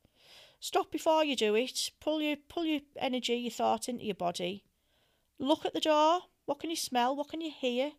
Stop 0.61 0.91
before 0.91 1.25
you 1.25 1.37
do 1.37 1.55
it. 1.55 1.91
Pull 2.01 2.21
your 2.21 2.37
pull 2.49 2.65
your 2.65 2.81
energy, 2.97 3.37
your 3.37 3.51
thought 3.51 3.89
into 3.89 4.05
your 4.05 4.15
body. 4.15 4.65
Look 5.39 5.65
at 5.65 5.75
the 5.75 5.81
door. 5.81 6.21
What 6.47 6.59
can 6.59 6.71
you 6.71 6.77
smell? 6.77 7.15
What 7.15 7.29
can 7.29 7.41
you 7.41 7.51
hear? 7.51 7.93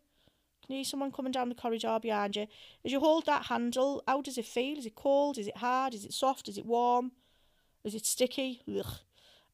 Can 0.62 0.74
you 0.74 0.76
hear 0.76 0.84
someone 0.84 1.12
coming 1.12 1.32
down 1.32 1.48
the 1.48 1.54
corridor 1.54 1.98
behind 2.00 2.36
you? 2.36 2.46
As 2.84 2.92
you 2.92 3.00
hold 3.00 3.26
that 3.26 3.46
handle, 3.46 4.02
how 4.06 4.20
does 4.20 4.36
it 4.36 4.44
feel? 4.44 4.78
Is 4.78 4.86
it 4.86 4.94
cold? 4.94 5.38
Is 5.38 5.46
it 5.46 5.56
hard? 5.56 5.94
Is 5.94 6.04
it 6.04 6.12
soft? 6.12 6.48
Is 6.48 6.58
it 6.58 6.66
warm? 6.66 7.12
Is 7.82 7.94
it 7.94 8.04
sticky? 8.04 8.62
Ugh. 8.68 8.94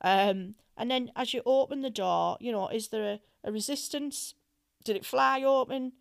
Um, 0.00 0.56
and 0.76 0.90
then 0.90 1.12
as 1.14 1.32
you 1.32 1.42
open 1.46 1.82
the 1.82 1.90
door, 1.90 2.36
you 2.40 2.52
know, 2.52 2.68
is 2.68 2.88
there 2.88 3.04
a, 3.04 3.20
a 3.44 3.52
resistance? 3.52 4.34
Did 4.84 4.96
it 4.96 5.06
fly 5.06 5.42
open? 5.42 5.92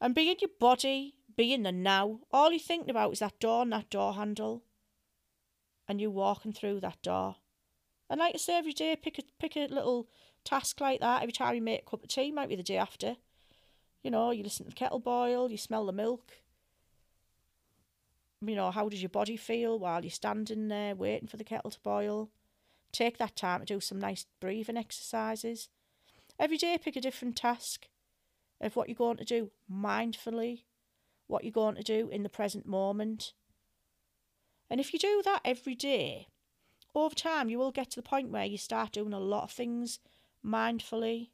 And 0.00 0.14
be 0.14 0.30
in 0.30 0.36
your 0.40 0.50
body, 0.58 1.14
be 1.36 1.52
in 1.52 1.62
the 1.62 1.72
now. 1.72 2.20
All 2.30 2.50
you're 2.50 2.60
thinking 2.60 2.90
about 2.90 3.12
is 3.12 3.18
that 3.18 3.38
door 3.40 3.62
and 3.62 3.72
that 3.72 3.90
door 3.90 4.14
handle. 4.14 4.62
And 5.88 6.00
you 6.00 6.10
walking 6.10 6.52
through 6.52 6.80
that 6.80 7.02
door. 7.02 7.36
And 8.08 8.18
like 8.18 8.34
I 8.34 8.38
say, 8.38 8.56
every 8.56 8.72
day 8.72 8.96
pick 8.96 9.18
a 9.18 9.22
pick 9.38 9.56
a 9.56 9.66
little 9.66 10.08
task 10.44 10.80
like 10.80 11.00
that. 11.00 11.22
Every 11.22 11.32
time 11.32 11.54
you 11.54 11.62
make 11.62 11.82
a 11.82 11.90
cup 11.90 12.02
of 12.02 12.08
tea, 12.08 12.30
might 12.30 12.48
be 12.48 12.56
the 12.56 12.62
day 12.62 12.76
after. 12.76 13.16
You 14.02 14.10
know, 14.10 14.30
you 14.30 14.42
listen 14.42 14.64
to 14.64 14.70
the 14.70 14.76
kettle 14.76 14.98
boil, 14.98 15.50
you 15.50 15.56
smell 15.56 15.86
the 15.86 15.92
milk. 15.92 16.32
You 18.44 18.56
know, 18.56 18.70
how 18.70 18.88
does 18.88 19.00
your 19.00 19.08
body 19.08 19.36
feel 19.36 19.78
while 19.78 20.02
you're 20.02 20.10
standing 20.10 20.68
there 20.68 20.96
waiting 20.96 21.28
for 21.28 21.36
the 21.36 21.44
kettle 21.44 21.70
to 21.70 21.80
boil? 21.80 22.30
Take 22.90 23.18
that 23.18 23.36
time 23.36 23.60
to 23.60 23.66
do 23.66 23.80
some 23.80 24.00
nice 24.00 24.26
breathing 24.40 24.76
exercises. 24.76 25.68
Every 26.38 26.56
day, 26.56 26.76
pick 26.82 26.96
a 26.96 27.00
different 27.00 27.36
task 27.36 27.88
of 28.60 28.74
what 28.74 28.88
you're 28.88 28.96
going 28.96 29.16
to 29.18 29.24
do 29.24 29.50
mindfully, 29.72 30.64
what 31.28 31.44
you're 31.44 31.52
going 31.52 31.76
to 31.76 31.82
do 31.82 32.08
in 32.10 32.24
the 32.24 32.28
present 32.28 32.66
moment. 32.66 33.32
And 34.72 34.80
if 34.80 34.94
you 34.94 34.98
do 34.98 35.20
that 35.26 35.42
every 35.44 35.74
day, 35.74 36.28
over 36.94 37.14
time 37.14 37.50
you 37.50 37.58
will 37.58 37.72
get 37.72 37.90
to 37.90 37.96
the 37.96 38.08
point 38.08 38.30
where 38.30 38.46
you 38.46 38.56
start 38.56 38.92
doing 38.92 39.12
a 39.12 39.20
lot 39.20 39.44
of 39.44 39.50
things 39.50 39.98
mindfully. 40.42 41.28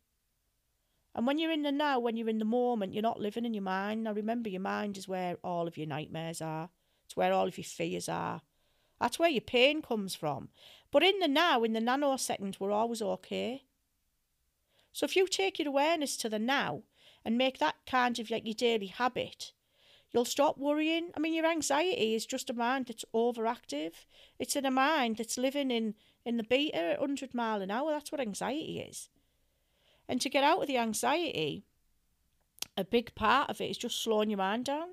And 1.14 1.24
when 1.24 1.38
you're 1.38 1.52
in 1.52 1.62
the 1.62 1.70
now, 1.70 2.00
when 2.00 2.16
you're 2.16 2.28
in 2.28 2.40
the 2.40 2.44
moment, 2.44 2.94
you're 2.94 3.00
not 3.00 3.20
living 3.20 3.44
in 3.44 3.54
your 3.54 3.62
mind. 3.62 4.02
Now 4.02 4.12
remember, 4.12 4.48
your 4.48 4.60
mind 4.60 4.98
is 4.98 5.06
where 5.06 5.36
all 5.44 5.68
of 5.68 5.78
your 5.78 5.86
nightmares 5.86 6.42
are, 6.42 6.70
it's 7.04 7.16
where 7.16 7.32
all 7.32 7.46
of 7.46 7.56
your 7.56 7.64
fears 7.64 8.08
are. 8.08 8.42
That's 9.00 9.20
where 9.20 9.30
your 9.30 9.42
pain 9.42 9.82
comes 9.82 10.16
from. 10.16 10.48
But 10.90 11.04
in 11.04 11.20
the 11.20 11.28
now, 11.28 11.62
in 11.62 11.74
the 11.74 11.80
nanosecond, 11.80 12.58
we're 12.58 12.72
always 12.72 13.00
okay. 13.00 13.62
So 14.92 15.04
if 15.04 15.14
you 15.14 15.28
take 15.28 15.60
your 15.60 15.68
awareness 15.68 16.16
to 16.16 16.28
the 16.28 16.40
now 16.40 16.82
and 17.24 17.38
make 17.38 17.60
that 17.60 17.76
kind 17.86 18.18
of 18.18 18.32
like 18.32 18.46
your 18.46 18.54
daily 18.54 18.88
habit, 18.88 19.52
you'll 20.12 20.24
stop 20.24 20.58
worrying. 20.58 21.10
I 21.16 21.20
mean, 21.20 21.34
your 21.34 21.46
anxiety 21.46 22.14
is 22.14 22.26
just 22.26 22.50
a 22.50 22.54
mind 22.54 22.86
that's 22.86 23.04
overactive. 23.14 23.92
It's 24.38 24.56
in 24.56 24.66
a 24.66 24.70
mind 24.70 25.16
that's 25.16 25.38
living 25.38 25.70
in, 25.70 25.94
in 26.24 26.36
the 26.36 26.44
beta 26.44 26.76
at 26.76 27.00
100 27.00 27.34
mile 27.34 27.62
an 27.62 27.70
hour. 27.70 27.92
That's 27.92 28.12
what 28.12 28.20
anxiety 28.20 28.80
is. 28.80 29.08
And 30.08 30.20
to 30.20 30.30
get 30.30 30.44
out 30.44 30.62
of 30.62 30.68
the 30.68 30.78
anxiety, 30.78 31.64
a 32.76 32.84
big 32.84 33.14
part 33.14 33.50
of 33.50 33.60
it 33.60 33.70
is 33.70 33.78
just 33.78 34.02
slowing 34.02 34.30
your 34.30 34.38
mind 34.38 34.64
down. 34.64 34.88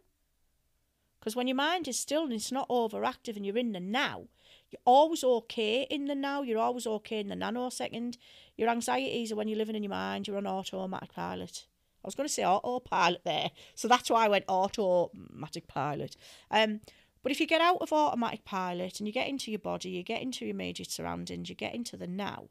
Because 1.20 1.36
when 1.36 1.48
your 1.48 1.56
mind 1.56 1.88
is 1.88 1.98
still 1.98 2.26
and 2.26 2.34
it's 2.34 2.52
not 2.52 2.70
overactive 2.70 3.36
and 3.36 3.46
you're 3.46 3.58
in 3.58 3.72
the 3.72 3.80
now, 3.80 4.28
you're 4.70 4.82
always 4.86 5.24
okay 5.24 5.84
in 5.90 6.06
the 6.06 6.16
now. 6.16 6.42
You're 6.42 6.60
always 6.60 6.86
okay 6.86 7.20
in 7.20 7.30
the 7.30 7.36
nanosecond. 7.36 8.18
Your 8.58 8.70
anxieties 8.70 9.32
are 9.32 9.36
when 9.36 9.48
you're 9.48 9.58
living 9.58 9.76
in 9.76 9.84
your 9.84 9.92
mind, 9.92 10.28
you're 10.28 10.38
on 10.38 10.48
automatic 10.48 11.14
pilot. 11.14 11.66
I 12.06 12.08
was 12.08 12.16
going 12.16 12.28
to 12.28 12.34
say 12.34 12.46
autopilot 12.46 13.24
there, 13.24 13.50
so 13.74 13.88
that's 13.88 14.12
why 14.12 14.26
I 14.26 14.30
went 14.30 14.46
automatic 14.48 15.68
pilot. 15.68 16.16
Um, 16.52 16.82
but 17.24 17.32
if 17.32 17.40
you 17.40 17.48
get 17.48 17.62
out 17.62 17.82
of 17.82 17.92
automatic 17.92 18.46
pilot 18.46 19.00
and 19.00 19.08
you 19.08 19.14
get 19.14 19.28
into 19.28 19.50
your 19.50 19.60
body, 19.60 19.90
you 19.90 20.04
get 20.04 20.22
into 20.22 20.46
your 20.46 20.54
immediate 20.54 20.92
surroundings, 20.92 21.50
you 21.50 21.56
get 21.56 21.74
into 21.74 21.98
the 21.98 22.06
now, 22.06 22.50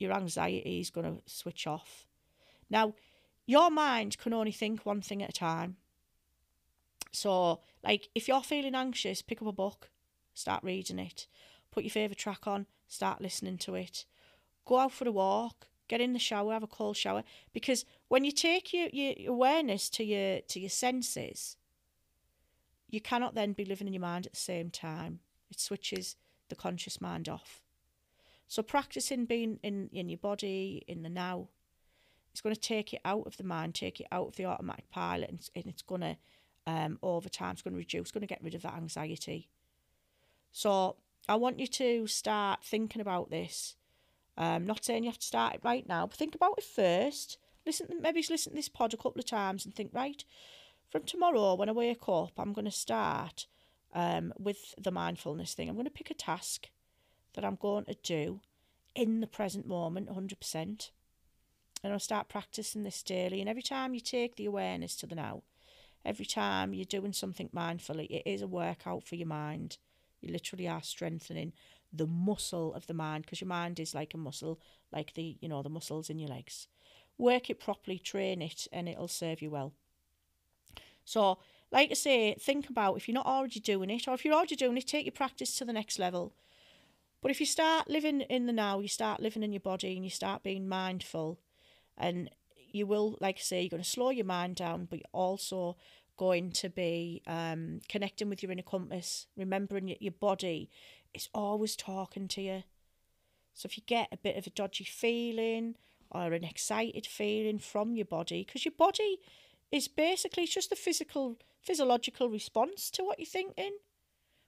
your 0.00 0.12
anxiety 0.12 0.80
is 0.80 0.90
going 0.90 1.06
to 1.06 1.22
switch 1.32 1.68
off. 1.68 2.08
Now, 2.68 2.94
your 3.46 3.70
mind 3.70 4.18
can 4.18 4.32
only 4.32 4.50
think 4.50 4.84
one 4.84 5.02
thing 5.02 5.22
at 5.22 5.30
a 5.30 5.32
time. 5.32 5.76
So, 7.12 7.60
like, 7.84 8.08
if 8.16 8.26
you're 8.26 8.42
feeling 8.42 8.74
anxious, 8.74 9.22
pick 9.22 9.40
up 9.40 9.46
a 9.46 9.52
book, 9.52 9.90
start 10.34 10.64
reading 10.64 10.98
it. 10.98 11.28
Put 11.70 11.84
your 11.84 11.90
favourite 11.90 12.18
track 12.18 12.48
on, 12.48 12.66
start 12.88 13.20
listening 13.20 13.58
to 13.58 13.76
it. 13.76 14.04
Go 14.64 14.78
out 14.78 14.92
for 14.92 15.06
a 15.06 15.12
walk, 15.12 15.68
get 15.88 16.00
in 16.00 16.12
the 16.12 16.18
shower, 16.18 16.54
have 16.54 16.62
a 16.62 16.66
cold 16.66 16.96
shower. 16.96 17.22
Because 17.52 17.84
when 18.12 18.24
you 18.24 18.30
take 18.30 18.74
your, 18.74 18.90
your 18.92 19.14
awareness 19.26 19.88
to 19.88 20.04
your 20.04 20.42
to 20.42 20.60
your 20.60 20.68
senses, 20.68 21.56
you 22.90 23.00
cannot 23.00 23.34
then 23.34 23.54
be 23.54 23.64
living 23.64 23.86
in 23.86 23.94
your 23.94 24.02
mind 24.02 24.26
at 24.26 24.34
the 24.34 24.38
same 24.38 24.68
time. 24.68 25.20
It 25.50 25.58
switches 25.58 26.16
the 26.50 26.54
conscious 26.54 27.00
mind 27.00 27.26
off. 27.26 27.62
So 28.48 28.62
practicing 28.62 29.24
being 29.24 29.58
in, 29.62 29.88
in 29.94 30.10
your 30.10 30.18
body, 30.18 30.84
in 30.86 31.02
the 31.02 31.08
now, 31.08 31.48
it's 32.32 32.42
going 32.42 32.54
to 32.54 32.60
take 32.60 32.92
it 32.92 33.00
out 33.02 33.26
of 33.26 33.38
the 33.38 33.44
mind, 33.44 33.74
take 33.74 33.98
it 33.98 34.08
out 34.12 34.28
of 34.28 34.36
the 34.36 34.44
automatic 34.44 34.90
pilot, 34.90 35.30
and, 35.30 35.48
and 35.56 35.64
it's 35.68 35.80
going 35.80 36.02
to, 36.02 36.16
um, 36.66 36.98
over 37.02 37.30
time, 37.30 37.52
it's 37.52 37.62
going 37.62 37.72
to 37.72 37.78
reduce, 37.78 38.02
it's 38.02 38.10
going 38.10 38.20
to 38.20 38.26
get 38.26 38.44
rid 38.44 38.54
of 38.54 38.60
that 38.60 38.74
anxiety. 38.74 39.48
So 40.52 40.96
I 41.30 41.36
want 41.36 41.60
you 41.60 41.66
to 41.66 42.06
start 42.06 42.62
thinking 42.62 43.00
about 43.00 43.30
this. 43.30 43.74
I'm 44.36 44.56
um, 44.56 44.66
not 44.66 44.84
saying 44.84 45.04
you 45.04 45.08
have 45.08 45.18
to 45.18 45.26
start 45.26 45.54
it 45.54 45.60
right 45.64 45.88
now, 45.88 46.06
but 46.06 46.18
think 46.18 46.34
about 46.34 46.56
it 46.58 46.64
first. 46.64 47.38
Listen, 47.64 47.88
maybe 48.00 48.24
listen 48.28 48.52
to 48.52 48.56
this 48.56 48.68
pod 48.68 48.92
a 48.92 48.96
couple 48.96 49.20
of 49.20 49.26
times 49.26 49.64
and 49.64 49.74
think, 49.74 49.90
right, 49.92 50.24
from 50.90 51.04
tomorrow 51.04 51.54
when 51.54 51.68
I 51.68 51.72
wake 51.72 52.08
up, 52.08 52.32
I'm 52.36 52.52
going 52.52 52.64
to 52.64 52.70
start 52.70 53.46
um, 53.94 54.32
with 54.38 54.74
the 54.78 54.90
mindfulness 54.90 55.54
thing. 55.54 55.68
I'm 55.68 55.76
going 55.76 55.84
to 55.84 55.90
pick 55.90 56.10
a 56.10 56.14
task 56.14 56.68
that 57.34 57.44
I'm 57.44 57.56
going 57.56 57.84
to 57.86 57.96
do 58.02 58.40
in 58.94 59.20
the 59.20 59.26
present 59.26 59.66
moment, 59.66 60.08
100%. 60.08 60.90
And 61.84 61.92
I'll 61.92 61.98
start 61.98 62.28
practicing 62.28 62.82
this 62.82 63.02
daily. 63.02 63.40
And 63.40 63.48
every 63.48 63.62
time 63.62 63.94
you 63.94 64.00
take 64.00 64.36
the 64.36 64.46
awareness 64.46 64.94
to 64.96 65.06
the 65.06 65.14
now, 65.14 65.42
every 66.04 66.26
time 66.26 66.74
you're 66.74 66.84
doing 66.84 67.12
something 67.12 67.48
mindfully, 67.54 68.06
it 68.10 68.22
is 68.26 68.42
a 68.42 68.46
workout 68.46 69.04
for 69.04 69.16
your 69.16 69.28
mind. 69.28 69.78
You 70.20 70.32
literally 70.32 70.68
are 70.68 70.82
strengthening 70.82 71.52
the 71.92 72.06
muscle 72.06 72.72
of 72.74 72.86
the 72.86 72.94
mind 72.94 73.24
because 73.24 73.40
your 73.40 73.48
mind 73.48 73.80
is 73.80 73.94
like 73.94 74.14
a 74.14 74.18
muscle, 74.18 74.60
like 74.92 75.14
the, 75.14 75.36
you 75.40 75.48
know, 75.48 75.62
the 75.62 75.68
muscles 75.68 76.08
in 76.08 76.18
your 76.18 76.28
legs. 76.28 76.68
Work 77.22 77.50
it 77.50 77.60
properly, 77.60 78.00
train 78.00 78.42
it, 78.42 78.66
and 78.72 78.88
it'll 78.88 79.06
serve 79.06 79.40
you 79.40 79.50
well. 79.52 79.72
So, 81.04 81.38
like 81.70 81.92
I 81.92 81.94
say, 81.94 82.34
think 82.34 82.68
about 82.68 82.96
if 82.96 83.06
you're 83.06 83.14
not 83.14 83.26
already 83.26 83.60
doing 83.60 83.90
it, 83.90 84.08
or 84.08 84.14
if 84.14 84.24
you're 84.24 84.34
already 84.34 84.56
doing 84.56 84.76
it, 84.76 84.88
take 84.88 85.06
your 85.06 85.12
practice 85.12 85.54
to 85.54 85.64
the 85.64 85.72
next 85.72 86.00
level. 86.00 86.32
But 87.20 87.30
if 87.30 87.38
you 87.38 87.46
start 87.46 87.88
living 87.88 88.22
in 88.22 88.46
the 88.46 88.52
now, 88.52 88.80
you 88.80 88.88
start 88.88 89.20
living 89.20 89.44
in 89.44 89.52
your 89.52 89.60
body 89.60 89.94
and 89.94 90.02
you 90.02 90.10
start 90.10 90.42
being 90.42 90.68
mindful, 90.68 91.38
and 91.96 92.28
you 92.56 92.88
will, 92.88 93.16
like 93.20 93.36
I 93.36 93.40
say, 93.40 93.60
you're 93.62 93.70
going 93.70 93.84
to 93.84 93.88
slow 93.88 94.10
your 94.10 94.26
mind 94.26 94.56
down, 94.56 94.88
but 94.90 94.98
you're 94.98 95.06
also 95.12 95.76
going 96.16 96.50
to 96.50 96.68
be 96.70 97.22
um, 97.28 97.82
connecting 97.88 98.30
with 98.30 98.42
your 98.42 98.50
inner 98.50 98.62
compass, 98.62 99.28
remembering 99.36 99.86
your, 99.86 99.98
your 100.00 100.14
body 100.18 100.68
is 101.14 101.28
always 101.32 101.76
talking 101.76 102.26
to 102.26 102.42
you. 102.42 102.64
So 103.54 103.68
if 103.68 103.76
you 103.76 103.84
get 103.86 104.08
a 104.10 104.16
bit 104.16 104.36
of 104.36 104.48
a 104.48 104.50
dodgy 104.50 104.82
feeling 104.82 105.76
or 106.12 106.32
an 106.32 106.44
excited 106.44 107.06
feeling 107.06 107.58
from 107.58 107.96
your 107.96 108.04
body, 108.04 108.44
because 108.44 108.64
your 108.64 108.74
body 108.76 109.18
is 109.70 109.88
basically 109.88 110.46
just 110.46 110.70
a 110.70 110.76
physical, 110.76 111.38
physiological 111.60 112.28
response 112.28 112.90
to 112.90 113.02
what 113.02 113.18
you're 113.18 113.26
thinking. 113.26 113.72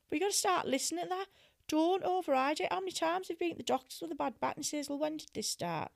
But 0.08 0.16
you 0.16 0.20
got 0.20 0.32
to 0.32 0.36
start 0.36 0.66
listening 0.66 1.04
to 1.04 1.08
that. 1.08 1.26
Don't 1.66 2.04
override 2.04 2.60
it. 2.60 2.70
How 2.70 2.80
many 2.80 2.92
times 2.92 3.28
have 3.28 3.36
you 3.40 3.46
been 3.46 3.52
at 3.52 3.56
the 3.56 3.62
doctors 3.62 4.00
with 4.02 4.12
a 4.12 4.14
bad 4.14 4.38
back 4.38 4.56
and 4.56 4.66
says, 4.66 4.88
well, 4.88 4.98
when 4.98 5.16
did 5.16 5.30
this 5.32 5.48
start? 5.48 5.90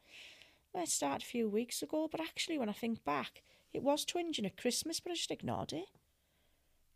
Well, 0.73 0.85
it 0.85 0.89
started 0.89 1.23
a 1.23 1.27
few 1.27 1.49
weeks 1.49 1.83
ago, 1.83 2.09
but 2.11 2.21
actually 2.21 2.59
when 2.59 2.71
I 2.71 2.73
think 2.73 3.05
back, 3.05 3.43
it 3.75 3.83
was 3.83 4.07
twinging 4.07 4.47
at 4.47 4.57
Christmas, 4.57 4.99
but 4.99 5.13
I 5.13 5.15
just 5.15 5.31
ignored 5.31 5.75
it. 5.75 5.89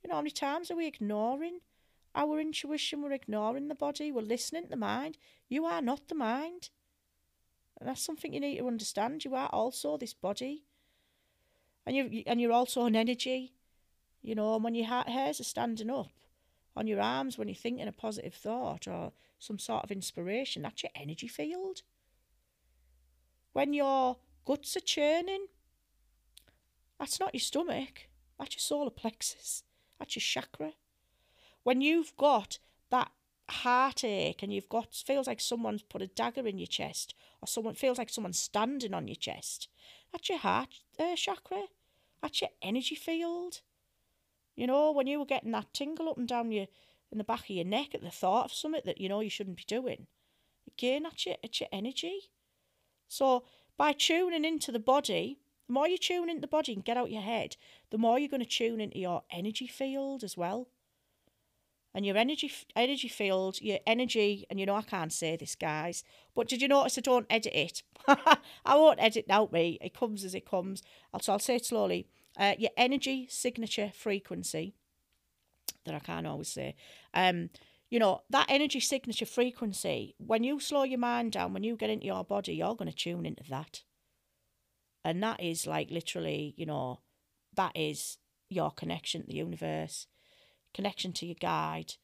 You 0.03 0.09
know, 0.09 0.15
how 0.15 0.21
many 0.23 0.31
times 0.31 0.71
are 0.71 0.77
we 0.77 0.87
ignoring 0.87 1.61
our 2.15 2.41
intuition? 2.41 3.03
We're 3.03 3.13
ignoring 3.13 3.69
the 3.69 3.75
body, 3.75 4.11
we're 4.11 4.23
listening 4.23 4.65
to 4.65 4.71
the 4.71 4.77
mind. 4.77 5.19
You 5.49 5.67
are 5.67 5.83
not 5.83 6.09
the 6.09 6.15
mind. 6.15 6.71
And 7.83 7.88
that's 7.88 8.05
something 8.05 8.33
you 8.33 8.38
need 8.38 8.59
to 8.59 8.68
understand. 8.68 9.25
You 9.25 9.35
are 9.35 9.49
also 9.49 9.97
this 9.97 10.14
body. 10.14 10.62
And 11.85 11.97
you 11.97 12.22
and 12.28 12.41
you're 12.41 12.53
also 12.53 12.85
an 12.85 12.95
energy. 12.95 13.55
You 14.22 14.37
know, 14.37 14.55
and 14.55 14.62
when 14.62 14.76
your 14.76 14.87
hairs 14.87 15.41
are 15.41 15.45
standing 15.45 15.91
up 15.91 16.12
on 16.76 16.87
your 16.87 17.01
arms 17.01 17.37
when 17.37 17.49
you're 17.49 17.57
thinking 17.57 17.89
a 17.89 17.93
positive 17.93 18.35
thought 18.35 18.87
or 18.87 19.11
some 19.41 19.59
sort 19.59 19.83
of 19.83 19.91
inspiration, 19.91 20.62
that's 20.62 20.85
your 20.85 20.93
energy 20.95 21.26
field. 21.26 21.83
When 23.53 23.74
your 23.74 24.18
guts 24.45 24.76
are 24.76 24.80
churning, 24.80 25.47
that's 27.01 27.18
not 27.18 27.35
your 27.35 27.41
stomach. 27.41 28.07
That's 28.39 28.55
your 28.55 28.61
solar 28.61 28.91
plexus. 28.91 29.64
That's 29.99 30.14
your 30.14 30.20
chakra. 30.20 30.74
When 31.64 31.80
you've 31.80 32.16
got 32.16 32.61
that 32.91 33.11
heartache 33.53 34.42
and 34.42 34.53
you've 34.53 34.68
got 34.68 34.94
feels 34.94 35.26
like 35.26 35.40
someone's 35.40 35.82
put 35.82 36.03
a 36.03 36.07
dagger 36.07 36.46
in 36.46 36.59
your 36.59 36.66
chest 36.66 37.14
or 37.40 37.46
someone 37.46 37.74
feels 37.74 37.98
like 37.98 38.11
someone's 38.11 38.38
standing 38.38 38.94
on 38.94 39.09
your 39.09 39.16
chest, 39.16 39.68
that's 40.12 40.28
your 40.28 40.38
heart 40.38 40.80
uh, 40.98 41.16
chakra. 41.16 41.64
That's 42.22 42.40
your 42.40 42.50
energy 42.62 42.94
field. 42.94 43.62
You 44.55 44.66
know, 44.66 44.92
when 44.92 45.07
you 45.07 45.18
were 45.18 45.26
getting 45.26 45.50
that 45.53 45.74
tingle 45.74 46.09
up 46.09 46.18
and 46.18 46.28
down 46.28 46.53
your 46.53 46.66
in 47.11 47.18
the 47.18 47.24
back 47.24 47.40
of 47.40 47.50
your 47.50 47.64
neck 47.64 47.94
at 47.94 48.03
the 48.03 48.11
thought 48.11 48.46
of 48.46 48.53
something 48.53 48.80
that 48.86 49.00
you 49.00 49.09
know 49.09 49.20
you 49.20 49.28
shouldn't 49.28 49.59
be 49.59 49.64
doing. 49.66 50.07
Again, 50.66 51.03
that's 51.03 51.26
your, 51.26 51.36
it's 51.42 51.61
your 51.61 51.68
energy. 51.70 52.30
So 53.09 53.44
by 53.76 53.92
tuning 53.92 54.44
into 54.44 54.72
the 54.72 54.78
body, 54.78 55.38
the 55.66 55.74
more 55.74 55.88
you 55.88 55.98
tune 55.98 56.30
into 56.30 56.40
the 56.40 56.46
body 56.46 56.72
and 56.72 56.84
get 56.84 56.96
out 56.96 57.11
your 57.11 57.22
head, 57.22 57.57
the 57.90 57.98
more 57.98 58.18
you're 58.18 58.28
going 58.28 58.42
to 58.42 58.48
tune 58.48 58.80
into 58.80 58.98
your 58.98 59.22
energy 59.30 59.66
field 59.66 60.24
as 60.24 60.36
well. 60.36 60.68
And 61.95 62.07
your 62.07 62.16
energy 62.16 62.51
energy 62.74 63.09
field, 63.09 63.61
your 63.61 63.78
energy, 63.86 64.47
and 64.49 64.59
you 64.59 64.64
know 64.64 64.74
I 64.76 64.82
can't 64.82 65.12
say 65.12 65.36
this, 65.36 65.55
guys, 65.55 66.05
but 66.34 66.49
did 66.49 66.62
you 66.62 66.68
notice 66.68 66.97
I 66.97 67.03
don't 67.03 67.26
edit 67.28 67.53
it? 67.55 67.82
I 68.09 68.76
won't 68.76 69.03
edit 69.03 69.26
out 69.28 69.53
me. 69.53 69.78
It 69.82 69.93
comes 69.95 70.24
as 70.24 70.34
it 70.34 70.49
comes. 70.49 70.82
So 71.20 71.32
I'll 71.34 71.38
say 71.38 71.57
it 71.57 71.66
slowly. 71.66 72.09
uh, 72.36 72.55
your 72.59 72.70
energy 72.76 73.26
signature 73.30 73.90
frequency 73.95 74.74
that 75.84 75.95
I 75.95 75.99
can't 75.99 76.26
always 76.26 76.49
say. 76.49 76.76
Um, 77.12 77.51
you 77.90 77.99
know, 77.99 78.22
that 78.30 78.47
energy 78.49 78.80
signature 78.80 79.26
frequency, 79.26 80.14
when 80.18 80.45
you 80.45 80.61
slow 80.61 80.84
your 80.84 80.99
mind 80.99 81.32
down, 81.32 81.53
when 81.53 81.62
you 81.64 81.76
get 81.76 81.90
into 81.90 82.07
your 82.07 82.24
body, 82.24 82.55
you're 82.55 82.74
going 82.74 82.90
to 82.90 82.97
tune 82.97 83.26
into 83.26 83.45
that. 83.51 83.82
And 85.05 85.22
that 85.22 85.43
is 85.43 85.66
like 85.66 85.90
literally, 85.90 86.55
you 86.57 86.64
know, 86.64 87.01
that 87.55 87.72
is 87.74 88.18
your 88.49 88.70
connection 88.70 89.22
to 89.22 89.26
the 89.26 89.34
universe, 89.34 90.07
connection 90.75 91.12
to 91.14 91.27
your 91.27 91.37
guide, 91.41 91.95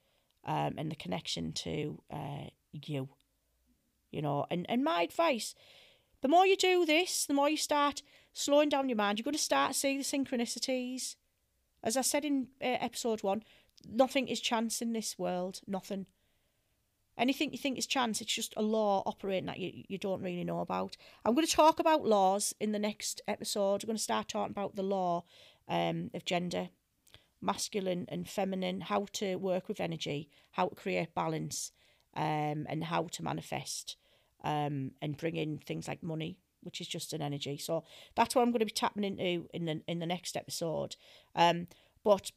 um, 0.45 0.75
and 0.77 0.91
the 0.91 0.97
connection 0.97 1.53
to 1.53 2.03
uh, 2.13 2.47
you. 2.73 3.09
You 4.11 4.23
know, 4.23 4.47
and, 4.51 4.65
and 4.71 4.83
my 4.83 5.03
advice 5.03 5.55
the 6.21 6.29
more 6.29 6.47
you 6.47 6.57
do 6.57 6.85
this, 6.85 7.27
the 7.27 7.35
more 7.35 7.49
you 7.49 7.57
start 7.57 8.03
slowing 8.33 8.69
down 8.69 8.89
your 8.89 8.97
mind, 8.97 9.19
you're 9.19 9.25
going 9.25 9.33
to 9.33 9.39
start 9.39 9.73
to 9.73 9.79
see 9.79 9.97
the 9.97 10.05
synchronicities. 10.05 11.17
As 11.83 11.97
I 11.97 12.03
said 12.03 12.25
in 12.25 12.49
uh, 12.61 12.77
episode 12.81 13.23
one, 13.23 13.45
nothing 13.89 14.27
is 14.27 14.41
chance 14.41 14.83
in 14.83 14.93
this 14.93 15.19
world. 15.19 15.61
Nothing. 15.67 16.07
Anything 17.17 17.53
you 17.53 17.59
think 17.59 17.79
is 17.79 17.87
chance, 17.87 18.21
it's 18.21 18.33
just 18.33 18.55
a 18.57 18.63
law 18.63 19.03
operating 19.07 19.47
that 19.47 19.59
you, 19.59 19.85
you 19.89 19.99
don't 19.99 20.23
really 20.23 20.45
know 20.45 20.61
about. 20.61 20.97
I'm 21.25 21.35
going 21.35 21.47
to 21.47 21.53
talk 21.53 21.79
about 21.81 22.07
laws 22.07 22.55
in 22.61 22.73
the 22.73 22.79
next 22.79 23.21
episode. 23.27 23.83
I'm 23.83 23.89
going 23.89 23.97
to 23.97 24.03
start 24.03 24.29
talking 24.29 24.53
about 24.53 24.77
the 24.77 24.83
law 24.83 25.25
um, 25.69 26.11
of 26.15 26.25
gender, 26.25 26.71
masculine 27.41 28.07
and 28.09 28.29
feminine, 28.29 28.81
how 28.81 29.07
to 29.13 29.37
work 29.37 29.69
with 29.69 29.81
energy, 29.81 30.29
how 30.53 30.69
to 30.69 30.75
create 30.75 31.15
balance, 31.15 31.73
um, 32.17 32.67
and 32.69 32.85
how 32.85 33.05
to 33.13 33.23
manifest 33.23 33.97
um, 34.45 34.93
and 35.01 35.17
bring 35.17 35.37
in 35.37 35.59
things 35.59 35.89
like 35.89 36.03
money, 36.03 36.39
which 36.63 36.81
is 36.81 36.89
just 36.89 37.13
an 37.13 37.23
energy. 37.23 37.57
So 37.57 37.85
that's 38.17 38.35
what 38.35 38.43
I'm 38.43 38.51
going 38.51 38.61
to 38.61 38.67
be 38.67 38.73
tapping 38.73 39.05
into 39.05 39.49
in 39.53 39.65
the 39.65 39.83
in 39.87 39.99
the 39.99 40.07
next 40.07 40.37
episode. 40.37 40.97
Um, 41.35 41.69
but 42.05 42.33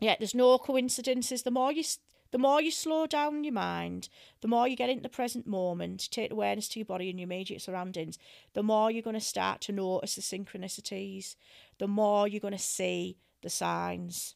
yeah, 0.00 0.16
there's 0.18 0.34
no 0.34 0.58
coincidences. 0.58 1.42
The 1.42 1.50
more 1.50 1.72
you 1.72 1.84
the 2.32 2.38
more 2.38 2.62
you 2.62 2.70
slow 2.70 3.06
down 3.06 3.44
your 3.44 3.52
mind, 3.52 4.08
the 4.40 4.48
more 4.48 4.68
you 4.68 4.76
get 4.76 4.88
into 4.88 5.02
the 5.02 5.08
present 5.08 5.46
moment, 5.46 6.08
take 6.10 6.30
awareness 6.30 6.68
to 6.68 6.78
your 6.78 6.86
body 6.86 7.10
and 7.10 7.18
your 7.18 7.24
immediate 7.24 7.60
surroundings, 7.60 8.18
the 8.54 8.62
more 8.62 8.90
you're 8.90 9.02
going 9.02 9.14
to 9.14 9.20
start 9.20 9.60
to 9.62 9.72
notice 9.72 10.14
the 10.14 10.22
synchronicities, 10.22 11.34
the 11.78 11.88
more 11.88 12.28
you're 12.28 12.40
going 12.40 12.52
to 12.52 12.58
see 12.58 13.18
the 13.42 13.50
signs. 13.50 14.34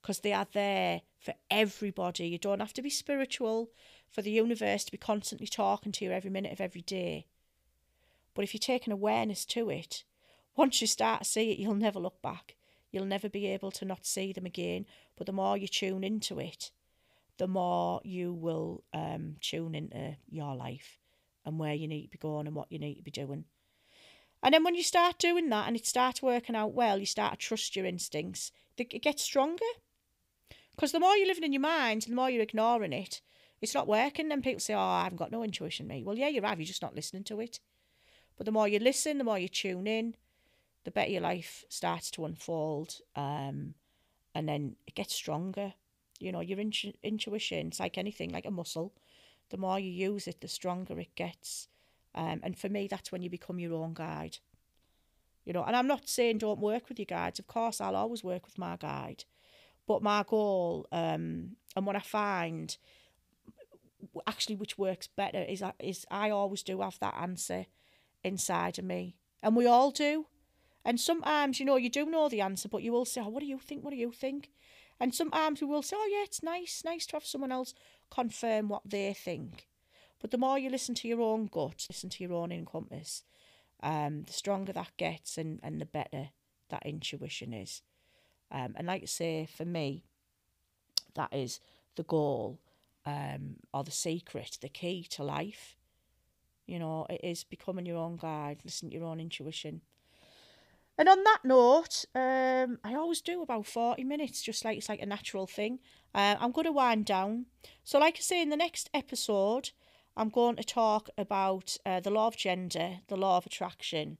Because 0.00 0.20
they 0.20 0.32
are 0.32 0.46
there 0.52 1.02
for 1.18 1.34
everybody. 1.50 2.28
You 2.28 2.38
don't 2.38 2.60
have 2.60 2.74
to 2.74 2.82
be 2.82 2.90
spiritual 2.90 3.70
for 4.08 4.22
the 4.22 4.30
universe 4.30 4.84
to 4.84 4.92
be 4.92 4.98
constantly 4.98 5.46
talking 5.46 5.92
to 5.92 6.04
you 6.04 6.12
every 6.12 6.30
minute 6.30 6.52
of 6.52 6.60
every 6.60 6.82
day. 6.82 7.26
But 8.34 8.44
if 8.44 8.54
you 8.54 8.60
take 8.60 8.86
an 8.86 8.92
awareness 8.92 9.44
to 9.46 9.70
it, 9.70 10.04
once 10.54 10.80
you 10.80 10.86
start 10.86 11.22
to 11.22 11.28
see 11.28 11.50
it, 11.50 11.58
you'll 11.58 11.74
never 11.74 11.98
look 11.98 12.22
back. 12.22 12.54
You'll 12.90 13.06
never 13.06 13.28
be 13.28 13.46
able 13.46 13.70
to 13.72 13.84
not 13.84 14.06
see 14.06 14.32
them 14.32 14.46
again. 14.46 14.86
But 15.16 15.26
the 15.26 15.32
more 15.32 15.56
you 15.56 15.66
tune 15.66 16.04
into 16.04 16.38
it, 16.38 16.70
the 17.38 17.48
more 17.48 18.00
you 18.04 18.32
will 18.32 18.84
um, 18.94 19.36
tune 19.40 19.74
into 19.74 20.16
your 20.28 20.54
life 20.54 20.98
and 21.44 21.58
where 21.58 21.74
you 21.74 21.88
need 21.88 22.04
to 22.04 22.10
be 22.10 22.18
going 22.18 22.46
and 22.46 22.56
what 22.56 22.70
you 22.70 22.78
need 22.78 22.94
to 22.96 23.02
be 23.02 23.10
doing. 23.10 23.44
And 24.46 24.54
then 24.54 24.62
when 24.62 24.76
you 24.76 24.84
start 24.84 25.18
doing 25.18 25.48
that 25.48 25.66
and 25.66 25.74
it 25.74 25.88
starts 25.88 26.22
working 26.22 26.54
out 26.54 26.72
well, 26.72 27.00
you 27.00 27.06
start 27.06 27.32
to 27.32 27.36
trust 27.36 27.74
your 27.74 27.84
instincts. 27.84 28.52
It 28.78 29.02
gets 29.02 29.24
stronger. 29.24 29.64
Because 30.70 30.92
the 30.92 31.00
more 31.00 31.16
you're 31.16 31.26
living 31.26 31.42
in 31.42 31.52
your 31.52 31.62
mind, 31.62 32.02
the 32.02 32.14
more 32.14 32.30
you're 32.30 32.44
ignoring 32.44 32.92
it, 32.92 33.22
it's 33.60 33.74
not 33.74 33.88
working. 33.88 34.28
Then 34.28 34.42
people 34.42 34.60
say, 34.60 34.74
Oh, 34.74 34.78
I 34.78 35.02
haven't 35.02 35.18
got 35.18 35.32
no 35.32 35.42
intuition, 35.42 35.88
me. 35.88 36.04
Well, 36.04 36.16
yeah, 36.16 36.28
you 36.28 36.42
have. 36.42 36.60
You're 36.60 36.66
just 36.66 36.80
not 36.80 36.94
listening 36.94 37.24
to 37.24 37.40
it. 37.40 37.58
But 38.36 38.46
the 38.46 38.52
more 38.52 38.68
you 38.68 38.78
listen, 38.78 39.18
the 39.18 39.24
more 39.24 39.36
you 39.36 39.48
tune 39.48 39.88
in, 39.88 40.14
the 40.84 40.92
better 40.92 41.10
your 41.10 41.22
life 41.22 41.64
starts 41.68 42.08
to 42.12 42.24
unfold. 42.24 43.00
Um, 43.16 43.74
and 44.32 44.48
then 44.48 44.76
it 44.86 44.94
gets 44.94 45.12
stronger. 45.12 45.74
You 46.20 46.30
know, 46.30 46.40
your 46.40 46.60
intu- 46.60 46.92
intuition, 47.02 47.66
it's 47.66 47.80
like 47.80 47.98
anything, 47.98 48.30
like 48.30 48.46
a 48.46 48.52
muscle. 48.52 48.92
The 49.50 49.56
more 49.56 49.80
you 49.80 49.90
use 49.90 50.28
it, 50.28 50.40
the 50.40 50.46
stronger 50.46 51.00
it 51.00 51.16
gets. 51.16 51.66
Um, 52.16 52.40
and 52.42 52.58
for 52.58 52.68
me, 52.68 52.88
that's 52.88 53.12
when 53.12 53.22
you 53.22 53.30
become 53.30 53.58
your 53.58 53.74
own 53.74 53.94
guide. 53.94 54.38
You 55.44 55.52
know, 55.52 55.62
and 55.62 55.76
I'm 55.76 55.86
not 55.86 56.08
saying 56.08 56.38
don't 56.38 56.60
work 56.60 56.88
with 56.88 56.98
your 56.98 57.06
guides. 57.06 57.38
Of 57.38 57.46
course, 57.46 57.80
I'll 57.80 57.94
always 57.94 58.24
work 58.24 58.46
with 58.46 58.58
my 58.58 58.76
guide. 58.76 59.24
But 59.86 60.02
my 60.02 60.24
goal, 60.26 60.88
um, 60.90 61.56
and 61.76 61.86
what 61.86 61.94
I 61.94 62.00
find, 62.00 62.76
actually, 64.26 64.56
which 64.56 64.76
works 64.76 65.06
better, 65.06 65.42
is 65.42 65.62
is 65.78 66.04
I 66.10 66.30
always 66.30 66.62
do 66.64 66.80
have 66.80 66.98
that 66.98 67.14
answer 67.20 67.66
inside 68.24 68.78
of 68.78 68.84
me, 68.84 69.14
and 69.42 69.54
we 69.54 69.66
all 69.66 69.92
do. 69.92 70.26
And 70.84 71.00
sometimes, 71.00 71.58
you 71.60 71.66
know, 71.66 71.76
you 71.76 71.90
do 71.90 72.06
know 72.06 72.28
the 72.28 72.40
answer, 72.40 72.68
but 72.68 72.82
you 72.82 72.92
will 72.92 73.04
say, 73.04 73.20
"Oh, 73.20 73.28
what 73.28 73.40
do 73.40 73.46
you 73.46 73.58
think? 73.58 73.84
What 73.84 73.90
do 73.90 73.96
you 73.96 74.10
think?" 74.10 74.50
And 74.98 75.14
sometimes 75.14 75.60
we 75.60 75.66
will 75.68 75.82
say, 75.82 75.96
"Oh, 75.98 76.08
yeah, 76.10 76.24
it's 76.24 76.42
nice, 76.42 76.82
nice 76.84 77.06
to 77.06 77.16
have 77.16 77.26
someone 77.26 77.52
else 77.52 77.74
confirm 78.10 78.68
what 78.68 78.82
they 78.84 79.12
think." 79.14 79.68
But 80.20 80.30
the 80.30 80.38
more 80.38 80.58
you 80.58 80.70
listen 80.70 80.94
to 80.96 81.08
your 81.08 81.20
own 81.20 81.46
gut, 81.46 81.86
listen 81.88 82.10
to 82.10 82.24
your 82.24 82.32
own 82.32 82.66
compass, 82.70 83.22
um, 83.82 84.22
the 84.24 84.32
stronger 84.32 84.72
that 84.72 84.96
gets 84.96 85.36
and, 85.36 85.60
and 85.62 85.80
the 85.80 85.86
better 85.86 86.30
that 86.70 86.86
intuition 86.86 87.52
is. 87.52 87.82
Um, 88.50 88.74
and 88.76 88.86
like 88.86 89.02
I 89.02 89.06
say, 89.06 89.46
for 89.46 89.64
me, 89.64 90.04
that 91.14 91.32
is 91.32 91.60
the 91.96 92.02
goal 92.04 92.58
um, 93.04 93.56
or 93.72 93.84
the 93.84 93.90
secret, 93.90 94.58
the 94.60 94.68
key 94.68 95.06
to 95.10 95.22
life. 95.22 95.76
You 96.66 96.78
know, 96.78 97.06
it 97.08 97.20
is 97.22 97.44
becoming 97.44 97.86
your 97.86 97.98
own 97.98 98.16
guide, 98.16 98.58
listen 98.64 98.90
to 98.90 98.96
your 98.96 99.04
own 99.04 99.20
intuition. 99.20 99.82
And 100.98 101.08
on 101.08 101.22
that 101.24 101.40
note, 101.44 102.06
um, 102.14 102.78
I 102.82 102.94
always 102.94 103.20
do 103.20 103.42
about 103.42 103.66
40 103.66 104.02
minutes, 104.04 104.42
just 104.42 104.64
like 104.64 104.78
it's 104.78 104.88
like 104.88 105.02
a 105.02 105.06
natural 105.06 105.46
thing. 105.46 105.78
Uh, 106.14 106.36
I'm 106.40 106.52
going 106.52 106.64
to 106.64 106.72
wind 106.72 107.04
down. 107.04 107.46
So, 107.84 107.98
like 107.98 108.16
I 108.16 108.20
say, 108.20 108.40
in 108.40 108.48
the 108.48 108.56
next 108.56 108.88
episode, 108.94 109.70
I'm 110.16 110.30
going 110.30 110.56
to 110.56 110.64
talk 110.64 111.10
about 111.18 111.76
uh, 111.84 112.00
the 112.00 112.10
law 112.10 112.28
of 112.28 112.36
gender, 112.36 113.00
the 113.08 113.16
law 113.16 113.36
of 113.36 113.46
attraction, 113.46 114.18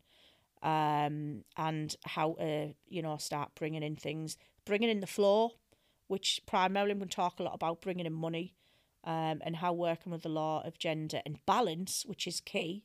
um, 0.63 1.45
and 1.57 1.95
how 2.05 2.35
to, 2.39 2.75
you 2.89 3.03
know, 3.03 3.17
start 3.17 3.53
bringing 3.55 3.83
in 3.83 3.97
things, 3.97 4.37
bringing 4.65 4.91
in 4.91 5.01
the 5.01 5.07
flow, 5.07 5.53
which 6.09 6.41
primarily 6.47 6.93
I'm 6.93 6.99
going 6.99 7.09
to 7.09 7.17
talk 7.17 7.41
a 7.41 7.43
lot 7.43 7.55
about 7.55 7.81
bringing 7.81 8.07
in 8.07 8.13
money 8.13 8.55
um, 9.05 9.41
and 9.43 9.57
how 9.57 9.73
working 9.73 10.13
with 10.13 10.23
the 10.23 10.29
law 10.29 10.63
of 10.67 10.79
gender 10.79 11.23
and 11.25 11.39
balance, 11.47 12.05
which 12.07 12.27
is 12.27 12.41
key. 12.41 12.85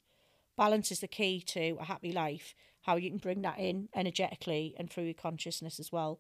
Balance 0.56 0.92
is 0.92 1.00
the 1.00 1.08
key 1.08 1.42
to 1.48 1.78
a 1.80 1.86
happy 1.86 2.12
life, 2.12 2.56
how 2.82 2.96
you 2.96 3.10
can 3.10 3.20
bring 3.20 3.42
that 3.42 3.60
in 3.60 3.90
energetically 3.96 4.76
and 4.78 4.90
through 4.90 5.06
your 5.06 5.14
consciousness 5.14 5.80
as 5.80 5.92
well. 5.92 6.20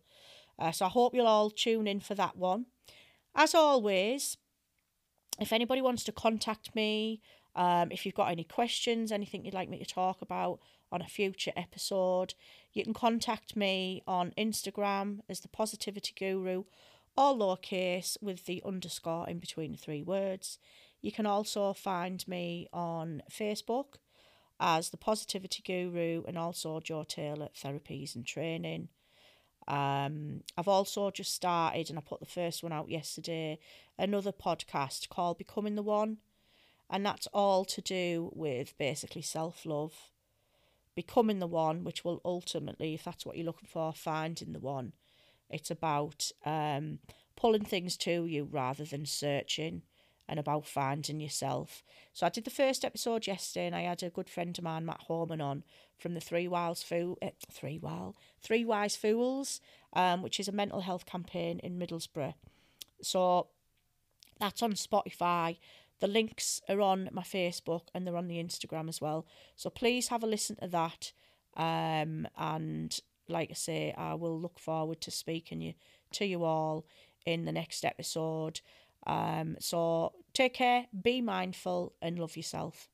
Uh, 0.60 0.72
so 0.72 0.86
I 0.86 0.89
hope 0.89 1.16
you'll 1.16 1.28
all 1.28 1.50
tune 1.50 1.88
in 1.88 2.00
for 2.00 2.16
that 2.16 2.36
one. 2.36 2.66
As 3.34 3.56
always, 3.56 4.38
if 5.40 5.54
anybody 5.54 5.82
wants 5.82 6.04
to 6.06 6.12
contact 6.12 6.76
me, 6.76 7.22
um, 7.56 7.92
if 7.92 8.06
you've 8.06 8.16
got 8.16 8.32
any 8.32 8.44
questions, 8.44 9.12
anything 9.12 9.46
you'd 9.46 9.54
like 9.54 9.70
me 9.70 9.80
to 9.80 9.86
talk 9.86 10.22
about 10.22 10.60
on 10.92 11.02
a 11.02 11.08
future 11.08 11.52
episode, 11.56 12.34
you 12.74 12.84
can 12.84 12.94
contact 12.94 13.56
me 13.56 14.04
on 14.08 14.34
Instagram 14.38 15.20
as 15.30 15.40
the 15.40 15.48
Positivity 15.48 16.14
Guru, 16.18 16.64
all 17.18 17.38
lowercase 17.38 18.18
with 18.22 18.46
the 18.46 18.62
underscore 18.66 19.28
in 19.30 19.40
between 19.40 19.72
the 19.72 19.78
three 19.78 20.04
words. 20.04 20.60
You 21.02 21.12
can 21.12 21.26
also 21.26 21.74
find 21.74 22.26
me 22.28 22.68
on 22.72 23.24
Facebook 23.30 23.96
as 24.60 24.90
the 24.90 24.98
Positivity 24.98 25.64
Guru 25.66 26.24
and 26.28 26.38
also 26.38 26.80
Joe 26.80 27.04
Taylor 27.04 27.50
Therapies 27.56 28.16
and 28.16 28.26
Training. 28.26 28.90
Um, 29.72 30.41
I've 30.57 30.67
also 30.67 31.09
just 31.11 31.34
started, 31.34 31.89
and 31.89 31.97
I 31.97 32.01
put 32.01 32.19
the 32.19 32.26
first 32.26 32.61
one 32.61 32.74
out 32.74 32.89
yesterday, 32.91 33.57
another 33.97 34.34
podcast 34.34 35.07
called 35.07 35.38
Becoming 35.38 35.76
the 35.76 35.82
One. 35.82 36.17
And 36.89 37.05
that's 37.05 37.28
all 37.34 37.63
to 37.63 37.82
do 37.82 38.32
with 38.36 38.78
basically 38.78 39.22
self 39.22 39.65
love, 39.65 40.11
becoming 40.93 41.39
the 41.39 41.47
one, 41.47 41.86
which 41.86 42.03
will 42.03 42.22
ultimately, 42.26 42.93
if 42.93 43.05
that's 43.05 43.26
what 43.26 43.38
you're 43.38 43.45
looking 43.45 43.69
for, 43.72 43.93
finding 43.93 44.51
the 44.51 44.59
one. 44.59 44.91
It's 45.49 45.72
about 45.72 46.32
um, 46.45 46.99
pulling 47.38 47.63
things 47.63 47.95
to 47.97 48.26
you 48.26 48.49
rather 48.51 48.84
than 48.84 49.05
searching 49.05 49.84
and 50.32 50.40
about 50.40 50.66
finding 50.66 51.20
yourself. 51.20 51.84
So 52.14 52.26
I 52.26 52.30
did 52.30 52.46
the 52.46 52.50
first 52.50 52.86
episode 52.86 53.28
yesterday, 53.28 53.68
and 53.68 53.76
I 53.76 53.82
had 53.82 54.02
a 54.02 54.10
good 54.10 54.30
friend 54.30 54.58
of 54.58 54.64
mine, 54.64 54.86
Matt 54.86 55.04
Horman, 55.10 55.42
on 55.42 55.64
from 56.00 56.14
the 56.14 56.22
Three 56.22 56.48
Wise 56.48 56.82
Fool, 56.82 57.18
eh, 57.22 57.32
Three 57.52 57.78
Wild, 57.78 58.16
Three 58.42 58.64
Wise 58.64 58.96
Fools, 58.96 59.60
um, 59.92 60.22
which 60.24 60.40
is 60.40 60.48
a 60.48 60.54
mental 60.54 60.82
health 60.82 61.06
campaign 61.06 61.60
in 61.60 61.78
Middlesbrough. 61.78 62.34
So 63.02 63.48
that's 64.40 64.64
on 64.64 64.72
Spotify. 64.72 65.58
The 66.00 66.08
links 66.08 66.62
are 66.70 66.80
on 66.80 67.10
my 67.12 67.24
Facebook 67.24 67.88
and 67.94 68.08
they're 68.08 68.16
on 68.16 68.30
the 68.30 68.42
Instagram 68.42 68.88
as 68.88 69.02
well. 69.02 69.28
So 69.58 69.70
please 69.70 70.08
have 70.08 70.24
a 70.24 70.28
listen 70.28 70.56
to 70.62 70.68
that. 70.70 71.12
Um, 71.58 72.26
and 72.38 72.98
like 73.28 73.52
I 73.52 73.56
say, 73.56 73.94
I 73.98 74.14
will 74.14 74.40
look 74.40 74.60
forward 74.60 75.02
to 75.02 75.12
speaking 75.12 75.60
you 75.62 75.74
to 76.14 76.26
you 76.26 76.46
all 76.46 76.86
in 77.26 77.46
the 77.46 77.52
next 77.52 77.86
episode. 77.86 78.62
Um, 79.08 79.58
so 79.60 80.14
take 80.34 80.54
care, 80.56 80.88
be 81.04 81.22
mindful, 81.22 81.93
and 82.02 82.20
love 82.20 82.38
yourself. 82.38 82.91